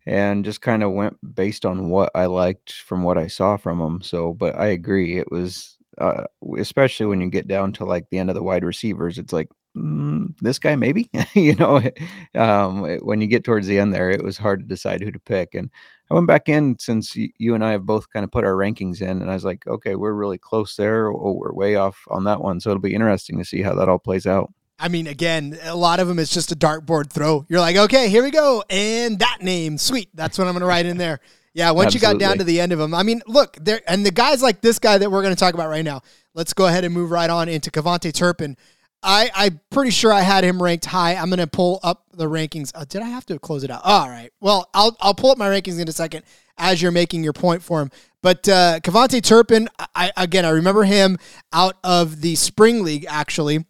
and 0.06 0.46
just 0.46 0.62
kind 0.62 0.84
of 0.84 0.92
went 0.92 1.18
based 1.36 1.66
on 1.66 1.90
what 1.90 2.12
I 2.16 2.26
liked 2.26 2.74
from 2.74 3.04
what 3.04 3.18
I 3.18 3.28
saw 3.28 3.58
from 3.58 3.80
them. 3.80 4.02
So, 4.02 4.34
but 4.34 4.56
I 4.56 4.68
agree, 4.68 5.18
it 5.18 5.32
was 5.32 5.78
uh, 6.00 6.24
especially 6.58 7.06
when 7.06 7.22
you 7.22 7.30
get 7.30 7.48
down 7.48 7.72
to 7.74 7.86
like 7.86 8.10
the 8.10 8.18
end 8.18 8.30
of 8.30 8.36
the 8.36 8.44
wide 8.44 8.64
receivers, 8.64 9.18
it's 9.18 9.34
like 9.34 9.50
mm, 9.78 10.28
this 10.42 10.60
guy 10.60 10.76
maybe, 10.76 11.10
you 11.34 11.56
know. 11.56 11.82
Um, 12.36 12.82
when 13.04 13.22
you 13.22 13.28
get 13.28 13.44
towards 13.44 13.68
the 13.68 13.78
end 13.78 13.94
there, 13.94 14.10
it 14.10 14.24
was 14.24 14.38
hard 14.40 14.60
to 14.62 14.66
decide 14.66 15.02
who 15.02 15.12
to 15.12 15.20
pick, 15.20 15.54
and 15.54 15.70
I 16.10 16.16
went 16.16 16.26
back 16.28 16.50
in 16.50 16.78
since 16.80 17.16
you 17.16 17.54
and 17.54 17.64
I 17.64 17.72
have 17.72 17.86
both 17.86 18.10
kind 18.12 18.24
of 18.24 18.32
put 18.32 18.44
our 18.44 18.54
rankings 18.56 19.02
in, 19.02 19.22
and 19.22 19.30
I 19.30 19.36
was 19.36 19.46
like, 19.46 19.68
okay, 19.68 19.96
we're 19.96 20.14
really 20.14 20.40
close 20.40 20.76
there, 20.76 21.08
or 21.08 21.38
we're 21.38 21.54
way 21.54 21.76
off 21.76 22.08
on 22.10 22.24
that 22.24 22.42
one. 22.42 22.60
So 22.60 22.72
it'll 22.72 22.82
be 22.82 22.96
interesting 22.96 23.38
to 23.38 23.46
see 23.46 23.62
how 23.62 23.76
that 23.76 23.88
all 23.90 24.00
plays 24.00 24.26
out. 24.26 24.52
I 24.80 24.88
mean, 24.88 25.08
again, 25.08 25.58
a 25.64 25.76
lot 25.76 26.00
of 26.00 26.08
them 26.08 26.20
is 26.20 26.30
just 26.30 26.52
a 26.52 26.56
dartboard 26.56 27.10
throw. 27.10 27.46
You're 27.48 27.60
like, 27.60 27.76
okay, 27.76 28.10
here 28.10 28.24
we 28.24 28.32
go, 28.32 28.64
and 28.70 29.20
that 29.20 29.42
name, 29.42 29.78
sweet. 29.78 30.10
That's 30.14 30.38
what 30.38 30.48
I'm 30.48 30.54
going 30.54 30.62
to 30.62 30.68
write 30.68 30.86
in 30.86 30.98
there. 30.98 31.20
Yeah, 31.54 31.70
once 31.72 31.96
Absolutely. 31.96 32.08
you 32.08 32.20
got 32.20 32.30
down 32.30 32.38
to 32.40 32.44
the 32.44 32.60
end 32.60 32.72
of 32.72 32.80
them, 32.80 32.96
I 32.96 33.04
mean, 33.04 33.22
look, 33.28 33.56
there 33.62 33.82
and 33.88 34.06
the 34.06 34.12
guys 34.12 34.42
like 34.42 34.62
this 34.62 34.80
guy 34.80 34.98
that 34.98 35.12
we're 35.12 35.22
going 35.22 35.36
to 35.36 35.40
talk 35.40 35.54
about 35.54 35.70
right 35.70 35.86
now. 35.86 36.02
Let's 36.34 36.54
go 36.54 36.66
ahead 36.66 36.84
and 36.84 36.94
move 36.94 37.12
right 37.12 37.30
on 37.30 37.48
into 37.48 37.70
KaVontae 37.70 38.14
Turpin. 38.14 38.58
I 39.04 39.30
I'm 39.36 39.60
pretty 39.70 39.92
sure 39.92 40.12
I 40.12 40.22
had 40.22 40.44
him 40.44 40.62
ranked 40.62 40.86
high. 40.86 41.16
I'm 41.16 41.30
going 41.30 41.40
to 41.40 41.48
pull 41.48 41.80
up 41.84 42.06
the 42.12 42.26
rankings. 42.26 42.72
Uh, 42.74 42.86
did 42.86 43.04
I 43.04 43.08
have 43.08 43.26
to 43.28 43.38
close 43.38 43.64
it 43.64 43.70
out? 43.70 43.82
all 43.84 44.10
right. 44.10 44.32
Well, 44.42 44.68
I'll 44.74 44.98
I'll 45.00 45.14
pull 45.14 45.30
up 45.30 45.38
my 45.38 45.48
rankings 45.48 45.80
in 45.80 45.88
a 45.88 45.92
second 45.92 46.24
as 46.58 46.82
you're 46.82 46.92
making 46.92 47.24
your 47.24 47.34
point 47.34 47.62
for 47.62 47.82
him. 47.82 47.92
But 48.24 48.50
uh, 48.50 48.80
KaVontae 48.80 49.22
Turpin, 49.22 49.70
I 49.94 50.12
again 50.18 50.46
I 50.46 50.50
remember 50.50 50.86
him 50.86 51.20
out 51.52 51.78
of 51.84 52.22
the 52.22 52.34
spring 52.36 52.84
league 52.84 53.06
actually 53.08 53.66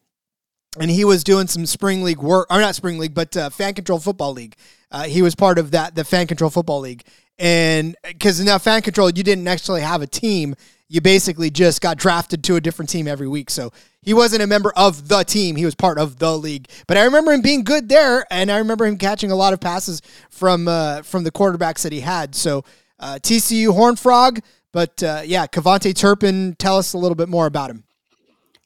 and 0.80 0.90
he 0.90 1.06
was 1.06 1.24
doing 1.24 1.48
some 1.48 1.66
spring 1.66 2.04
league 2.04 2.22
work, 2.22 2.48
or 2.50 2.60
not 2.60 2.76
spring 2.76 2.98
league, 2.98 3.14
but 3.14 3.36
uh, 3.38 3.50
fan 3.50 3.74
control 3.74 4.00
football 4.00 4.34
league. 4.34 4.56
Uh, 4.92 5.04
he 5.04 5.22
was 5.22 5.36
part 5.36 5.58
of 5.58 5.72
that, 5.72 5.96
the 5.96 6.04
fan 6.04 6.28
control 6.28 6.50
football 6.50 6.80
league, 6.80 7.04
and 7.40 7.96
because 8.04 8.40
now 8.44 8.58
fan 8.58 8.82
control, 8.82 9.10
you 9.10 9.24
didn't 9.24 9.48
actually 9.48 9.82
have 9.82 10.02
a 10.02 10.08
team. 10.08 10.56
You 10.90 11.02
basically 11.02 11.50
just 11.50 11.82
got 11.82 11.98
drafted 11.98 12.44
to 12.44 12.56
a 12.56 12.62
different 12.62 12.90
team 12.90 13.08
every 13.08 13.28
week. 13.28 13.50
So 13.50 13.72
he 14.04 14.14
wasn't 14.14 14.44
a 14.44 14.48
member 14.48 14.72
of 14.76 15.08
the 15.08 15.24
team; 15.24 15.56
he 15.56 15.66
was 15.66 15.76
part 15.76 15.98
of 15.98 16.20
the 16.20 16.38
league. 16.38 16.68
But 16.88 16.98
I 16.98 17.06
remember 17.06 17.34
him 17.34 17.42
being 17.42 17.64
good 17.64 17.90
there, 17.90 18.26
and 18.30 18.52
I 18.52 18.58
remember 18.60 18.86
him 18.86 18.98
catching 18.98 19.32
a 19.32 19.36
lot 19.36 19.54
of 19.54 19.60
passes 19.60 20.02
from 20.30 20.68
uh, 20.68 21.02
from 21.02 21.24
the 21.24 21.32
quarterbacks 21.32 21.82
that 21.84 21.92
he 21.92 22.02
had. 22.02 22.36
So 22.36 22.64
uh, 23.00 23.20
TCU 23.22 23.74
Horn 23.74 23.96
Frog, 23.96 24.40
but 24.72 25.02
uh, 25.02 25.22
yeah, 25.26 25.48
KaVontae 25.48 25.96
Turpin. 25.96 26.56
Tell 26.60 26.78
us 26.78 26.94
a 26.94 26.98
little 26.98 27.16
bit 27.16 27.30
more 27.30 27.48
about 27.48 27.72
him. 27.72 27.84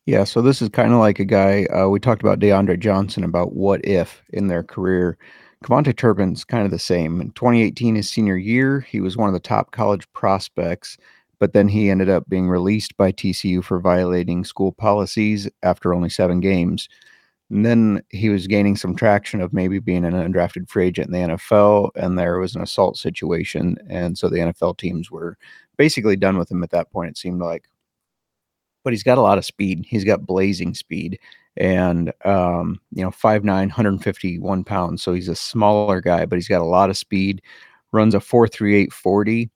Yeah, 0.07 0.23
so 0.23 0.41
this 0.41 0.61
is 0.61 0.69
kind 0.69 0.93
of 0.93 0.99
like 0.99 1.19
a 1.19 1.25
guy 1.25 1.65
uh, 1.65 1.89
we 1.89 1.99
talked 1.99 2.21
about 2.21 2.39
DeAndre 2.39 2.79
Johnson 2.79 3.23
about 3.25 3.53
what 3.53 3.83
if 3.85 4.23
in 4.31 4.47
their 4.47 4.63
career. 4.63 5.17
KaVontae 5.65 5.97
Turpin's 5.97 6.45
kind 6.45 6.63
of 6.63 6.71
the 6.71 6.79
same. 6.79 7.19
In 7.19 7.31
2018, 7.31 7.95
his 7.95 8.09
senior 8.09 8.37
year, 8.37 8.79
he 8.79 9.01
was 9.01 9.17
one 9.17 9.27
of 9.27 9.33
the 9.33 9.39
top 9.41 9.71
college 9.71 10.09
prospects, 10.13 10.97
but 11.39 11.51
then 11.51 11.67
he 11.67 11.89
ended 11.89 12.09
up 12.09 12.29
being 12.29 12.47
released 12.47 12.95
by 12.95 13.11
TCU 13.11 13.61
for 13.63 13.81
violating 13.81 14.45
school 14.45 14.71
policies 14.71 15.49
after 15.63 15.93
only 15.93 16.09
seven 16.09 16.39
games. 16.39 16.87
And 17.49 17.65
then 17.65 18.01
he 18.09 18.29
was 18.29 18.47
gaining 18.47 18.77
some 18.77 18.95
traction 18.95 19.41
of 19.41 19.53
maybe 19.53 19.79
being 19.79 20.05
an 20.05 20.13
undrafted 20.13 20.69
free 20.69 20.87
agent 20.87 21.07
in 21.07 21.13
the 21.13 21.35
NFL, 21.35 21.91
and 21.95 22.17
there 22.17 22.39
was 22.39 22.55
an 22.55 22.61
assault 22.61 22.97
situation. 22.97 23.77
And 23.89 24.17
so 24.17 24.29
the 24.29 24.39
NFL 24.39 24.77
teams 24.77 25.11
were 25.11 25.37
basically 25.77 26.15
done 26.15 26.37
with 26.37 26.49
him 26.51 26.63
at 26.63 26.71
that 26.71 26.91
point, 26.91 27.11
it 27.11 27.17
seemed 27.17 27.41
like 27.41 27.65
but 28.87 28.93
he's 28.93 29.03
got 29.03 29.17
a 29.17 29.21
lot 29.21 29.37
of 29.37 29.43
speed. 29.43 29.85
He's 29.85 30.05
got 30.05 30.25
blazing 30.25 30.73
speed 30.73 31.19
and, 31.57 32.13
um, 32.23 32.79
you 32.93 33.03
know, 33.03 33.11
5'9, 33.11 33.43
151 33.43 34.63
pounds. 34.63 35.03
So 35.03 35.13
he's 35.13 35.27
a 35.27 35.35
smaller 35.35 35.99
guy, 35.99 36.25
but 36.25 36.37
he's 36.37 36.47
got 36.47 36.61
a 36.61 36.63
lot 36.63 36.89
of 36.89 36.95
speed, 36.95 37.41
runs 37.91 38.15
a 38.15 38.21
438 38.21 38.93
40. 38.93 39.49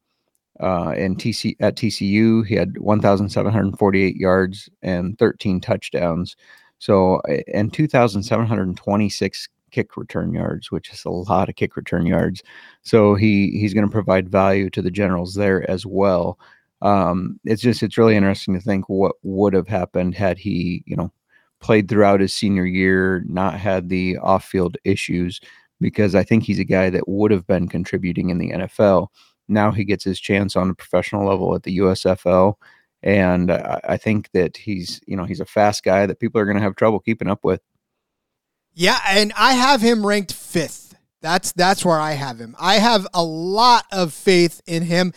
Uh, 0.59 0.89
and 0.97 1.17
TC 1.17 1.55
at 1.61 1.77
TCU, 1.77 2.45
he 2.45 2.55
had 2.55 2.77
1,748 2.77 4.17
yards 4.17 4.67
and 4.81 5.17
13 5.17 5.61
touchdowns. 5.61 6.35
So, 6.79 7.21
and 7.53 7.71
2,726 7.71 9.47
kick 9.71 9.95
return 9.95 10.33
yards, 10.33 10.71
which 10.71 10.91
is 10.91 11.05
a 11.05 11.09
lot 11.09 11.47
of 11.47 11.55
kick 11.55 11.77
return 11.77 12.05
yards. 12.05 12.43
So 12.81 13.15
he 13.15 13.51
he's 13.51 13.73
going 13.73 13.87
to 13.87 13.91
provide 13.93 14.27
value 14.27 14.69
to 14.71 14.81
the 14.81 14.91
Generals 14.91 15.35
there 15.35 15.71
as 15.71 15.85
well. 15.85 16.37
Um, 16.81 17.39
it's 17.43 17.61
just 17.61 17.83
it's 17.83 17.97
really 17.97 18.15
interesting 18.15 18.53
to 18.55 18.59
think 18.59 18.89
what 18.89 19.15
would 19.23 19.53
have 19.53 19.67
happened 19.67 20.15
had 20.15 20.37
he, 20.37 20.83
you 20.85 20.95
know, 20.95 21.11
played 21.59 21.87
throughout 21.87 22.21
his 22.21 22.33
senior 22.33 22.65
year, 22.65 23.23
not 23.27 23.53
had 23.53 23.89
the 23.89 24.17
off-field 24.17 24.77
issues, 24.83 25.39
because 25.79 26.15
I 26.15 26.23
think 26.23 26.43
he's 26.43 26.59
a 26.59 26.63
guy 26.63 26.89
that 26.89 27.07
would 27.07 27.31
have 27.31 27.45
been 27.45 27.67
contributing 27.67 28.29
in 28.29 28.39
the 28.39 28.51
NFL. 28.51 29.07
Now 29.47 29.71
he 29.71 29.83
gets 29.83 30.03
his 30.03 30.19
chance 30.19 30.55
on 30.55 30.69
a 30.69 30.75
professional 30.75 31.27
level 31.27 31.53
at 31.55 31.63
the 31.63 31.77
USFL, 31.77 32.55
and 33.03 33.51
I, 33.51 33.79
I 33.83 33.97
think 33.97 34.31
that 34.31 34.57
he's, 34.57 35.01
you 35.05 35.15
know, 35.15 35.25
he's 35.25 35.39
a 35.39 35.45
fast 35.45 35.83
guy 35.83 36.05
that 36.05 36.19
people 36.19 36.41
are 36.41 36.45
going 36.45 36.57
to 36.57 36.63
have 36.63 36.75
trouble 36.75 36.99
keeping 36.99 37.29
up 37.29 37.43
with. 37.43 37.61
Yeah, 38.73 38.99
and 39.07 39.33
I 39.37 39.53
have 39.53 39.81
him 39.81 40.05
ranked 40.05 40.33
fifth. 40.33 40.95
That's 41.21 41.51
that's 41.51 41.85
where 41.85 41.99
I 41.99 42.13
have 42.13 42.39
him. 42.39 42.55
I 42.59 42.75
have 42.75 43.07
a 43.13 43.23
lot 43.23 43.85
of 43.91 44.11
faith 44.11 44.59
in 44.65 44.83
him 44.83 45.13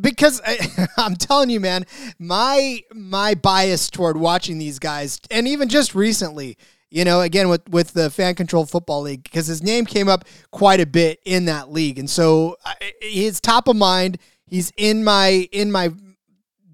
because 0.00 0.40
I, 0.44 0.88
am 0.98 1.16
telling 1.16 1.50
you, 1.50 1.60
man, 1.60 1.86
my 2.18 2.82
my 2.94 3.34
bias 3.34 3.90
toward 3.90 4.16
watching 4.16 4.58
these 4.58 4.78
guys, 4.78 5.20
and 5.30 5.46
even 5.48 5.68
just 5.68 5.94
recently, 5.94 6.56
you 6.90 7.04
know, 7.04 7.20
again 7.20 7.48
with 7.48 7.68
with 7.68 7.92
the 7.92 8.10
fan 8.10 8.34
controlled 8.34 8.70
football 8.70 9.02
league, 9.02 9.22
because 9.22 9.46
his 9.46 9.62
name 9.62 9.84
came 9.84 10.08
up 10.08 10.24
quite 10.50 10.80
a 10.80 10.86
bit 10.86 11.20
in 11.24 11.46
that 11.46 11.70
league, 11.70 11.98
and 11.98 12.08
so 12.08 12.56
he's 13.00 13.40
top 13.40 13.68
of 13.68 13.76
mind. 13.76 14.18
He's 14.46 14.72
in 14.76 15.02
my 15.04 15.48
in 15.52 15.72
my 15.72 15.92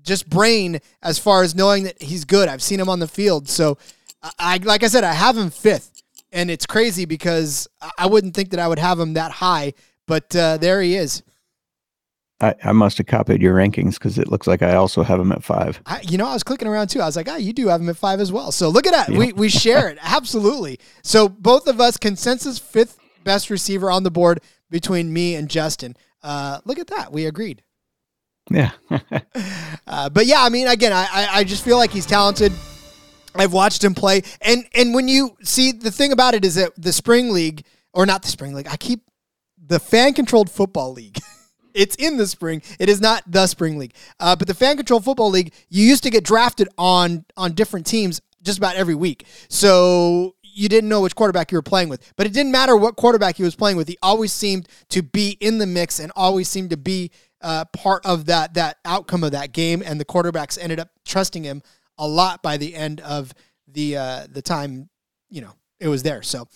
just 0.02 0.28
brain 0.28 0.80
as 1.02 1.18
far 1.18 1.42
as 1.42 1.54
knowing 1.54 1.84
that 1.84 2.00
he's 2.02 2.24
good. 2.24 2.48
I've 2.48 2.62
seen 2.62 2.80
him 2.80 2.88
on 2.88 2.98
the 2.98 3.08
field, 3.08 3.48
so 3.48 3.78
I 4.38 4.58
like 4.62 4.82
I 4.82 4.88
said, 4.88 5.04
I 5.04 5.12
have 5.12 5.36
him 5.36 5.50
fifth, 5.50 6.02
and 6.32 6.50
it's 6.50 6.66
crazy 6.66 7.04
because 7.04 7.68
I 7.96 8.06
wouldn't 8.06 8.34
think 8.34 8.50
that 8.50 8.60
I 8.60 8.68
would 8.68 8.78
have 8.78 8.98
him 8.98 9.14
that 9.14 9.32
high, 9.32 9.74
but 10.06 10.34
uh, 10.34 10.56
there 10.58 10.82
he 10.82 10.96
is. 10.96 11.22
I, 12.40 12.54
I 12.62 12.72
must 12.72 12.98
have 12.98 13.06
copied 13.06 13.42
your 13.42 13.54
rankings 13.54 13.94
because 13.94 14.16
it 14.18 14.28
looks 14.28 14.46
like 14.46 14.62
I 14.62 14.74
also 14.74 15.02
have 15.02 15.18
them 15.18 15.32
at 15.32 15.42
five. 15.42 15.80
I, 15.86 16.00
you 16.02 16.18
know, 16.18 16.26
I 16.26 16.34
was 16.34 16.44
clicking 16.44 16.68
around 16.68 16.88
too. 16.88 17.00
I 17.00 17.06
was 17.06 17.16
like, 17.16 17.28
ah, 17.28 17.36
you 17.36 17.52
do 17.52 17.68
have 17.68 17.80
them 17.80 17.88
at 17.88 17.96
five 17.96 18.20
as 18.20 18.30
well. 18.30 18.52
So 18.52 18.68
look 18.68 18.86
at 18.86 18.92
that. 18.92 19.10
We, 19.10 19.32
we 19.32 19.48
share 19.48 19.88
it. 19.88 19.98
Absolutely. 20.00 20.78
So 21.02 21.28
both 21.28 21.66
of 21.66 21.80
us, 21.80 21.96
consensus 21.96 22.58
fifth 22.58 22.98
best 23.24 23.50
receiver 23.50 23.90
on 23.90 24.04
the 24.04 24.10
board 24.10 24.40
between 24.70 25.12
me 25.12 25.34
and 25.34 25.48
Justin. 25.48 25.96
Uh, 26.22 26.60
look 26.64 26.78
at 26.78 26.86
that. 26.88 27.12
We 27.12 27.26
agreed. 27.26 27.62
Yeah. 28.50 28.70
uh, 29.86 30.08
but 30.08 30.26
yeah, 30.26 30.42
I 30.42 30.48
mean, 30.48 30.68
again, 30.68 30.92
I, 30.92 31.28
I 31.30 31.44
just 31.44 31.64
feel 31.64 31.76
like 31.76 31.90
he's 31.90 32.06
talented. 32.06 32.52
I've 33.34 33.52
watched 33.52 33.82
him 33.82 33.94
play. 33.94 34.22
And, 34.40 34.64
and 34.74 34.94
when 34.94 35.08
you 35.08 35.36
see 35.42 35.72
the 35.72 35.90
thing 35.90 36.12
about 36.12 36.34
it 36.34 36.44
is 36.44 36.54
that 36.54 36.72
the 36.76 36.92
spring 36.92 37.32
league, 37.32 37.64
or 37.92 38.06
not 38.06 38.22
the 38.22 38.28
spring 38.28 38.54
league, 38.54 38.68
I 38.68 38.76
keep 38.76 39.00
the 39.58 39.80
fan 39.80 40.14
controlled 40.14 40.50
football 40.50 40.92
league. 40.92 41.18
It's 41.78 41.94
in 41.94 42.16
the 42.16 42.26
spring. 42.26 42.60
It 42.80 42.88
is 42.88 43.00
not 43.00 43.22
the 43.30 43.46
spring 43.46 43.78
league. 43.78 43.94
Uh, 44.18 44.34
but 44.34 44.48
the 44.48 44.54
fan 44.54 44.76
control 44.76 44.98
football 44.98 45.30
league, 45.30 45.54
you 45.68 45.84
used 45.86 46.02
to 46.02 46.10
get 46.10 46.24
drafted 46.24 46.68
on 46.76 47.24
on 47.36 47.52
different 47.52 47.86
teams 47.86 48.20
just 48.42 48.58
about 48.58 48.74
every 48.74 48.96
week. 48.96 49.26
So 49.48 50.34
you 50.42 50.68
didn't 50.68 50.88
know 50.88 51.02
which 51.02 51.14
quarterback 51.14 51.52
you 51.52 51.58
were 51.58 51.62
playing 51.62 51.88
with. 51.88 52.12
But 52.16 52.26
it 52.26 52.32
didn't 52.32 52.50
matter 52.50 52.76
what 52.76 52.96
quarterback 52.96 53.36
he 53.36 53.44
was 53.44 53.54
playing 53.54 53.76
with. 53.76 53.86
He 53.86 53.96
always 54.02 54.32
seemed 54.32 54.68
to 54.88 55.02
be 55.02 55.38
in 55.40 55.58
the 55.58 55.66
mix 55.66 56.00
and 56.00 56.10
always 56.16 56.48
seemed 56.48 56.70
to 56.70 56.76
be 56.76 57.12
uh, 57.40 57.64
part 57.66 58.04
of 58.04 58.26
that 58.26 58.54
that 58.54 58.78
outcome 58.84 59.22
of 59.22 59.30
that 59.30 59.52
game. 59.52 59.80
And 59.86 60.00
the 60.00 60.04
quarterbacks 60.04 60.58
ended 60.60 60.80
up 60.80 60.90
trusting 61.04 61.44
him 61.44 61.62
a 61.96 62.08
lot 62.08 62.42
by 62.42 62.56
the 62.56 62.74
end 62.74 63.00
of 63.02 63.32
the 63.68 63.96
uh, 63.96 64.26
the 64.28 64.42
time. 64.42 64.88
You 65.30 65.42
know, 65.42 65.54
it 65.78 65.86
was 65.86 66.02
there. 66.02 66.22
So 66.22 66.48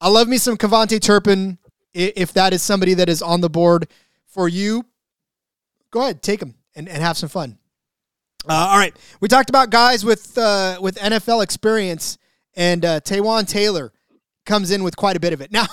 I 0.00 0.08
love 0.08 0.28
me 0.28 0.38
some 0.38 0.56
KaVontae 0.56 1.00
Turpin. 1.00 1.58
If 1.92 2.32
that 2.34 2.52
is 2.52 2.62
somebody 2.62 2.94
that 2.94 3.08
is 3.08 3.20
on 3.20 3.40
the 3.40 3.50
board 3.50 3.88
for 4.30 4.48
you, 4.48 4.84
go 5.90 6.02
ahead, 6.02 6.22
take 6.22 6.40
them 6.40 6.54
and, 6.74 6.88
and 6.88 7.02
have 7.02 7.16
some 7.16 7.28
fun. 7.28 7.58
Uh, 8.48 8.68
all 8.70 8.78
right, 8.78 8.96
we 9.20 9.28
talked 9.28 9.50
about 9.50 9.70
guys 9.70 10.04
with 10.04 10.38
uh, 10.38 10.78
with 10.80 10.96
NFL 10.96 11.42
experience, 11.42 12.16
and 12.54 12.84
uh, 12.84 13.00
Taywan 13.00 13.46
Taylor 13.46 13.92
comes 14.46 14.70
in 14.70 14.82
with 14.82 14.96
quite 14.96 15.16
a 15.16 15.20
bit 15.20 15.32
of 15.32 15.40
it. 15.40 15.52
Now 15.60 15.66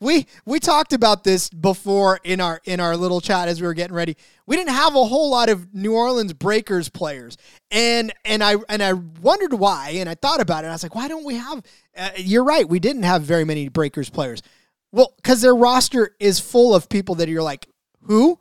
we 0.00 0.26
we 0.46 0.60
talked 0.60 0.92
about 0.92 1.24
this 1.24 1.48
before 1.50 2.20
in 2.22 2.40
our 2.40 2.60
in 2.64 2.78
our 2.78 2.96
little 2.96 3.20
chat 3.20 3.48
as 3.48 3.60
we 3.60 3.66
were 3.66 3.74
getting 3.74 3.96
ready. 3.96 4.16
We 4.46 4.56
didn't 4.56 4.74
have 4.74 4.94
a 4.94 5.04
whole 5.04 5.30
lot 5.30 5.48
of 5.48 5.74
New 5.74 5.94
Orleans 5.94 6.32
Breakers 6.32 6.88
players, 6.88 7.36
and 7.72 8.12
and 8.24 8.44
I 8.44 8.56
and 8.68 8.82
I 8.82 8.92
wondered 8.92 9.54
why, 9.54 9.94
and 9.96 10.08
I 10.08 10.14
thought 10.14 10.40
about 10.40 10.64
it. 10.64 10.68
I 10.68 10.72
was 10.72 10.84
like, 10.84 10.94
why 10.94 11.08
don't 11.08 11.24
we 11.24 11.34
have? 11.34 11.62
Uh, 11.96 12.10
you're 12.16 12.44
right, 12.44 12.68
we 12.68 12.78
didn't 12.78 13.02
have 13.02 13.22
very 13.22 13.44
many 13.44 13.68
Breakers 13.68 14.10
players. 14.10 14.42
Well, 14.92 15.14
because 15.16 15.40
their 15.40 15.54
roster 15.54 16.14
is 16.20 16.38
full 16.38 16.74
of 16.74 16.88
people 16.88 17.16
that 17.16 17.28
you're 17.28 17.42
like, 17.42 17.66
who? 18.02 18.38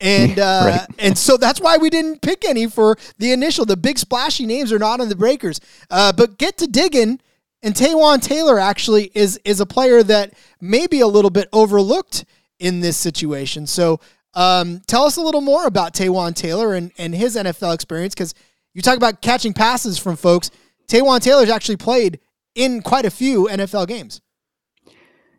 And 0.00 0.38
uh, 0.38 0.62
right. 0.66 0.86
and 0.98 1.16
so 1.16 1.36
that's 1.36 1.60
why 1.60 1.76
we 1.76 1.90
didn't 1.90 2.22
pick 2.22 2.44
any 2.44 2.66
for 2.66 2.96
the 3.18 3.32
initial. 3.32 3.64
The 3.64 3.76
big 3.76 3.98
splashy 3.98 4.46
names 4.46 4.72
are 4.72 4.78
not 4.78 5.00
on 5.00 5.08
the 5.08 5.16
breakers. 5.16 5.60
Uh, 5.90 6.12
but 6.12 6.38
get 6.38 6.58
to 6.58 6.66
digging, 6.66 7.20
and 7.62 7.74
Taywan 7.74 8.20
Taylor 8.22 8.58
actually 8.58 9.10
is 9.14 9.40
is 9.44 9.60
a 9.60 9.66
player 9.66 10.02
that 10.02 10.34
may 10.60 10.86
be 10.86 11.00
a 11.00 11.06
little 11.06 11.30
bit 11.30 11.48
overlooked 11.52 12.24
in 12.58 12.80
this 12.80 12.96
situation. 12.96 13.66
So 13.66 14.00
um, 14.34 14.80
tell 14.86 15.04
us 15.04 15.16
a 15.16 15.20
little 15.20 15.40
more 15.40 15.66
about 15.66 15.94
Taywan 15.94 16.34
Taylor 16.34 16.74
and, 16.74 16.92
and 16.98 17.14
his 17.14 17.36
NFL 17.36 17.74
experience 17.74 18.14
because 18.14 18.34
you 18.72 18.82
talk 18.82 18.96
about 18.96 19.22
catching 19.22 19.52
passes 19.52 19.98
from 19.98 20.16
folks. 20.16 20.50
Taywan 20.88 21.20
Taylor's 21.20 21.50
actually 21.50 21.76
played 21.76 22.20
in 22.54 22.82
quite 22.82 23.04
a 23.04 23.10
few 23.10 23.46
NFL 23.46 23.88
games. 23.88 24.20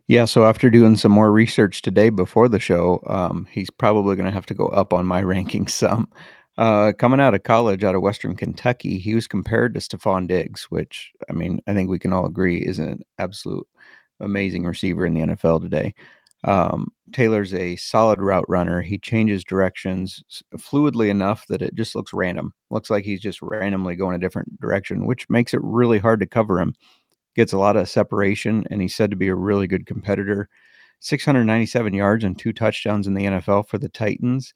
Yeah, 0.08 0.26
so 0.26 0.46
after 0.46 0.70
doing 0.70 0.98
some 0.98 1.12
more 1.12 1.32
research 1.32 1.82
today 1.82 2.10
before 2.10 2.48
the 2.48 2.60
show, 2.60 3.02
um, 3.08 3.48
he's 3.50 3.72
probably 3.72 4.16
going 4.16 4.28
to 4.28 4.32
have 4.32 4.46
to 4.48 4.54
go 4.54 4.68
up 4.68 4.94
on 4.94 5.06
my 5.06 5.22
ranking 5.24 5.68
some. 5.68 6.10
Uh, 6.58 6.94
coming 6.98 7.20
out 7.20 7.34
of 7.34 7.44
college, 7.44 7.84
out 7.84 7.96
of 7.96 8.02
Western 8.02 8.36
Kentucky, 8.36 8.98
he 9.00 9.14
was 9.16 9.28
compared 9.28 9.74
to 9.74 9.80
Stefon 9.80 10.28
Diggs, 10.28 10.66
which 10.70 11.12
I 11.30 11.34
mean, 11.34 11.60
I 11.68 11.74
think 11.74 11.90
we 11.90 12.00
can 12.00 12.14
all 12.14 12.26
agree 12.26 12.58
is 12.60 12.80
an 12.80 13.02
absolute 13.18 13.68
amazing 14.22 14.64
receiver 14.64 15.06
in 15.06 15.14
the 15.16 15.22
NFL 15.22 15.62
today. 15.62 15.94
Um, 16.46 16.94
Taylor's 17.12 17.54
a 17.54 17.76
solid 17.76 18.22
route 18.22 18.46
runner. 18.48 18.82
He 18.82 19.00
changes 19.00 19.44
directions 19.44 20.24
fluidly 20.56 21.10
enough 21.10 21.46
that 21.50 21.62
it 21.62 21.76
just 21.76 21.96
looks 21.96 22.14
random. 22.14 22.54
Looks 22.70 22.90
like 22.90 23.04
he's 23.04 23.22
just 23.22 23.42
randomly 23.42 23.96
going 23.96 24.16
a 24.16 24.20
different 24.20 24.60
direction, 24.62 25.08
which 25.08 25.30
makes 25.30 25.54
it 25.54 25.60
really 25.64 25.98
hard 25.98 26.20
to 26.22 26.28
cover 26.28 26.60
him 26.60 26.76
gets 27.36 27.54
a 27.54 27.58
lot 27.58 27.76
of 27.76 27.90
separation, 27.90 28.66
and 28.70 28.82
he's 28.82 28.96
said 28.96 29.12
to 29.12 29.16
be 29.16 29.28
a 29.28 29.36
really 29.36 29.68
good 29.68 29.86
competitor. 29.86 30.50
697 31.02 31.94
yards 31.94 32.24
and 32.24 32.38
two 32.38 32.54
touchdowns 32.54 33.06
in 33.06 33.14
the 33.14 33.26
NFL 33.26 33.68
for 33.68 33.78
the 33.78 33.90
Titans. 33.90 34.54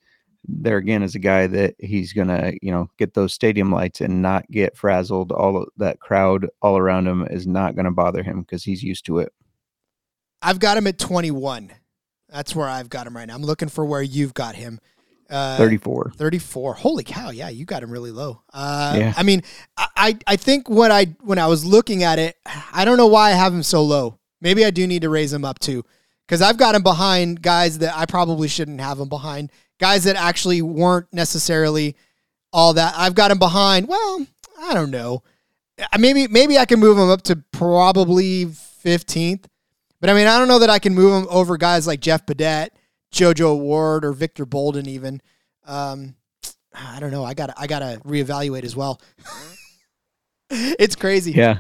There 0.47 0.77
again 0.77 1.03
is 1.03 1.15
a 1.15 1.19
guy 1.19 1.47
that 1.47 1.75
he's 1.79 2.13
gonna, 2.13 2.53
you 2.61 2.71
know, 2.71 2.89
get 2.97 3.13
those 3.13 3.33
stadium 3.33 3.71
lights 3.71 3.99
and 3.99 4.21
not 4.21 4.49
get 4.49 4.77
frazzled. 4.77 5.31
All 5.31 5.67
that 5.77 5.99
crowd 5.99 6.47
all 6.61 6.77
around 6.77 7.07
him 7.07 7.27
is 7.29 7.45
not 7.45 7.75
gonna 7.75 7.91
bother 7.91 8.23
him 8.23 8.41
because 8.41 8.63
he's 8.63 8.81
used 8.81 9.05
to 9.07 9.19
it. 9.19 9.33
I've 10.41 10.59
got 10.59 10.77
him 10.77 10.87
at 10.87 10.97
21. 10.97 11.71
That's 12.29 12.55
where 12.55 12.69
I've 12.69 12.89
got 12.89 13.05
him 13.05 13.17
right 13.17 13.27
now. 13.27 13.35
I'm 13.35 13.43
looking 13.43 13.69
for 13.69 13.83
where 13.83 14.01
you've 14.01 14.33
got 14.33 14.55
him. 14.55 14.79
Uh, 15.29 15.57
34. 15.57 16.13
34. 16.15 16.73
Holy 16.73 17.03
cow. 17.03 17.29
Yeah, 17.29 17.49
you 17.49 17.65
got 17.65 17.83
him 17.83 17.91
really 17.91 18.11
low. 18.11 18.41
Uh, 18.51 18.95
yeah. 18.97 19.13
I 19.15 19.23
mean, 19.23 19.43
I, 19.77 20.17
I 20.25 20.35
think 20.35 20.69
when 20.69 20.91
I 20.91 21.05
when 21.21 21.37
I 21.37 21.47
was 21.47 21.63
looking 21.65 22.03
at 22.03 22.17
it, 22.19 22.37
I 22.73 22.83
don't 22.83 22.97
know 22.97 23.07
why 23.07 23.29
I 23.29 23.33
have 23.33 23.53
him 23.53 23.63
so 23.63 23.83
low. 23.83 24.17
Maybe 24.41 24.65
I 24.65 24.71
do 24.71 24.87
need 24.87 25.03
to 25.03 25.09
raise 25.09 25.31
him 25.31 25.45
up 25.45 25.59
too. 25.59 25.83
Because 26.25 26.41
I've 26.41 26.57
got 26.57 26.75
him 26.75 26.83
behind 26.83 27.41
guys 27.41 27.79
that 27.79 27.95
I 27.97 28.05
probably 28.05 28.47
shouldn't 28.47 28.81
have 28.81 28.99
him 28.99 29.09
behind. 29.09 29.51
Guys 29.79 30.03
that 30.03 30.15
actually 30.15 30.61
weren't 30.61 31.11
necessarily 31.11 31.95
all 32.53 32.73
that. 32.73 32.93
I've 32.95 33.15
got 33.15 33.31
him 33.31 33.39
behind, 33.39 33.87
well, 33.87 34.25
I 34.61 34.73
don't 34.73 34.91
know. 34.91 35.23
Maybe 35.97 36.27
maybe 36.27 36.57
I 36.57 36.65
can 36.65 36.79
move 36.79 36.97
him 36.97 37.09
up 37.09 37.21
to 37.23 37.37
probably 37.51 38.45
15th. 38.45 39.45
But 40.01 40.09
I 40.09 40.13
mean, 40.13 40.27
I 40.27 40.37
don't 40.37 40.47
know 40.47 40.59
that 40.59 40.69
I 40.69 40.79
can 40.79 40.93
move 40.93 41.23
him 41.23 41.27
over 41.29 41.57
guys 41.57 41.85
like 41.87 41.99
Jeff 41.99 42.25
Badet 42.25 42.69
JoJo 43.11 43.59
Ward 43.59 44.05
or 44.05 44.13
Victor 44.13 44.45
Bolden 44.45 44.87
even. 44.87 45.21
Um, 45.65 46.15
I 46.73 46.99
don't 46.99 47.11
know. 47.11 47.23
I 47.23 47.33
got 47.33 47.53
I 47.57 47.67
got 47.67 47.79
to 47.79 47.99
reevaluate 48.05 48.63
as 48.63 48.75
well. 48.75 49.01
it's 50.49 50.95
crazy. 50.95 51.31
Yeah. 51.31 51.59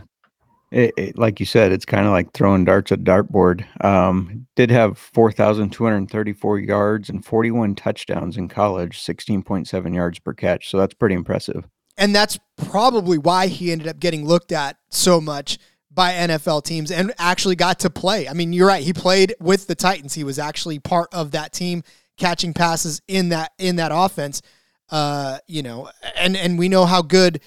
It, 0.71 0.93
it, 0.97 1.17
like 1.17 1.39
you 1.39 1.47
said, 1.47 1.71
it's 1.71 1.85
kind 1.85 2.05
of 2.05 2.11
like 2.11 2.31
throwing 2.31 2.63
darts 2.63 2.91
at 2.91 2.99
dartboard. 2.99 3.65
Um, 3.83 4.45
did 4.55 4.69
have 4.69 4.99
4,234 4.99 6.59
yards 6.59 7.09
and 7.09 7.25
41 7.25 7.73
touchdowns 7.73 8.37
in 8.37 8.47
college, 8.47 8.99
16.7 8.99 9.95
yards 9.95 10.19
per 10.19 10.33
catch. 10.33 10.69
So 10.69 10.77
that's 10.77 10.93
pretty 10.93 11.15
impressive. 11.15 11.67
And 11.97 12.13
that's 12.13 12.37
probably 12.55 13.17
why 13.17 13.47
he 13.47 13.71
ended 13.71 13.87
up 13.87 13.99
getting 13.99 14.27
looked 14.27 14.51
at 14.51 14.77
so 14.89 15.19
much 15.19 15.57
by 15.99 16.13
NFL 16.13 16.63
teams 16.63 16.91
and 16.91 17.11
actually 17.19 17.57
got 17.57 17.81
to 17.81 17.89
play. 17.89 18.29
I 18.29 18.33
mean, 18.33 18.53
you're 18.53 18.69
right. 18.69 18.81
He 18.81 18.93
played 18.93 19.35
with 19.41 19.67
the 19.67 19.75
Titans. 19.75 20.13
He 20.13 20.23
was 20.23 20.39
actually 20.39 20.79
part 20.79 21.13
of 21.13 21.31
that 21.31 21.51
team 21.51 21.83
catching 22.15 22.53
passes 22.53 23.01
in 23.09 23.27
that 23.29 23.51
in 23.57 23.75
that 23.75 23.91
offense. 23.93 24.41
Uh, 24.89 25.39
you 25.45 25.61
know, 25.61 25.89
and 26.15 26.37
and 26.37 26.57
we 26.57 26.69
know 26.69 26.85
how 26.85 27.01
good. 27.01 27.41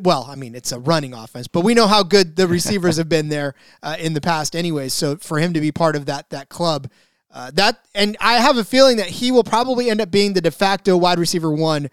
Well, 0.00 0.28
I 0.30 0.36
mean, 0.36 0.54
it's 0.54 0.70
a 0.70 0.78
running 0.78 1.12
offense, 1.12 1.48
but 1.48 1.62
we 1.62 1.74
know 1.74 1.88
how 1.88 2.04
good 2.04 2.36
the 2.36 2.46
receivers 2.46 2.98
have 2.98 3.08
been 3.08 3.28
there 3.28 3.56
uh, 3.82 3.96
in 3.98 4.12
the 4.12 4.20
past, 4.20 4.54
anyways. 4.54 4.94
So 4.94 5.16
for 5.16 5.40
him 5.40 5.52
to 5.54 5.60
be 5.60 5.72
part 5.72 5.96
of 5.96 6.06
that 6.06 6.30
that 6.30 6.48
club, 6.48 6.88
uh, 7.32 7.50
that 7.54 7.80
and 7.96 8.16
I 8.20 8.34
have 8.34 8.58
a 8.58 8.64
feeling 8.64 8.98
that 8.98 9.08
he 9.08 9.32
will 9.32 9.42
probably 9.42 9.90
end 9.90 10.00
up 10.00 10.12
being 10.12 10.34
the 10.34 10.40
de 10.40 10.52
facto 10.52 10.96
wide 10.96 11.18
receiver 11.18 11.50
one 11.50 11.90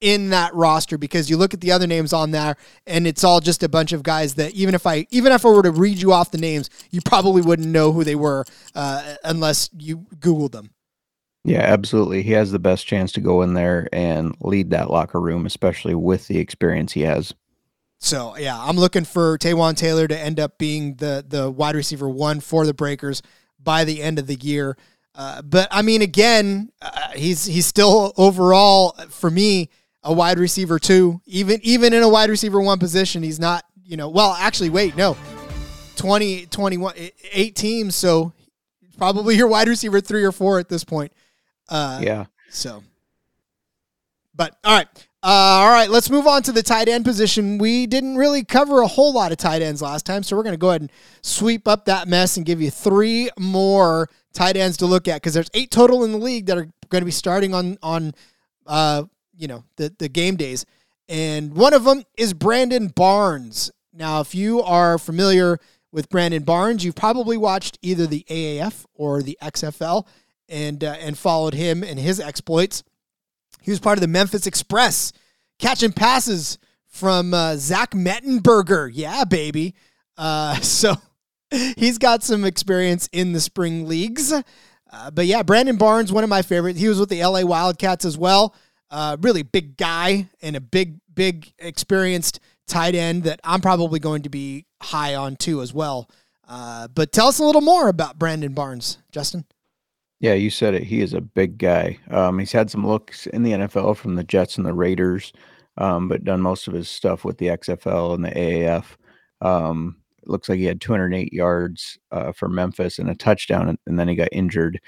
in 0.00 0.30
that 0.30 0.54
roster 0.54 0.96
because 0.96 1.28
you 1.28 1.36
look 1.36 1.54
at 1.54 1.60
the 1.60 1.72
other 1.72 1.86
names 1.86 2.12
on 2.12 2.30
there 2.30 2.56
and 2.86 3.06
it's 3.06 3.24
all 3.24 3.40
just 3.40 3.62
a 3.62 3.68
bunch 3.68 3.92
of 3.92 4.02
guys 4.02 4.34
that 4.34 4.52
even 4.54 4.74
if 4.74 4.86
I 4.86 5.06
even 5.10 5.32
if 5.32 5.44
I 5.44 5.48
were 5.48 5.62
to 5.62 5.70
read 5.70 5.98
you 5.98 6.12
off 6.12 6.30
the 6.30 6.38
names, 6.38 6.70
you 6.90 7.00
probably 7.04 7.42
wouldn't 7.42 7.68
know 7.68 7.92
who 7.92 8.04
they 8.04 8.14
were 8.14 8.44
uh, 8.74 9.16
unless 9.24 9.70
you 9.76 10.06
googled 10.18 10.52
them. 10.52 10.70
Yeah, 11.44 11.60
absolutely. 11.60 12.22
He 12.22 12.32
has 12.32 12.52
the 12.52 12.58
best 12.58 12.86
chance 12.86 13.12
to 13.12 13.20
go 13.20 13.42
in 13.42 13.54
there 13.54 13.88
and 13.92 14.36
lead 14.40 14.70
that 14.70 14.90
locker 14.90 15.20
room, 15.20 15.46
especially 15.46 15.94
with 15.94 16.28
the 16.28 16.38
experience 16.38 16.92
he 16.92 17.02
has. 17.02 17.34
So 18.00 18.36
yeah, 18.36 18.56
I'm 18.60 18.76
looking 18.76 19.04
for 19.04 19.38
Taywan 19.38 19.76
Taylor 19.76 20.06
to 20.06 20.18
end 20.18 20.38
up 20.38 20.58
being 20.58 20.94
the 20.96 21.24
the 21.26 21.50
wide 21.50 21.74
receiver 21.74 22.08
one 22.08 22.40
for 22.40 22.66
the 22.66 22.74
Breakers 22.74 23.22
by 23.58 23.84
the 23.84 24.02
end 24.02 24.18
of 24.18 24.26
the 24.26 24.36
year. 24.36 24.76
Uh, 25.14 25.42
but 25.42 25.66
I 25.72 25.82
mean, 25.82 26.00
again, 26.00 26.70
uh, 26.80 27.10
he's 27.16 27.44
he's 27.44 27.66
still 27.66 28.12
overall 28.16 28.92
for 29.08 29.30
me 29.30 29.70
a 30.02 30.12
wide 30.12 30.38
receiver 30.38 30.78
two. 30.78 31.20
Even 31.26 31.60
even 31.62 31.92
in 31.92 32.02
a 32.02 32.08
wide 32.08 32.30
receiver 32.30 32.60
one 32.60 32.78
position, 32.78 33.22
he's 33.22 33.40
not. 33.40 33.64
You 33.84 33.96
know, 33.96 34.10
well, 34.10 34.32
actually, 34.32 34.68
wait, 34.68 34.96
no, 34.96 35.16
20, 35.96 36.44
21, 36.46 36.94
eight 37.32 37.56
teams, 37.56 37.96
so 37.96 38.34
probably 38.98 39.34
your 39.36 39.48
wide 39.48 39.66
receiver 39.66 40.00
three 40.00 40.24
or 40.24 40.32
four 40.32 40.58
at 40.58 40.68
this 40.68 40.84
point. 40.84 41.12
Uh, 41.68 42.00
yeah. 42.02 42.26
So, 42.50 42.82
but 44.34 44.56
all 44.64 44.76
right. 44.76 44.88
Uh, 45.20 45.26
all 45.26 45.70
right, 45.70 45.90
let's 45.90 46.10
move 46.10 46.28
on 46.28 46.44
to 46.44 46.52
the 46.52 46.62
tight 46.62 46.88
end 46.88 47.04
position. 47.04 47.58
We 47.58 47.86
didn't 47.88 48.16
really 48.16 48.44
cover 48.44 48.82
a 48.82 48.86
whole 48.86 49.12
lot 49.12 49.32
of 49.32 49.38
tight 49.38 49.62
ends 49.62 49.82
last 49.82 50.06
time, 50.06 50.22
so 50.22 50.36
we're 50.36 50.44
going 50.44 50.52
to 50.52 50.58
go 50.58 50.68
ahead 50.68 50.82
and 50.82 50.92
sweep 51.22 51.66
up 51.66 51.86
that 51.86 52.06
mess 52.06 52.36
and 52.36 52.46
give 52.46 52.60
you 52.60 52.70
three 52.70 53.28
more 53.36 54.08
tight 54.32 54.56
ends 54.56 54.76
to 54.76 54.86
look 54.86 55.08
at 55.08 55.16
because 55.16 55.34
there's 55.34 55.50
eight 55.54 55.72
total 55.72 56.04
in 56.04 56.12
the 56.12 56.18
league 56.18 56.46
that 56.46 56.56
are 56.56 56.68
going 56.88 57.02
to 57.02 57.04
be 57.04 57.10
starting 57.10 57.52
on 57.52 57.76
on 57.82 58.14
uh, 58.68 59.02
you 59.38 59.48
know 59.48 59.64
the 59.76 59.94
the 59.98 60.08
game 60.08 60.36
days, 60.36 60.66
and 61.08 61.54
one 61.54 61.72
of 61.72 61.84
them 61.84 62.02
is 62.16 62.34
Brandon 62.34 62.88
Barnes. 62.88 63.70
Now, 63.92 64.20
if 64.20 64.34
you 64.34 64.62
are 64.62 64.98
familiar 64.98 65.58
with 65.90 66.08
Brandon 66.10 66.42
Barnes, 66.42 66.84
you've 66.84 66.94
probably 66.94 67.36
watched 67.36 67.78
either 67.80 68.06
the 68.06 68.24
AAF 68.28 68.84
or 68.94 69.22
the 69.22 69.38
XFL 69.42 70.06
and 70.48 70.82
uh, 70.84 70.96
and 71.00 71.16
followed 71.16 71.54
him 71.54 71.82
and 71.82 71.98
his 71.98 72.20
exploits. 72.20 72.82
He 73.62 73.70
was 73.70 73.80
part 73.80 73.98
of 73.98 74.02
the 74.02 74.08
Memphis 74.08 74.46
Express, 74.46 75.12
catching 75.58 75.92
passes 75.92 76.58
from 76.86 77.32
uh, 77.34 77.56
Zach 77.56 77.92
Mettenberger. 77.92 78.90
Yeah, 78.92 79.24
baby. 79.24 79.74
Uh, 80.16 80.56
so 80.60 80.96
he's 81.50 81.98
got 81.98 82.22
some 82.22 82.44
experience 82.44 83.08
in 83.12 83.32
the 83.32 83.40
spring 83.40 83.88
leagues. 83.88 84.32
Uh, 84.32 85.10
but 85.10 85.26
yeah, 85.26 85.42
Brandon 85.42 85.76
Barnes, 85.76 86.12
one 86.12 86.24
of 86.24 86.30
my 86.30 86.42
favorites. 86.42 86.78
He 86.78 86.88
was 86.88 86.98
with 86.98 87.10
the 87.10 87.22
LA 87.22 87.42
Wildcats 87.42 88.04
as 88.04 88.16
well. 88.16 88.54
Uh, 88.90 89.16
really 89.20 89.42
big 89.42 89.76
guy 89.76 90.28
and 90.40 90.56
a 90.56 90.60
big, 90.60 90.98
big 91.12 91.52
experienced 91.58 92.40
tight 92.66 92.94
end 92.94 93.24
that 93.24 93.40
I'm 93.44 93.60
probably 93.60 93.98
going 94.00 94.22
to 94.22 94.28
be 94.28 94.66
high 94.82 95.14
on 95.14 95.36
too 95.36 95.60
as 95.62 95.74
well. 95.74 96.08
Uh, 96.48 96.88
but 96.88 97.12
tell 97.12 97.28
us 97.28 97.38
a 97.38 97.44
little 97.44 97.60
more 97.60 97.88
about 97.88 98.18
Brandon 98.18 98.52
Barnes, 98.52 98.98
Justin. 99.12 99.44
Yeah, 100.20 100.34
you 100.34 100.50
said 100.50 100.74
it. 100.74 100.82
He 100.82 101.00
is 101.00 101.14
a 101.14 101.20
big 101.20 101.58
guy. 101.58 101.98
Um, 102.10 102.38
he's 102.38 102.52
had 102.52 102.70
some 102.70 102.86
looks 102.86 103.26
in 103.28 103.42
the 103.42 103.52
NFL 103.52 103.96
from 103.96 104.16
the 104.16 104.24
Jets 104.24 104.56
and 104.56 104.66
the 104.66 104.72
Raiders, 104.72 105.32
um, 105.76 106.08
but 106.08 106.24
done 106.24 106.40
most 106.40 106.66
of 106.66 106.74
his 106.74 106.88
stuff 106.88 107.24
with 107.24 107.38
the 107.38 107.46
XFL 107.48 108.14
and 108.14 108.24
the 108.24 108.30
AAF. 108.30 108.96
Um, 109.40 109.96
looks 110.26 110.48
like 110.48 110.58
he 110.58 110.64
had 110.64 110.80
208 110.80 111.32
yards 111.32 111.98
uh, 112.10 112.32
for 112.32 112.48
Memphis 112.48 112.98
and 112.98 113.08
a 113.10 113.14
touchdown, 113.14 113.78
and, 113.86 113.98
then 113.98 114.08
he 114.08 114.16
got 114.16 114.28
injured. 114.32 114.80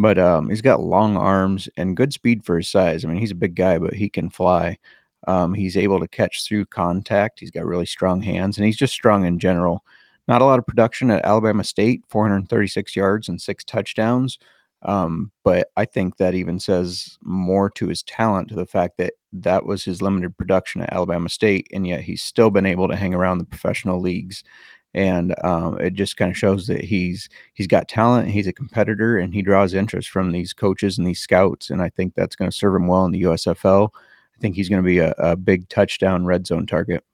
But 0.00 0.18
um, 0.18 0.48
he's 0.48 0.62
got 0.62 0.80
long 0.80 1.18
arms 1.18 1.68
and 1.76 1.96
good 1.96 2.14
speed 2.14 2.42
for 2.42 2.56
his 2.56 2.70
size. 2.70 3.04
I 3.04 3.08
mean, 3.08 3.18
he's 3.18 3.32
a 3.32 3.34
big 3.34 3.54
guy, 3.54 3.78
but 3.78 3.92
he 3.92 4.08
can 4.08 4.30
fly. 4.30 4.78
Um, 5.28 5.52
he's 5.52 5.76
able 5.76 6.00
to 6.00 6.08
catch 6.08 6.42
through 6.42 6.64
contact. 6.66 7.38
He's 7.38 7.50
got 7.50 7.66
really 7.66 7.84
strong 7.84 8.22
hands, 8.22 8.56
and 8.56 8.64
he's 8.64 8.78
just 8.78 8.94
strong 8.94 9.26
in 9.26 9.38
general. 9.38 9.84
Not 10.26 10.40
a 10.40 10.46
lot 10.46 10.58
of 10.58 10.66
production 10.66 11.10
at 11.10 11.26
Alabama 11.26 11.64
State, 11.64 12.02
436 12.08 12.96
yards 12.96 13.28
and 13.28 13.38
six 13.38 13.62
touchdowns. 13.62 14.38
Um, 14.82 15.30
but 15.44 15.68
I 15.76 15.84
think 15.84 16.16
that 16.16 16.34
even 16.34 16.58
says 16.58 17.18
more 17.22 17.68
to 17.68 17.88
his 17.88 18.02
talent, 18.04 18.48
to 18.48 18.54
the 18.54 18.64
fact 18.64 18.96
that 18.96 19.12
that 19.34 19.66
was 19.66 19.84
his 19.84 20.00
limited 20.00 20.34
production 20.38 20.80
at 20.80 20.94
Alabama 20.94 21.28
State, 21.28 21.68
and 21.74 21.86
yet 21.86 22.00
he's 22.00 22.22
still 22.22 22.48
been 22.48 22.64
able 22.64 22.88
to 22.88 22.96
hang 22.96 23.12
around 23.12 23.36
the 23.36 23.44
professional 23.44 24.00
leagues. 24.00 24.42
And 24.92 25.34
um, 25.44 25.80
it 25.80 25.94
just 25.94 26.16
kind 26.16 26.30
of 26.30 26.36
shows 26.36 26.66
that 26.66 26.82
he's 26.82 27.28
he's 27.54 27.68
got 27.68 27.88
talent, 27.88 28.28
he's 28.28 28.48
a 28.48 28.52
competitor, 28.52 29.18
and 29.18 29.32
he 29.32 29.42
draws 29.42 29.72
interest 29.72 30.10
from 30.10 30.32
these 30.32 30.52
coaches 30.52 30.98
and 30.98 31.06
these 31.06 31.20
scouts. 31.20 31.70
And 31.70 31.80
I 31.80 31.90
think 31.90 32.14
that's 32.14 32.34
going 32.34 32.50
to 32.50 32.56
serve 32.56 32.74
him 32.74 32.88
well 32.88 33.04
in 33.04 33.12
the 33.12 33.22
USFL. 33.22 33.90
I 33.94 34.38
think 34.40 34.56
he's 34.56 34.68
going 34.68 34.82
to 34.82 34.86
be 34.86 34.98
a, 34.98 35.14
a 35.18 35.36
big 35.36 35.68
touchdown 35.68 36.26
red 36.26 36.46
zone 36.46 36.66
target. 36.66 37.04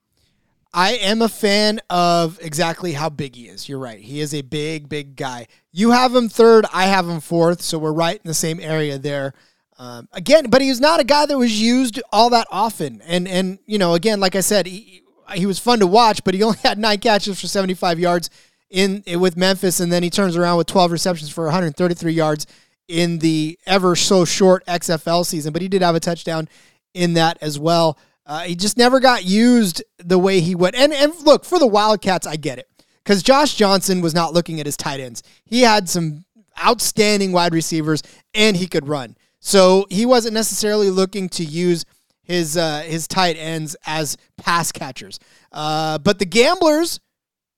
I 0.73 0.91
am 0.91 1.21
a 1.21 1.29
fan 1.29 1.79
of 1.89 2.39
exactly 2.41 2.93
how 2.93 3.09
big 3.09 3.35
he 3.35 3.47
is. 3.47 3.69
You're 3.69 3.79
right. 3.79 3.99
He 3.99 4.19
is 4.19 4.33
a 4.33 4.41
big, 4.41 4.89
big 4.89 5.15
guy. 5.15 5.47
You 5.71 5.91
have 5.91 6.13
him 6.13 6.29
third. 6.29 6.65
I 6.73 6.85
have 6.85 7.07
him 7.07 7.19
fourth. 7.19 7.61
So 7.61 7.77
we're 7.77 7.93
right 7.93 8.19
in 8.23 8.27
the 8.27 8.33
same 8.33 8.59
area 8.59 8.97
there. 8.97 9.33
Um, 9.79 10.07
again, 10.11 10.49
but 10.49 10.61
he's 10.61 10.79
not 10.79 10.99
a 10.99 11.03
guy 11.03 11.25
that 11.25 11.37
was 11.37 11.61
used 11.61 12.01
all 12.11 12.29
that 12.31 12.47
often. 12.51 13.01
And 13.05 13.27
and 13.27 13.59
you 13.65 13.77
know, 13.77 13.93
again, 13.93 14.19
like 14.19 14.35
I 14.35 14.41
said, 14.41 14.65
he, 14.65 15.03
he 15.33 15.45
was 15.45 15.59
fun 15.59 15.79
to 15.79 15.87
watch, 15.87 16.23
but 16.23 16.33
he 16.33 16.43
only 16.43 16.57
had 16.63 16.77
nine 16.77 16.99
catches 16.99 17.39
for 17.39 17.47
75 17.47 17.99
yards 17.99 18.29
in 18.69 19.03
with 19.19 19.37
Memphis, 19.37 19.79
and 19.79 19.91
then 19.91 20.03
he 20.03 20.09
turns 20.09 20.35
around 20.35 20.57
with 20.57 20.67
12 20.67 20.91
receptions 20.91 21.29
for 21.29 21.45
133 21.45 22.11
yards 22.11 22.47
in 22.87 23.19
the 23.19 23.57
ever 23.65 23.95
so 23.95 24.25
short 24.25 24.65
XFL 24.65 25.25
season. 25.25 25.53
But 25.53 25.61
he 25.61 25.67
did 25.67 25.81
have 25.81 25.95
a 25.95 25.99
touchdown 25.99 26.49
in 26.93 27.13
that 27.13 27.37
as 27.41 27.59
well. 27.59 27.97
Uh, 28.25 28.41
he 28.41 28.55
just 28.55 28.77
never 28.77 28.99
got 28.99 29.23
used 29.23 29.83
the 29.99 30.19
way 30.19 30.41
he 30.41 30.53
would. 30.53 30.75
And 30.75 30.91
and 30.93 31.13
look 31.21 31.45
for 31.45 31.59
the 31.59 31.67
Wildcats, 31.67 32.27
I 32.27 32.35
get 32.35 32.59
it 32.59 32.69
because 33.03 33.23
Josh 33.23 33.55
Johnson 33.55 34.01
was 34.01 34.13
not 34.13 34.33
looking 34.33 34.59
at 34.59 34.65
his 34.65 34.75
tight 34.75 34.99
ends. 34.99 35.23
He 35.45 35.61
had 35.61 35.87
some 35.87 36.25
outstanding 36.61 37.31
wide 37.31 37.53
receivers, 37.53 38.03
and 38.33 38.57
he 38.57 38.67
could 38.67 38.87
run. 38.87 39.15
So 39.39 39.85
he 39.89 40.05
wasn't 40.05 40.33
necessarily 40.33 40.89
looking 40.89 41.29
to 41.29 41.45
use 41.45 41.85
his 42.27 42.57
uh, 42.57 42.81
his 42.81 43.07
tight 43.07 43.37
ends 43.37 43.75
as 43.85 44.17
pass 44.37 44.71
catchers. 44.71 45.19
Uh, 45.51 45.97
but 45.97 46.19
the 46.19 46.25
Gamblers 46.25 46.99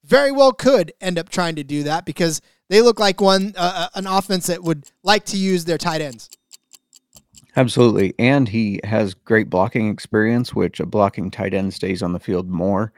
very 0.06 0.32
well 0.32 0.54
could 0.54 0.94
end 1.02 1.20
up 1.20 1.30
trying 1.30 1.56
to 1.56 1.64
do 1.64 1.84
that 1.84 2.06
because 2.06 2.42
they 2.70 2.82
look 2.82 3.00
like 3.00 3.20
one 3.20 3.54
uh, 3.58 3.90
uh 3.94 4.00
an 4.00 4.08
offense 4.08 4.48
that 4.48 4.64
would 4.64 4.86
like 5.04 5.26
to 5.26 5.38
use 5.38 5.66
their 5.66 5.78
tight 5.78 6.02
ends. 6.02 6.30
Absolutely. 7.56 8.14
And 8.20 8.48
he 8.48 8.80
has 8.84 9.14
great 9.14 9.50
blocking 9.50 9.90
experience, 9.90 10.54
which 10.54 10.80
a 10.80 10.86
blocking 10.86 11.32
tight 11.32 11.54
end 11.54 11.74
stays 11.74 12.04
on 12.04 12.14
the 12.14 12.20
field 12.20 12.48
more, 12.48 12.94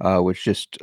uh, 0.00 0.20
which 0.20 0.44
just 0.44 0.78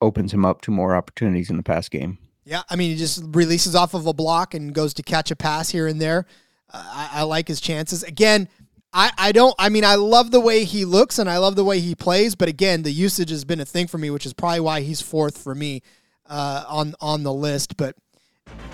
opens 0.00 0.32
him 0.32 0.44
up 0.44 0.60
to 0.62 0.70
more 0.70 0.94
opportunities 0.94 1.50
in 1.50 1.56
the 1.56 1.62
pass 1.62 1.88
game. 1.88 2.18
Yeah. 2.44 2.62
I 2.68 2.76
mean, 2.76 2.90
he 2.90 2.96
just 2.96 3.24
releases 3.28 3.74
off 3.74 3.94
of 3.94 4.06
a 4.06 4.12
block 4.12 4.54
and 4.54 4.72
goes 4.74 4.94
to 4.94 5.02
catch 5.02 5.30
a 5.30 5.36
pass 5.36 5.70
here 5.70 5.86
and 5.86 6.00
there. 6.00 6.26
Uh, 6.72 6.84
I, 6.84 7.10
I, 7.20 7.22
like 7.22 7.48
his 7.48 7.60
chances. 7.60 8.02
Again, 8.02 8.48
I, 8.92 9.10
I 9.18 9.32
don't, 9.32 9.54
I 9.58 9.68
mean, 9.68 9.84
I 9.84 9.96
love 9.96 10.30
the 10.30 10.40
way 10.40 10.64
he 10.64 10.84
looks 10.84 11.18
and 11.18 11.28
I 11.28 11.38
love 11.38 11.54
the 11.56 11.64
way 11.64 11.80
he 11.80 11.94
plays, 11.94 12.34
but 12.34 12.48
again, 12.48 12.82
the 12.82 12.90
usage 12.92 13.30
has 13.30 13.44
been 13.44 13.60
a 13.60 13.64
thing 13.64 13.86
for 13.86 13.98
me, 13.98 14.10
which 14.10 14.24
is 14.24 14.32
probably 14.32 14.60
why 14.60 14.80
he's 14.80 15.02
fourth 15.02 15.36
for 15.38 15.54
me 15.54 15.82
uh, 16.26 16.64
on, 16.68 16.94
on 17.00 17.22
the 17.22 17.32
list. 17.32 17.76
But 17.76 17.96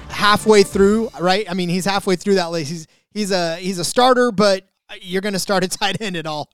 halfway 0.09 0.63
through, 0.63 1.11
right? 1.21 1.51
I 1.51 1.55
mean, 1.55 1.69
he's 1.69 1.85
halfway 1.85 2.17
through 2.17 2.37
that 2.37 2.51
list. 2.51 2.71
He's, 2.71 2.87
he's 3.11 3.31
a 3.33 3.57
he's 3.57 3.79
a 3.79 3.85
starter, 3.85 4.31
but 4.31 4.69
you're 5.01 5.23
going 5.23 5.33
to 5.33 5.39
start 5.39 5.65
a 5.65 5.69
tight 5.79 6.01
end 6.01 6.17
at 6.17 6.27
all. 6.27 6.51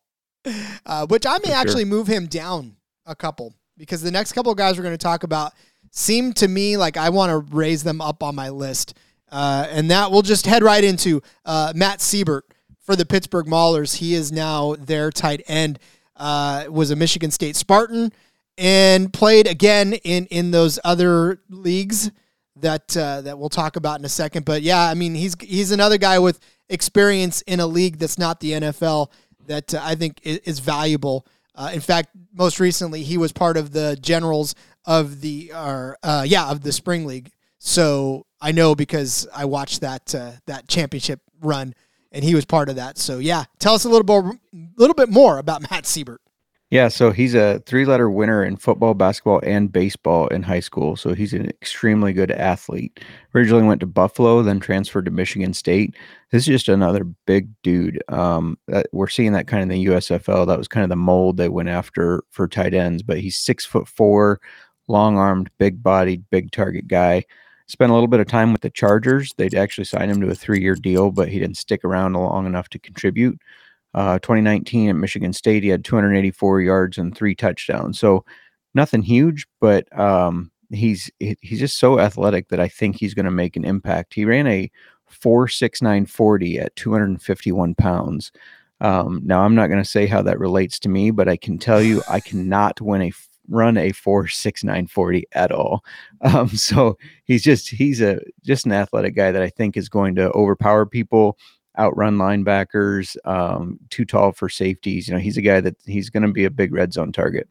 Uh, 0.86 1.06
which 1.06 1.26
I 1.26 1.38
may 1.38 1.50
For 1.50 1.54
actually 1.54 1.82
sure. 1.82 1.90
move 1.90 2.06
him 2.06 2.26
down 2.26 2.76
a 3.04 3.14
couple 3.14 3.54
because 3.76 4.00
the 4.00 4.10
next 4.10 4.32
couple 4.32 4.50
of 4.52 4.56
guys 4.56 4.76
we're 4.76 4.84
going 4.84 4.94
to 4.94 4.98
talk 4.98 5.24
about 5.24 5.52
seem 5.90 6.32
to 6.34 6.48
me 6.48 6.76
like 6.76 6.96
I 6.96 7.10
want 7.10 7.30
to 7.30 7.54
raise 7.54 7.82
them 7.82 8.00
up 8.00 8.22
on 8.22 8.34
my 8.34 8.48
list. 8.48 8.94
Uh, 9.30 9.66
and 9.68 9.90
that 9.90 10.10
we'll 10.10 10.22
just 10.22 10.46
head 10.46 10.62
right 10.62 10.82
into 10.82 11.20
uh, 11.44 11.72
Matt 11.76 11.98
Seybert 11.98 12.42
for 12.88 12.96
the 12.96 13.04
Pittsburgh 13.04 13.44
Maulers. 13.44 13.96
He 13.96 14.14
is 14.14 14.32
now 14.32 14.74
their 14.78 15.10
tight 15.10 15.42
end. 15.46 15.78
Uh, 16.16 16.64
was 16.70 16.90
a 16.90 16.96
Michigan 16.96 17.30
State 17.30 17.54
Spartan 17.54 18.10
and 18.56 19.12
played 19.12 19.46
again 19.46 19.92
in 19.92 20.24
in 20.30 20.52
those 20.52 20.78
other 20.84 21.38
leagues 21.50 22.10
that 22.56 22.96
uh, 22.96 23.20
that 23.20 23.38
we'll 23.38 23.50
talk 23.50 23.76
about 23.76 23.98
in 23.98 24.06
a 24.06 24.08
second. 24.08 24.46
But 24.46 24.62
yeah, 24.62 24.80
I 24.80 24.94
mean 24.94 25.14
he's 25.14 25.36
he's 25.38 25.70
another 25.70 25.98
guy 25.98 26.18
with 26.18 26.40
experience 26.70 27.42
in 27.42 27.60
a 27.60 27.66
league 27.66 27.98
that's 27.98 28.16
not 28.16 28.40
the 28.40 28.52
NFL 28.52 29.10
that 29.46 29.74
uh, 29.74 29.80
I 29.82 29.94
think 29.94 30.20
is, 30.22 30.38
is 30.38 30.58
valuable. 30.58 31.26
Uh, 31.54 31.70
in 31.74 31.80
fact, 31.80 32.08
most 32.32 32.58
recently 32.58 33.02
he 33.02 33.18
was 33.18 33.32
part 33.32 33.58
of 33.58 33.72
the 33.72 33.98
generals 34.00 34.54
of 34.86 35.20
the 35.20 35.52
or 35.54 35.98
uh, 36.02 36.24
yeah 36.26 36.48
of 36.48 36.62
the 36.62 36.72
spring 36.72 37.04
league. 37.04 37.32
So 37.58 38.24
I 38.40 38.52
know 38.52 38.74
because 38.74 39.28
I 39.34 39.44
watched 39.44 39.82
that 39.82 40.14
uh, 40.14 40.32
that 40.46 40.68
championship 40.68 41.20
run 41.42 41.74
and 42.12 42.24
he 42.24 42.34
was 42.34 42.44
part 42.44 42.68
of 42.68 42.76
that. 42.76 42.98
So 42.98 43.18
yeah, 43.18 43.44
tell 43.58 43.74
us 43.74 43.84
a 43.84 43.88
little 43.88 44.06
more, 44.06 44.38
little 44.76 44.94
bit 44.94 45.08
more 45.08 45.38
about 45.38 45.62
Matt 45.70 45.84
Seybert. 45.84 46.18
Yeah, 46.70 46.88
so 46.88 47.12
he's 47.12 47.34
a 47.34 47.62
three-letter 47.64 48.10
winner 48.10 48.44
in 48.44 48.58
football, 48.58 48.92
basketball, 48.92 49.40
and 49.42 49.72
baseball 49.72 50.28
in 50.28 50.42
high 50.42 50.60
school. 50.60 50.96
So 50.96 51.14
he's 51.14 51.32
an 51.32 51.48
extremely 51.48 52.12
good 52.12 52.30
athlete. 52.30 53.00
Originally 53.34 53.62
went 53.62 53.80
to 53.80 53.86
Buffalo, 53.86 54.42
then 54.42 54.60
transferred 54.60 55.06
to 55.06 55.10
Michigan 55.10 55.54
State. 55.54 55.96
This 56.30 56.42
is 56.42 56.46
just 56.46 56.68
another 56.68 57.04
big 57.26 57.48
dude. 57.62 58.02
Um, 58.08 58.58
we're 58.92 59.08
seeing 59.08 59.32
that 59.32 59.46
kind 59.46 59.62
of 59.62 59.70
in 59.70 59.82
the 59.82 59.86
USFL. 59.86 60.46
That 60.46 60.58
was 60.58 60.68
kind 60.68 60.84
of 60.84 60.90
the 60.90 60.96
mold 60.96 61.38
they 61.38 61.48
went 61.48 61.70
after 61.70 62.22
for 62.28 62.46
tight 62.46 62.74
ends. 62.74 63.02
But 63.02 63.20
he's 63.20 63.38
six 63.38 63.64
foot 63.64 63.88
four, 63.88 64.38
long-armed, 64.88 65.48
big-bodied, 65.58 66.26
big 66.28 66.50
target 66.52 66.86
guy. 66.86 67.24
Spent 67.68 67.90
a 67.90 67.94
little 67.94 68.08
bit 68.08 68.20
of 68.20 68.26
time 68.26 68.52
with 68.52 68.62
the 68.62 68.70
Chargers. 68.70 69.32
They'd 69.36 69.54
actually 69.54 69.84
signed 69.84 70.10
him 70.10 70.20
to 70.22 70.30
a 70.30 70.34
three-year 70.34 70.74
deal, 70.76 71.10
but 71.10 71.28
he 71.28 71.38
didn't 71.38 71.58
stick 71.58 71.84
around 71.84 72.14
long 72.14 72.46
enough 72.46 72.68
to 72.70 72.78
contribute. 72.78 73.38
Uh, 73.94 74.18
2019 74.20 74.90
at 74.90 74.96
Michigan 74.96 75.32
State, 75.32 75.62
he 75.62 75.68
had 75.68 75.84
284 75.84 76.60
yards 76.60 76.98
and 76.98 77.16
three 77.16 77.34
touchdowns. 77.34 77.98
So 77.98 78.24
nothing 78.74 79.02
huge, 79.02 79.46
but 79.60 79.86
um, 79.98 80.50
he's 80.70 81.10
he's 81.18 81.58
just 81.58 81.78
so 81.78 81.98
athletic 81.98 82.48
that 82.48 82.60
I 82.60 82.68
think 82.68 82.96
he's 82.96 83.14
going 83.14 83.24
to 83.24 83.30
make 83.30 83.56
an 83.56 83.64
impact. 83.64 84.14
He 84.14 84.24
ran 84.24 84.46
a 84.46 84.70
46940 85.08 86.58
at 86.58 86.76
251 86.76 87.74
pounds. 87.74 88.32
Um, 88.80 89.22
now 89.24 89.42
I'm 89.42 89.54
not 89.54 89.68
going 89.68 89.82
to 89.82 89.88
say 89.88 90.06
how 90.06 90.22
that 90.22 90.38
relates 90.38 90.78
to 90.80 90.88
me, 90.88 91.10
but 91.10 91.28
I 91.28 91.36
can 91.36 91.58
tell 91.58 91.82
you 91.82 92.02
I 92.08 92.20
cannot 92.20 92.80
win 92.80 93.02
a 93.02 93.10
run 93.48 93.76
a 93.76 93.92
46940 93.92 95.24
at 95.32 95.52
all. 95.52 95.84
Um, 96.20 96.48
so 96.48 96.98
he's 97.24 97.44
just 97.44 97.68
he's 97.68 98.00
a 98.00 98.18
just 98.42 98.66
an 98.66 98.72
athletic 98.72 99.14
guy 99.14 99.30
that 99.30 99.40
I 99.40 99.48
think 99.50 99.76
is 99.76 99.88
going 99.88 100.16
to 100.16 100.32
overpower 100.32 100.84
people 100.84 101.38
outrun 101.78 102.16
linebackers, 102.16 103.16
um, 103.24 103.78
too 103.88 104.04
tall 104.04 104.32
for 104.32 104.48
safeties. 104.48 105.06
You 105.06 105.14
know, 105.14 105.20
he's 105.20 105.36
a 105.36 105.42
guy 105.42 105.60
that 105.60 105.76
he's 105.86 106.10
going 106.10 106.24
to 106.24 106.32
be 106.32 106.44
a 106.44 106.50
big 106.50 106.74
red 106.74 106.92
zone 106.92 107.12
target. 107.12 107.48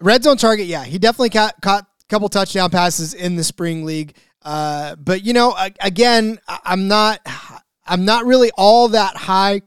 Red 0.00 0.24
zone 0.24 0.38
target, 0.38 0.66
yeah. 0.66 0.84
He 0.84 0.98
definitely 0.98 1.30
caught, 1.30 1.60
caught 1.60 1.84
a 1.84 2.06
couple 2.06 2.28
touchdown 2.30 2.70
passes 2.70 3.12
in 3.12 3.36
the 3.36 3.44
spring 3.44 3.84
league. 3.84 4.16
Uh, 4.42 4.96
but 4.96 5.22
you 5.22 5.34
know, 5.34 5.54
again, 5.80 6.38
I'm 6.48 6.88
not, 6.88 7.20
I'm 7.86 8.06
not 8.06 8.24
really 8.24 8.50
all 8.56 8.88
that 8.88 9.14
high 9.14 9.60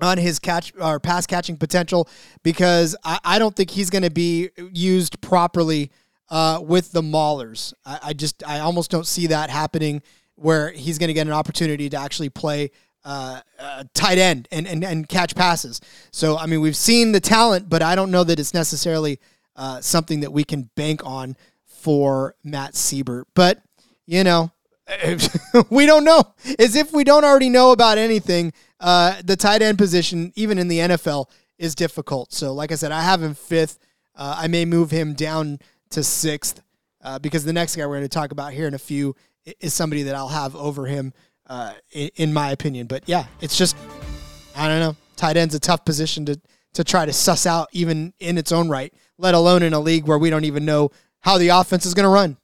on 0.00 0.18
his 0.18 0.38
catch 0.38 0.72
or 0.80 1.00
pass 1.00 1.26
catching 1.26 1.56
potential 1.56 2.08
because 2.42 2.96
I, 3.04 3.18
I 3.24 3.38
don't 3.38 3.54
think 3.54 3.70
he's 3.70 3.90
going 3.90 4.02
to 4.02 4.10
be 4.10 4.50
used 4.72 5.20
properly 5.20 5.90
uh, 6.30 6.60
with 6.62 6.92
the 6.92 7.02
Maulers. 7.02 7.72
I, 7.84 7.98
I, 8.04 8.12
just, 8.12 8.46
I 8.46 8.60
almost 8.60 8.90
don't 8.90 9.06
see 9.06 9.28
that 9.28 9.50
happening 9.50 10.02
where 10.36 10.70
he's 10.70 10.98
going 10.98 11.08
to 11.08 11.14
get 11.14 11.26
an 11.26 11.32
opportunity 11.32 11.88
to 11.88 11.96
actually 11.96 12.28
play 12.28 12.70
uh, 13.04 13.40
uh, 13.58 13.84
tight 13.94 14.18
end 14.18 14.48
and, 14.52 14.66
and, 14.66 14.84
and 14.84 15.08
catch 15.08 15.34
passes. 15.34 15.80
So, 16.10 16.36
I 16.36 16.46
mean, 16.46 16.60
we've 16.60 16.76
seen 16.76 17.12
the 17.12 17.20
talent, 17.20 17.68
but 17.68 17.82
I 17.82 17.94
don't 17.94 18.10
know 18.10 18.24
that 18.24 18.38
it's 18.38 18.54
necessarily 18.54 19.18
uh, 19.56 19.80
something 19.80 20.20
that 20.20 20.32
we 20.32 20.44
can 20.44 20.70
bank 20.74 21.04
on 21.04 21.36
for 21.64 22.34
Matt 22.44 22.74
Seybert. 22.74 23.24
But, 23.34 23.62
you 24.06 24.24
know, 24.24 24.52
we 25.70 25.86
don't 25.86 26.04
know. 26.04 26.22
As 26.58 26.76
if 26.76 26.92
we 26.92 27.04
don't 27.04 27.24
already 27.24 27.50
know 27.50 27.72
about 27.72 27.98
anything, 27.98 28.52
uh, 28.80 29.20
the 29.24 29.36
tight 29.36 29.62
end 29.62 29.78
position, 29.78 30.32
even 30.36 30.58
in 30.58 30.68
the 30.68 30.78
NFL, 30.78 31.26
is 31.58 31.74
difficult. 31.74 32.32
So, 32.32 32.52
like 32.52 32.72
I 32.72 32.76
said, 32.76 32.92
I 32.92 33.02
have 33.02 33.22
him 33.22 33.34
fifth. 33.34 33.78
Uh, 34.14 34.36
I 34.38 34.48
may 34.48 34.64
move 34.64 34.90
him 34.90 35.14
down 35.14 35.58
to 35.90 36.02
sixth 36.02 36.62
uh, 37.02 37.18
because 37.18 37.44
the 37.44 37.52
next 37.52 37.76
guy 37.76 37.86
we're 37.86 37.96
going 37.96 38.02
to 38.02 38.08
talk 38.08 38.32
about 38.32 38.52
here 38.52 38.66
in 38.66 38.74
a 38.74 38.78
few 38.78 39.14
is 39.60 39.74
somebody 39.74 40.04
that 40.04 40.14
I'll 40.14 40.28
have 40.28 40.54
over 40.56 40.86
him 40.86 41.12
uh, 41.46 41.72
in, 41.92 42.10
in, 42.16 42.32
my 42.32 42.50
opinion. 42.50 42.86
But 42.86 43.04
yeah, 43.06 43.26
it's 43.40 43.56
just 43.56 43.76
I 44.56 44.68
don't 44.68 44.80
know. 44.80 44.96
Tight 45.16 45.36
end's 45.36 45.54
a 45.54 45.60
tough 45.60 45.84
position 45.84 46.24
to 46.26 46.40
to 46.74 46.84
try 46.84 47.06
to 47.06 47.12
suss 47.12 47.46
out, 47.46 47.68
even 47.72 48.12
in 48.20 48.38
its 48.38 48.52
own 48.52 48.68
right. 48.68 48.92
Let 49.16 49.34
alone 49.34 49.62
in 49.62 49.72
a 49.72 49.80
league 49.80 50.06
where 50.06 50.18
we 50.18 50.30
don't 50.30 50.44
even 50.44 50.64
know 50.64 50.90
how 51.20 51.38
the 51.38 51.48
offense 51.48 51.86
is 51.86 51.94
going 51.94 52.04
to 52.04 52.10
run. 52.10 52.36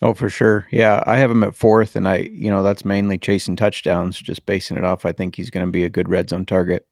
Oh, 0.00 0.14
for 0.14 0.30
sure. 0.30 0.66
Yeah, 0.70 1.02
I 1.06 1.16
have 1.16 1.30
him 1.30 1.42
at 1.42 1.56
fourth, 1.56 1.96
and 1.96 2.06
I, 2.06 2.18
you 2.32 2.50
know, 2.50 2.62
that's 2.62 2.84
mainly 2.84 3.18
chasing 3.18 3.56
touchdowns, 3.56 4.18
just 4.18 4.46
basing 4.46 4.76
it 4.76 4.84
off. 4.84 5.04
I 5.04 5.12
think 5.12 5.34
he's 5.34 5.50
going 5.50 5.66
to 5.66 5.72
be 5.72 5.84
a 5.84 5.90
good 5.90 6.08
red 6.08 6.30
zone 6.30 6.46
target. 6.46 6.86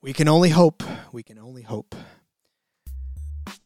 We 0.00 0.12
can 0.12 0.28
only 0.28 0.50
hope. 0.50 0.82
We 1.12 1.22
can 1.22 1.38
only 1.38 1.62
hope. 1.62 1.94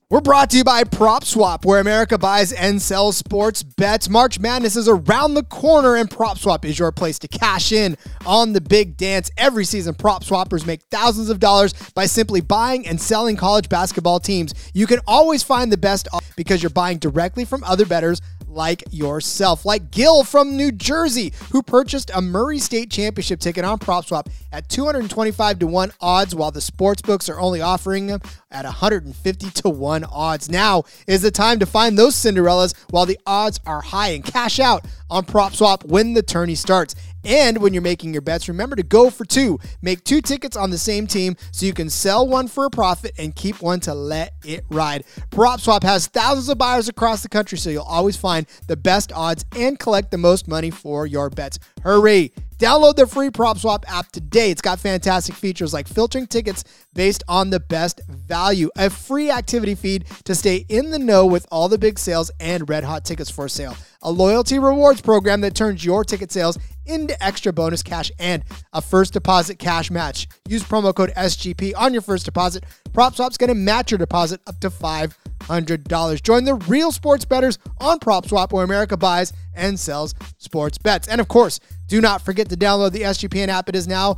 We're 0.08 0.20
brought 0.20 0.50
to 0.50 0.56
you 0.56 0.62
by 0.62 0.84
PropSwap, 0.84 1.64
where 1.64 1.80
America 1.80 2.16
buys 2.16 2.52
and 2.52 2.80
sells 2.80 3.16
sports 3.16 3.64
bets. 3.64 4.08
March 4.08 4.38
Madness 4.38 4.76
is 4.76 4.86
around 4.86 5.34
the 5.34 5.42
corner, 5.42 5.96
and 5.96 6.08
PropSwap 6.08 6.64
is 6.64 6.78
your 6.78 6.92
place 6.92 7.18
to 7.18 7.28
cash 7.28 7.72
in 7.72 7.96
on 8.24 8.52
the 8.52 8.60
big 8.60 8.96
dance. 8.96 9.32
Every 9.36 9.64
season, 9.64 9.94
prop 9.94 10.22
swappers 10.22 10.64
make 10.64 10.82
thousands 10.92 11.28
of 11.28 11.40
dollars 11.40 11.74
by 11.94 12.06
simply 12.06 12.40
buying 12.40 12.86
and 12.86 13.00
selling 13.00 13.34
college 13.34 13.68
basketball 13.68 14.20
teams. 14.20 14.54
You 14.72 14.86
can 14.86 15.00
always 15.08 15.42
find 15.42 15.72
the 15.72 15.76
best 15.76 16.06
because 16.36 16.62
you're 16.62 16.70
buying 16.70 16.98
directly 16.98 17.44
from 17.44 17.64
other 17.64 17.84
bettors 17.84 18.20
like 18.46 18.84
yourself, 18.90 19.64
like 19.64 19.90
Gil 19.90 20.24
from 20.24 20.56
New 20.56 20.72
Jersey, 20.72 21.32
who 21.52 21.62
purchased 21.62 22.10
a 22.14 22.20
Murray 22.20 22.58
State 22.58 22.90
Championship 22.90 23.40
ticket 23.40 23.64
on 23.64 23.78
PropSwap 23.78 24.28
at 24.52 24.68
225 24.68 25.58
to 25.58 25.66
1 25.66 25.92
odds, 26.00 26.34
while 26.34 26.50
the 26.50 26.60
sports 26.60 27.02
books 27.02 27.28
are 27.28 27.40
only 27.40 27.60
offering 27.60 28.06
them 28.06 28.20
at 28.50 28.64
150 28.64 29.50
to 29.50 29.68
1 29.68 30.04
odds. 30.04 30.50
Now 30.50 30.84
is 31.06 31.22
the 31.22 31.30
time 31.30 31.58
to 31.58 31.66
find 31.66 31.98
those 31.98 32.14
Cinderellas 32.14 32.74
while 32.90 33.06
the 33.06 33.18
odds 33.26 33.60
are 33.66 33.80
high 33.80 34.08
and 34.08 34.24
cash 34.24 34.58
out 34.60 34.84
on 35.10 35.24
PropSwap 35.24 35.84
when 35.84 36.14
the 36.14 36.22
tourney 36.22 36.54
starts. 36.54 36.94
And 37.26 37.60
when 37.60 37.74
you're 37.74 37.82
making 37.82 38.12
your 38.12 38.22
bets, 38.22 38.48
remember 38.48 38.76
to 38.76 38.84
go 38.84 39.10
for 39.10 39.24
two. 39.24 39.58
Make 39.82 40.04
two 40.04 40.20
tickets 40.20 40.56
on 40.56 40.70
the 40.70 40.78
same 40.78 41.08
team 41.08 41.36
so 41.50 41.66
you 41.66 41.74
can 41.74 41.90
sell 41.90 42.26
one 42.26 42.46
for 42.46 42.66
a 42.66 42.70
profit 42.70 43.12
and 43.18 43.34
keep 43.34 43.60
one 43.60 43.80
to 43.80 43.94
let 43.94 44.34
it 44.44 44.64
ride. 44.70 45.04
PropSwap 45.32 45.82
has 45.82 46.06
thousands 46.06 46.48
of 46.48 46.56
buyers 46.56 46.88
across 46.88 47.22
the 47.24 47.28
country, 47.28 47.58
so 47.58 47.68
you'll 47.68 47.82
always 47.82 48.16
find 48.16 48.46
the 48.68 48.76
best 48.76 49.12
odds 49.12 49.44
and 49.56 49.76
collect 49.76 50.12
the 50.12 50.18
most 50.18 50.46
money 50.46 50.70
for 50.70 51.04
your 51.04 51.28
bets. 51.28 51.58
Hurry! 51.82 52.32
Download 52.58 52.94
the 52.94 53.06
free 53.06 53.28
PropSwap 53.28 53.84
app 53.86 54.10
today. 54.12 54.50
It's 54.50 54.62
got 54.62 54.80
fantastic 54.80 55.34
features 55.34 55.74
like 55.74 55.86
filtering 55.86 56.26
tickets 56.26 56.64
based 56.96 57.22
on 57.28 57.50
the 57.50 57.60
best 57.60 58.00
value, 58.08 58.70
a 58.76 58.90
free 58.90 59.30
activity 59.30 59.74
feed 59.74 60.06
to 60.24 60.34
stay 60.34 60.64
in 60.68 60.90
the 60.90 60.98
know 60.98 61.26
with 61.26 61.46
all 61.52 61.68
the 61.68 61.78
big 61.78 61.98
sales, 61.98 62.30
and 62.40 62.68
red 62.68 62.82
hot 62.82 63.04
tickets 63.04 63.30
for 63.30 63.48
sale. 63.48 63.76
A 64.02 64.10
loyalty 64.10 64.58
rewards 64.58 65.00
program 65.00 65.42
that 65.42 65.54
turns 65.54 65.84
your 65.84 66.04
ticket 66.04 66.32
sales 66.32 66.58
into 66.86 67.22
extra 67.22 67.52
bonus 67.52 67.82
cash 67.82 68.10
and 68.18 68.42
a 68.72 68.80
first 68.80 69.12
deposit 69.12 69.58
cash 69.58 69.90
match. 69.90 70.26
Use 70.48 70.62
promo 70.62 70.94
code 70.94 71.12
SGP 71.16 71.72
on 71.76 71.92
your 71.92 72.02
first 72.02 72.24
deposit. 72.24 72.64
PropSwap's 72.92 73.36
going 73.36 73.48
to 73.48 73.54
match 73.54 73.90
your 73.90 73.98
deposit 73.98 74.40
up 74.46 74.58
to 74.60 74.70
$500. 74.70 76.22
Join 76.22 76.44
the 76.44 76.54
real 76.54 76.92
sports 76.92 77.24
bettors 77.24 77.58
on 77.80 77.98
PropSwap 77.98 78.52
where 78.52 78.64
America 78.64 78.96
buys 78.96 79.32
and 79.54 79.78
sells 79.78 80.14
sports 80.38 80.78
bets. 80.78 81.08
And 81.08 81.20
of 81.20 81.28
course, 81.28 81.60
do 81.88 82.00
not 82.00 82.22
forget 82.22 82.48
to 82.48 82.56
download 82.56 82.92
the 82.92 83.02
SGPN 83.02 83.48
app. 83.48 83.68
It 83.68 83.76
is 83.76 83.88
now 83.88 84.16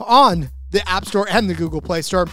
on 0.00 0.50
the 0.72 0.86
App 0.88 1.04
Store 1.04 1.26
and 1.30 1.48
the 1.48 1.54
Google 1.54 1.80
Play 1.80 2.02
Store, 2.02 2.26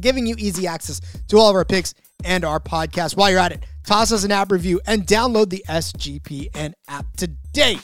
giving 0.00 0.26
you 0.26 0.36
easy 0.38 0.66
access 0.66 1.00
to 1.28 1.38
all 1.38 1.50
of 1.50 1.56
our 1.56 1.64
picks 1.64 1.94
and 2.24 2.44
our 2.44 2.60
podcast. 2.60 3.16
While 3.16 3.30
you're 3.30 3.40
at 3.40 3.52
it, 3.52 3.64
toss 3.84 4.12
us 4.12 4.22
an 4.22 4.30
app 4.30 4.52
review 4.52 4.80
and 4.86 5.06
download 5.06 5.50
the 5.50 5.64
SGPN 5.68 6.74
app 6.86 7.06
today. 7.16 7.78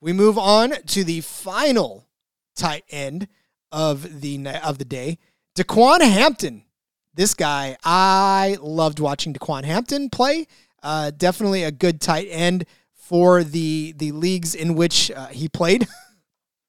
We 0.00 0.12
move 0.12 0.38
on 0.38 0.72
to 0.86 1.04
the 1.04 1.20
final 1.20 2.06
tight 2.56 2.84
end 2.90 3.28
of 3.70 4.20
the 4.20 4.46
of 4.62 4.78
the 4.78 4.84
day, 4.84 5.18
Daquan 5.56 6.00
Hampton. 6.00 6.64
This 7.14 7.34
guy, 7.34 7.76
I 7.84 8.56
loved 8.60 8.98
watching 8.98 9.34
Daquan 9.34 9.64
Hampton 9.64 10.08
play. 10.08 10.46
Uh, 10.82 11.10
definitely 11.10 11.62
a 11.62 11.70
good 11.70 12.00
tight 12.00 12.28
end 12.30 12.64
for 12.94 13.44
the 13.44 13.94
the 13.96 14.12
leagues 14.12 14.54
in 14.54 14.74
which 14.74 15.10
uh, 15.10 15.26
he 15.26 15.48
played. 15.48 15.86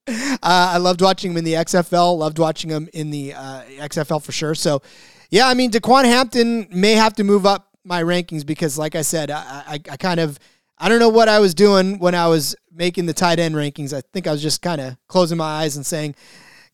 uh, 0.07 0.37
I 0.41 0.77
loved 0.77 1.01
watching 1.01 1.31
him 1.31 1.37
in 1.37 1.43
the 1.43 1.53
XFL. 1.53 2.17
Loved 2.17 2.39
watching 2.39 2.69
him 2.69 2.89
in 2.93 3.11
the 3.11 3.33
uh, 3.33 3.61
XFL 3.79 4.21
for 4.21 4.31
sure. 4.31 4.55
So, 4.55 4.81
yeah, 5.29 5.47
I 5.47 5.53
mean, 5.53 5.71
Daquan 5.71 6.05
Hampton 6.05 6.67
may 6.71 6.93
have 6.93 7.13
to 7.15 7.23
move 7.23 7.45
up 7.45 7.69
my 7.83 8.03
rankings 8.03 8.45
because, 8.45 8.77
like 8.77 8.95
I 8.95 9.01
said, 9.01 9.31
I, 9.31 9.63
I, 9.67 9.79
I 9.91 9.97
kind 9.97 10.19
of 10.19 10.39
I 10.77 10.89
don't 10.89 10.99
know 10.99 11.09
what 11.09 11.29
I 11.29 11.39
was 11.39 11.53
doing 11.53 11.99
when 11.99 12.15
I 12.15 12.27
was 12.27 12.55
making 12.71 13.05
the 13.05 13.13
tight 13.13 13.39
end 13.39 13.55
rankings. 13.55 13.93
I 13.95 14.01
think 14.13 14.27
I 14.27 14.31
was 14.31 14.41
just 14.41 14.61
kind 14.61 14.81
of 14.81 14.97
closing 15.07 15.37
my 15.37 15.61
eyes 15.61 15.75
and 15.77 15.85
saying, 15.85 16.15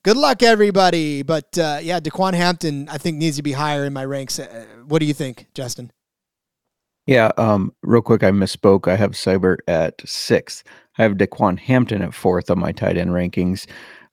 "Good 0.03 0.17
luck, 0.17 0.41
everybody." 0.41 1.21
But 1.21 1.57
uh, 1.57 1.79
yeah, 1.81 1.99
Daquan 1.99 2.33
Hampton, 2.33 2.89
I 2.89 2.97
think 2.97 3.17
needs 3.17 3.37
to 3.37 3.43
be 3.43 3.51
higher 3.51 3.85
in 3.85 3.93
my 3.93 4.05
ranks. 4.05 4.39
Uh, 4.39 4.65
what 4.87 4.99
do 4.99 5.05
you 5.05 5.13
think, 5.13 5.47
Justin? 5.53 5.91
Yeah, 7.05 7.31
um, 7.37 7.73
real 7.81 8.01
quick, 8.01 8.23
I 8.23 8.31
misspoke. 8.31 8.87
I 8.87 8.95
have 8.95 9.11
Seybert 9.11 9.57
at 9.67 10.01
sixth. 10.07 10.63
I 10.99 11.03
have 11.03 11.13
Daquan 11.13 11.57
Hampton 11.57 12.01
at 12.01 12.13
fourth 12.13 12.51
on 12.51 12.59
my 12.59 12.73
tight 12.73 12.97
end 12.97 13.11
rankings. 13.11 13.65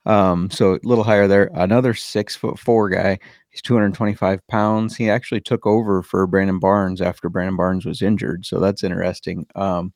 Um, 0.06 0.48
so 0.50 0.74
a 0.74 0.80
little 0.84 1.02
higher 1.02 1.26
there. 1.26 1.50
Another 1.52 1.92
six 1.92 2.36
foot 2.36 2.58
four 2.58 2.88
guy. 2.88 3.18
He's 3.50 3.60
225 3.60 4.46
pounds. 4.46 4.96
He 4.96 5.10
actually 5.10 5.40
took 5.40 5.66
over 5.66 6.02
for 6.02 6.26
Brandon 6.28 6.60
Barnes 6.60 7.00
after 7.00 7.28
Brandon 7.28 7.56
Barnes 7.56 7.84
was 7.84 8.02
injured. 8.02 8.46
So 8.46 8.60
that's 8.60 8.84
interesting. 8.84 9.46
Um, 9.56 9.92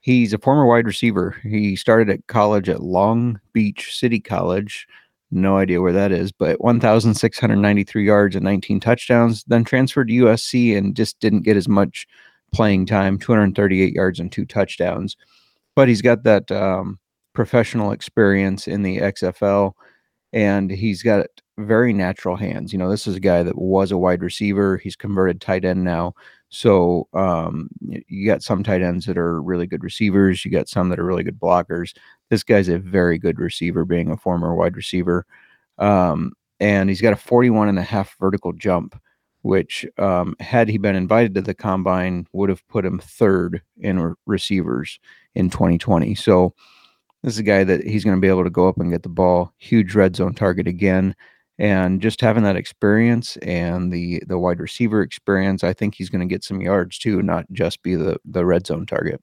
he's 0.00 0.32
a 0.32 0.38
former 0.38 0.64
wide 0.64 0.86
receiver. 0.86 1.36
He 1.42 1.76
started 1.76 2.08
at 2.08 2.26
college 2.26 2.70
at 2.70 2.82
Long 2.82 3.38
Beach 3.52 3.94
City 3.94 4.18
College, 4.18 4.86
No 5.30 5.58
idea 5.58 5.82
where 5.82 5.92
that 5.92 6.10
is, 6.10 6.32
but 6.32 6.62
1,693 6.62 8.06
yards 8.06 8.34
and 8.34 8.44
19 8.44 8.80
touchdowns. 8.80 9.44
Then 9.46 9.64
transferred 9.64 10.08
to 10.08 10.14
USC 10.14 10.74
and 10.74 10.96
just 10.96 11.20
didn't 11.20 11.42
get 11.42 11.58
as 11.58 11.68
much 11.68 12.06
playing 12.50 12.86
time 12.86 13.18
238 13.18 13.92
yards 13.92 14.20
and 14.20 14.32
two 14.32 14.46
touchdowns. 14.46 15.16
But 15.76 15.88
he's 15.88 16.02
got 16.02 16.22
that 16.24 16.50
um, 16.52 16.98
professional 17.34 17.92
experience 17.92 18.68
in 18.68 18.82
the 18.82 18.98
XFL 18.98 19.72
and 20.32 20.70
he's 20.70 21.02
got 21.02 21.26
very 21.58 21.92
natural 21.92 22.36
hands. 22.36 22.72
You 22.72 22.78
know, 22.78 22.90
this 22.90 23.06
is 23.06 23.14
a 23.14 23.20
guy 23.20 23.44
that 23.44 23.56
was 23.56 23.92
a 23.92 23.98
wide 23.98 24.22
receiver. 24.22 24.78
He's 24.78 24.96
converted 24.96 25.40
tight 25.40 25.64
end 25.64 25.84
now. 25.84 26.14
So 26.48 27.08
um, 27.12 27.68
you 27.80 28.26
got 28.26 28.42
some 28.42 28.64
tight 28.64 28.82
ends 28.82 29.06
that 29.06 29.16
are 29.16 29.40
really 29.40 29.66
good 29.66 29.84
receivers. 29.84 30.44
You 30.44 30.50
got 30.50 30.68
some 30.68 30.88
that 30.88 30.98
are 30.98 31.04
really 31.04 31.22
good 31.22 31.38
blockers. 31.38 31.94
This 32.30 32.42
guy's 32.42 32.68
a 32.68 32.78
very 32.78 33.16
good 33.16 33.38
receiver, 33.38 33.84
being 33.84 34.10
a 34.10 34.16
former 34.16 34.54
wide 34.56 34.76
receiver. 34.76 35.24
Um, 35.78 36.32
and 36.58 36.88
he's 36.88 37.00
got 37.00 37.12
a 37.12 37.16
41 37.16 37.68
and 37.68 37.78
a 37.78 37.82
half 37.82 38.16
vertical 38.18 38.52
jump, 38.52 39.00
which, 39.44 39.84
um, 39.98 40.34
had 40.40 40.70
he 40.70 40.78
been 40.78 40.96
invited 40.96 41.34
to 41.34 41.42
the 41.42 41.52
combine, 41.52 42.26
would 42.32 42.48
have 42.48 42.66
put 42.66 42.82
him 42.82 42.98
third 42.98 43.60
in 43.76 44.00
re- 44.00 44.14
receivers 44.24 44.98
in 45.34 45.50
2020. 45.50 46.14
So 46.14 46.54
this 47.22 47.34
is 47.34 47.40
a 47.40 47.42
guy 47.42 47.62
that 47.62 47.84
he's 47.84 48.04
going 48.04 48.16
to 48.16 48.20
be 48.20 48.28
able 48.28 48.44
to 48.44 48.50
go 48.50 48.66
up 48.68 48.78
and 48.78 48.90
get 48.90 49.02
the 49.02 49.10
ball. 49.10 49.52
Huge 49.58 49.94
red 49.94 50.16
zone 50.16 50.32
target 50.32 50.66
again. 50.66 51.14
And 51.58 52.00
just 52.00 52.22
having 52.22 52.42
that 52.44 52.56
experience 52.56 53.36
and 53.36 53.92
the 53.92 54.22
the 54.26 54.38
wide 54.38 54.60
receiver 54.60 55.02
experience, 55.02 55.62
I 55.62 55.74
think 55.74 55.94
he's 55.94 56.08
going 56.08 56.26
to 56.26 56.34
get 56.34 56.42
some 56.42 56.62
yards 56.62 56.98
too, 56.98 57.22
not 57.22 57.44
just 57.52 57.82
be 57.82 57.96
the 57.96 58.16
the 58.24 58.46
red 58.46 58.66
zone 58.66 58.86
target. 58.86 59.20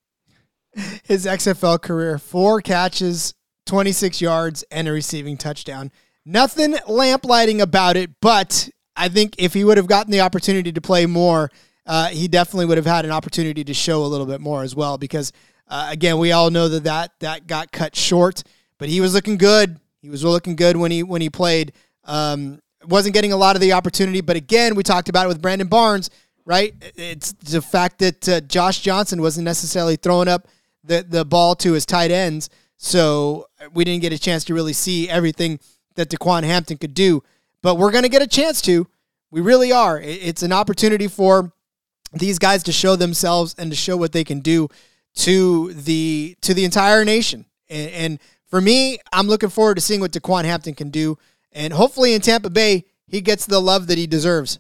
His 1.04 1.26
XFL 1.26 1.82
career: 1.82 2.20
four 2.20 2.62
catches, 2.62 3.34
26 3.66 4.22
yards, 4.22 4.64
and 4.70 4.88
a 4.88 4.92
receiving 4.92 5.36
touchdown. 5.36 5.92
Nothing 6.26 6.76
lamplighting 6.88 7.60
about 7.60 7.98
it, 7.98 8.12
but 8.22 8.70
I 9.02 9.10
think 9.10 9.34
if 9.40 9.56
he 9.56 9.64
would 9.64 9.78
have 9.78 9.88
gotten 9.88 10.12
the 10.12 10.22
opportunity 10.22 10.72
to 10.72 10.80
play 10.80 11.08
more, 11.08 11.50
uh, 11.88 12.10
he 12.10 12.28
definitely 12.28 12.68
would 12.68 12.78
have 12.78 12.86
had 12.86 13.04
an 13.04 13.10
opportunity 13.10 13.64
to 13.64 13.74
show 13.74 14.06
a 14.06 14.06
little 14.06 14.28
bit 14.28 14.40
more 14.40 14.62
as 14.62 14.76
well. 14.76 15.00
Because 15.00 15.34
uh, 15.68 15.88
again, 15.90 16.20
we 16.20 16.32
all 16.32 16.52
know 16.52 16.70
that, 16.70 16.84
that 16.84 17.12
that 17.20 17.48
got 17.48 17.72
cut 17.72 17.96
short, 17.96 18.44
but 18.78 18.90
he 18.90 19.02
was 19.02 19.16
looking 19.16 19.38
good. 19.38 19.80
He 20.04 20.10
was 20.12 20.24
looking 20.24 20.56
good 20.56 20.78
when 20.78 20.92
he 20.92 21.02
when 21.02 21.20
he 21.20 21.32
played. 21.32 21.74
Um, 22.04 22.62
wasn't 22.86 23.16
getting 23.16 23.34
a 23.34 23.38
lot 23.38 23.56
of 23.56 23.62
the 23.62 23.74
opportunity, 23.74 24.22
but 24.22 24.36
again, 24.36 24.76
we 24.76 24.84
talked 24.84 25.10
about 25.10 25.26
it 25.26 25.30
with 25.30 25.42
Brandon 25.42 25.68
Barnes, 25.68 26.12
right? 26.46 26.74
It's 26.96 27.32
the 27.34 27.62
fact 27.62 28.00
that 28.00 28.30
uh, 28.30 28.42
Josh 28.42 28.82
Johnson 28.82 29.20
wasn't 29.20 29.46
necessarily 29.46 29.96
throwing 29.96 30.28
up 30.28 30.48
the 30.84 31.04
the 31.08 31.26
ball 31.26 31.56
to 31.56 31.74
his 31.74 31.88
tight 31.88 32.12
ends, 32.12 32.52
so 32.78 33.48
we 33.74 33.84
didn't 33.84 34.04
get 34.04 34.14
a 34.14 34.20
chance 34.20 34.44
to 34.46 34.54
really 34.54 34.74
see 34.74 35.10
everything 35.10 35.60
that 35.96 36.10
DeQuan 36.10 36.44
Hampton 36.44 36.78
could 36.78 36.94
do. 36.94 37.24
But 37.62 37.76
we're 37.76 37.92
going 37.92 38.04
to 38.04 38.10
get 38.10 38.22
a 38.22 38.28
chance 38.28 38.62
to. 38.64 38.88
We 39.30 39.42
really 39.42 39.72
are. 39.72 40.00
It's 40.00 40.44
an 40.44 40.52
opportunity 40.52 41.08
for 41.08 41.54
these 42.14 42.40
guys 42.40 42.64
to 42.64 42.72
show 42.72 42.96
themselves 42.96 43.56
and 43.58 43.72
to 43.72 43.78
show 43.78 43.96
what 43.96 44.12
they 44.12 44.24
can 44.24 44.40
do 44.40 44.68
to 45.16 45.74
the 45.74 46.36
to 46.42 46.54
the 46.54 46.66
entire 46.66 47.06
nation. 47.06 47.46
And, 47.70 47.92
and 47.92 48.20
for 48.48 48.60
me, 48.60 49.00
I'm 49.14 49.28
looking 49.28 49.50
forward 49.50 49.76
to 49.76 49.82
seeing 49.82 50.02
what 50.02 50.12
DeQuan 50.12 50.44
Hampton 50.44 50.76
can 50.76 50.90
do, 50.90 51.18
and 51.52 51.72
hopefully 51.74 52.14
in 52.14 52.22
Tampa 52.22 52.50
Bay 52.50 52.86
he 53.08 53.22
gets 53.22 53.46
the 53.46 53.62
love 53.62 53.88
that 53.88 53.98
he 53.98 54.08
deserves. 54.08 54.60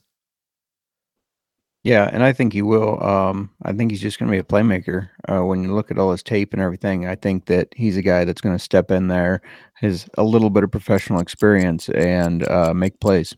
Yeah, 1.83 2.07
and 2.11 2.23
I 2.23 2.31
think 2.31 2.53
he 2.53 2.61
will. 2.61 3.03
Um, 3.03 3.49
I 3.63 3.73
think 3.73 3.89
he's 3.89 4.01
just 4.01 4.19
going 4.19 4.27
to 4.27 4.31
be 4.31 4.39
a 4.39 4.43
playmaker. 4.43 5.09
Uh, 5.27 5.43
when 5.43 5.63
you 5.63 5.73
look 5.73 5.89
at 5.89 5.97
all 5.97 6.11
his 6.11 6.21
tape 6.21 6.53
and 6.53 6.61
everything, 6.61 7.07
I 7.07 7.15
think 7.15 7.45
that 7.45 7.69
he's 7.75 7.97
a 7.97 8.03
guy 8.03 8.23
that's 8.23 8.41
going 8.41 8.55
to 8.55 8.63
step 8.63 8.91
in 8.91 9.07
there, 9.07 9.41
has 9.75 10.07
a 10.15 10.23
little 10.23 10.51
bit 10.51 10.63
of 10.63 10.69
professional 10.69 11.19
experience, 11.19 11.89
and 11.89 12.47
uh, 12.47 12.73
make 12.75 12.99
plays. 12.99 13.35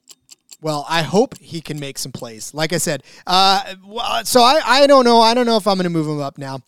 Well, 0.62 0.86
I 0.90 1.04
hope 1.04 1.38
he 1.40 1.62
can 1.62 1.80
make 1.80 1.98
some 1.98 2.12
plays. 2.12 2.54
Like 2.54 2.74
I 2.74 2.78
said, 2.78 3.04
uh, 3.28 3.76
so 4.24 4.42
I, 4.42 4.62
I 4.66 4.88
don't 4.88 5.06
know. 5.06 5.22
I 5.22 5.34
don't 5.34 5.46
know 5.46 5.58
if 5.58 5.66
I'm 5.68 5.76
going 5.76 5.84
to 5.84 5.90
move 5.90 6.08
him 6.08 6.20
up 6.20 6.38
now. 6.38 6.60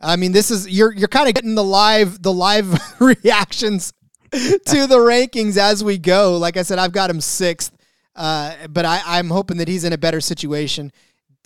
I 0.00 0.16
mean, 0.16 0.32
this 0.32 0.50
is 0.50 0.68
you're 0.68 0.92
you're 0.92 1.08
kind 1.08 1.28
of 1.28 1.34
getting 1.34 1.54
the 1.54 1.64
live 1.64 2.20
the 2.20 2.32
live 2.32 2.76
reactions 3.00 3.92
to 4.32 4.86
the 4.86 4.98
rankings 4.98 5.56
as 5.56 5.84
we 5.84 5.98
go. 5.98 6.36
Like 6.36 6.56
I 6.56 6.62
said, 6.62 6.78
I've 6.78 6.92
got 6.92 7.10
him 7.10 7.20
sixth, 7.20 7.72
uh, 8.16 8.66
but 8.68 8.84
I, 8.84 9.02
I'm 9.04 9.30
hoping 9.30 9.58
that 9.58 9.68
he's 9.68 9.84
in 9.84 9.92
a 9.92 9.98
better 9.98 10.20
situation. 10.20 10.92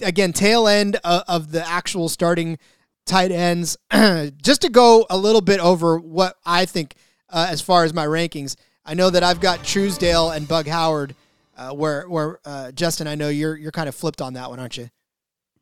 Again, 0.03 0.33
tail 0.33 0.69
end 0.69 0.97
of, 1.05 1.23
of 1.29 1.53
the 1.53 1.67
actual 1.67 2.09
starting 2.09 2.59
tight 3.07 3.31
ends. 3.31 3.77
Just 4.43 4.63
to 4.63 4.69
go 4.69 5.07
a 5.09 5.17
little 5.17 5.41
bit 5.41 5.61
over 5.61 5.99
what 5.99 6.37
I 6.45 6.67
think 6.67 6.95
uh, 7.31 7.47
as 7.49 7.61
far 7.61 7.85
as 7.85 7.95
my 7.95 8.07
rankings. 8.07 8.57
I 8.85 8.95
know 8.95 9.11
that 9.11 9.23
I've 9.23 9.41
got 9.41 9.65
Truesdale 9.65 10.31
and 10.31 10.47
Bug 10.47 10.69
Howard, 10.69 11.15
uh, 11.57 11.71
where 11.71 12.09
where 12.09 12.39
uh, 12.45 12.73
Justin, 12.73 13.09
I 13.09 13.15
know 13.15 13.29
you're 13.29 13.57
you're 13.57 13.73
kind 13.73 13.89
of 13.89 13.95
flipped 13.95 14.21
on 14.21 14.35
that 14.35 14.51
one, 14.51 14.61
aren't 14.61 14.77
you? 14.77 14.91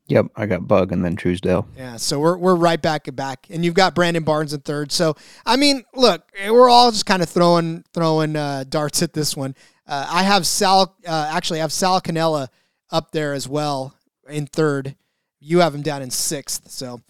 Yep, 0.07 0.27
I 0.35 0.45
got 0.45 0.67
Bug 0.67 0.91
and 0.91 1.03
then 1.03 1.15
Truesdale. 1.15 1.67
Yeah, 1.75 1.95
so 1.95 2.19
we're 2.19 2.37
we're 2.37 2.55
right 2.55 2.79
back 2.79 3.07
and 3.07 3.15
back, 3.15 3.47
and 3.49 3.65
you've 3.65 3.73
got 3.73 3.95
Brandon 3.95 4.23
Barnes 4.23 4.53
in 4.53 4.61
third. 4.61 4.91
So 4.91 5.15
I 5.45 5.55
mean, 5.55 5.83
look, 5.95 6.23
we're 6.47 6.69
all 6.69 6.91
just 6.91 7.07
kind 7.07 7.23
of 7.23 7.29
throwing 7.29 7.83
throwing 7.93 8.35
uh, 8.35 8.65
darts 8.69 9.01
at 9.01 9.13
this 9.13 9.35
one. 9.35 9.55
Uh, 9.87 10.07
I 10.09 10.23
have 10.23 10.45
Sal, 10.45 10.95
uh, 11.07 11.29
actually, 11.31 11.59
I 11.59 11.61
have 11.61 11.71
Sal 11.71 12.01
Cannella 12.01 12.47
up 12.91 13.11
there 13.11 13.33
as 13.33 13.47
well 13.47 13.95
in 14.29 14.47
third. 14.47 14.95
You 15.39 15.59
have 15.59 15.75
him 15.75 15.81
down 15.81 16.01
in 16.01 16.09
sixth. 16.09 16.69
So 16.71 17.01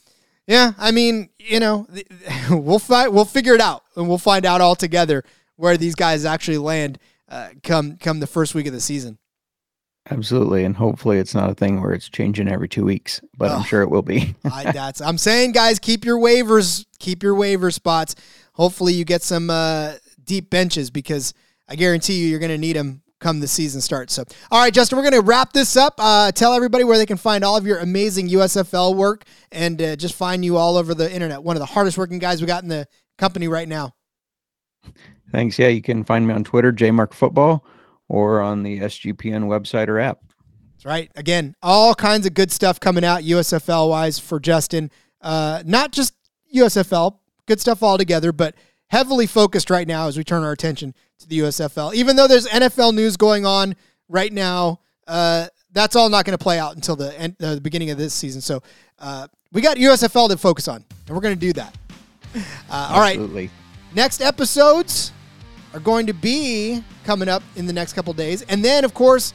yeah, 0.47 0.73
I 0.77 0.91
mean, 0.91 1.29
you 1.39 1.59
know, 1.59 1.87
we'll 2.49 2.79
fight, 2.79 3.11
we'll 3.11 3.25
figure 3.25 3.53
it 3.53 3.61
out, 3.61 3.83
and 3.95 4.07
we'll 4.07 4.17
find 4.17 4.45
out 4.45 4.61
all 4.61 4.75
together 4.75 5.23
where 5.55 5.77
these 5.77 5.95
guys 5.95 6.25
actually 6.25 6.57
land 6.57 6.99
uh, 7.29 7.49
come 7.63 7.97
come 7.97 8.19
the 8.19 8.27
first 8.27 8.53
week 8.53 8.67
of 8.67 8.73
the 8.73 8.81
season. 8.81 9.17
Absolutely, 10.11 10.63
and 10.65 10.75
hopefully 10.75 11.17
it's 11.17 11.33
not 11.33 11.49
a 11.49 11.55
thing 11.55 11.81
where 11.81 11.91
it's 11.91 12.07
changing 12.07 12.47
every 12.47 12.69
two 12.69 12.85
weeks, 12.85 13.21
but 13.35 13.49
oh, 13.49 13.55
I'm 13.55 13.63
sure 13.63 13.81
it 13.81 13.89
will 13.89 14.03
be. 14.03 14.35
I, 14.45 14.71
that's 14.71 15.01
I'm 15.01 15.17
saying, 15.17 15.53
guys, 15.53 15.79
keep 15.79 16.05
your 16.05 16.19
waivers, 16.19 16.85
keep 16.99 17.23
your 17.23 17.33
waiver 17.33 17.71
spots. 17.71 18.15
Hopefully, 18.53 18.93
you 18.93 19.03
get 19.03 19.23
some 19.23 19.49
uh, 19.49 19.93
deep 20.23 20.51
benches 20.51 20.91
because 20.91 21.33
I 21.67 21.75
guarantee 21.75 22.19
you, 22.19 22.27
you're 22.27 22.39
going 22.39 22.51
to 22.51 22.57
need 22.57 22.75
them 22.75 23.01
come 23.25 23.39
the 23.39 23.47
season 23.47 23.81
starts. 23.81 24.13
So, 24.13 24.23
all 24.51 24.61
right, 24.61 24.71
Justin, 24.71 24.97
we're 24.97 25.09
going 25.09 25.19
to 25.19 25.27
wrap 25.27 25.51
this 25.51 25.75
up. 25.75 25.95
Uh, 25.97 26.31
tell 26.31 26.53
everybody 26.53 26.83
where 26.83 26.99
they 26.99 27.07
can 27.07 27.17
find 27.17 27.43
all 27.43 27.57
of 27.57 27.65
your 27.65 27.79
amazing 27.79 28.29
USFL 28.29 28.95
work 28.95 29.23
and 29.51 29.81
uh, 29.81 29.95
just 29.95 30.13
find 30.13 30.45
you 30.45 30.57
all 30.57 30.77
over 30.77 30.93
the 30.93 31.11
internet. 31.11 31.41
One 31.41 31.55
of 31.55 31.59
the 31.59 31.65
hardest 31.65 31.97
working 31.97 32.19
guys 32.19 32.39
we 32.39 32.45
got 32.45 32.61
in 32.61 32.69
the 32.69 32.87
company 33.17 33.47
right 33.47 33.67
now. 33.67 33.95
Thanks. 35.31 35.57
Yeah, 35.57 35.69
you 35.69 35.81
can 35.81 36.03
find 36.03 36.27
me 36.27 36.35
on 36.35 36.43
Twitter, 36.43 36.71
JMarkFootball, 36.71 37.61
or 38.09 38.41
on 38.41 38.61
the 38.61 38.79
SGPN 38.81 39.45
website 39.45 39.87
or 39.87 39.99
app. 39.99 40.19
That's 40.73 40.85
right. 40.85 41.11
Again, 41.15 41.55
all 41.63 41.95
kinds 41.95 42.27
of 42.27 42.35
good 42.35 42.51
stuff 42.51 42.79
coming 42.79 43.03
out 43.03 43.23
USFL 43.23 43.89
wise 43.89 44.19
for 44.19 44.39
Justin. 44.39 44.91
Uh, 45.19 45.63
not 45.65 45.91
just 45.91 46.13
USFL, 46.55 47.17
good 47.47 47.59
stuff 47.59 47.81
all 47.81 47.97
together, 47.97 48.31
but 48.31 48.53
heavily 48.89 49.25
focused 49.25 49.71
right 49.71 49.87
now 49.87 50.07
as 50.07 50.15
we 50.15 50.23
turn 50.23 50.43
our 50.43 50.51
attention 50.51 50.93
to 51.19 51.27
the 51.27 51.39
USFL. 51.39 51.93
Even 51.93 52.15
though 52.15 52.27
there's 52.27 52.47
NFL 52.47 52.93
news 52.93 53.17
going 53.17 53.45
on 53.45 53.75
right 54.09 54.31
now, 54.31 54.79
uh, 55.07 55.47
that's 55.71 55.95
all 55.95 56.09
not 56.09 56.25
going 56.25 56.37
to 56.37 56.41
play 56.43 56.57
out 56.59 56.75
until 56.75 56.95
the 56.95 57.17
end, 57.19 57.35
uh, 57.41 57.55
the 57.55 57.61
beginning 57.61 57.89
of 57.89 57.97
this 57.97 58.13
season. 58.13 58.41
So 58.41 58.63
uh, 58.99 59.27
we 59.51 59.61
got 59.61 59.77
USFL 59.77 60.29
to 60.29 60.37
focus 60.37 60.67
on, 60.67 60.83
and 61.07 61.15
we're 61.15 61.21
going 61.21 61.35
to 61.35 61.39
do 61.39 61.53
that. 61.53 61.75
Uh, 62.69 62.89
all 62.91 62.99
right. 62.99 63.49
Next 63.93 64.19
episodes 64.19 65.13
are 65.73 65.79
going 65.79 66.05
to 66.07 66.13
be 66.13 66.83
coming 67.05 67.29
up 67.29 67.41
in 67.55 67.65
the 67.65 67.71
next 67.71 67.93
couple 67.93 68.11
days. 68.11 68.41
And 68.49 68.63
then, 68.63 68.83
of 68.83 68.93
course, 68.93 69.33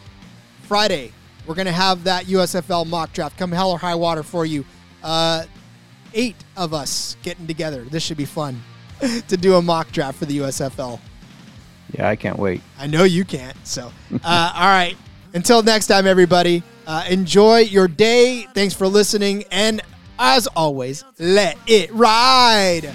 Friday, 0.64 1.12
we're 1.46 1.54
going 1.54 1.66
to 1.66 1.72
have 1.72 2.04
that 2.04 2.26
USFL 2.26 2.86
mock 2.86 3.14
draft. 3.14 3.38
Come 3.38 3.52
hell 3.52 3.70
or 3.70 3.78
high 3.78 3.94
water 3.94 4.22
for 4.22 4.44
you. 4.44 4.66
Uh, 5.02 5.44
eight 6.12 6.36
of 6.56 6.74
us 6.74 7.16
getting 7.22 7.46
together. 7.46 7.84
This 7.84 8.02
should 8.02 8.18
be 8.18 8.26
fun 8.26 8.60
to 9.28 9.36
do 9.36 9.54
a 9.54 9.62
mock 9.62 9.90
draft 9.92 10.18
for 10.18 10.26
the 10.26 10.38
USFL. 10.38 11.00
Yeah, 11.92 12.08
I 12.08 12.16
can't 12.16 12.38
wait. 12.38 12.60
I 12.78 12.86
know 12.86 13.04
you 13.04 13.24
can't. 13.24 13.56
So, 13.66 13.92
uh, 14.24 14.52
all 14.54 14.68
right. 14.68 14.96
Until 15.34 15.62
next 15.62 15.86
time, 15.86 16.06
everybody, 16.06 16.62
uh, 16.86 17.04
enjoy 17.08 17.58
your 17.60 17.88
day. 17.88 18.46
Thanks 18.54 18.74
for 18.74 18.86
listening. 18.86 19.44
And 19.50 19.80
as 20.18 20.46
always, 20.48 21.04
let 21.18 21.56
it 21.66 21.92
ride 21.92 22.92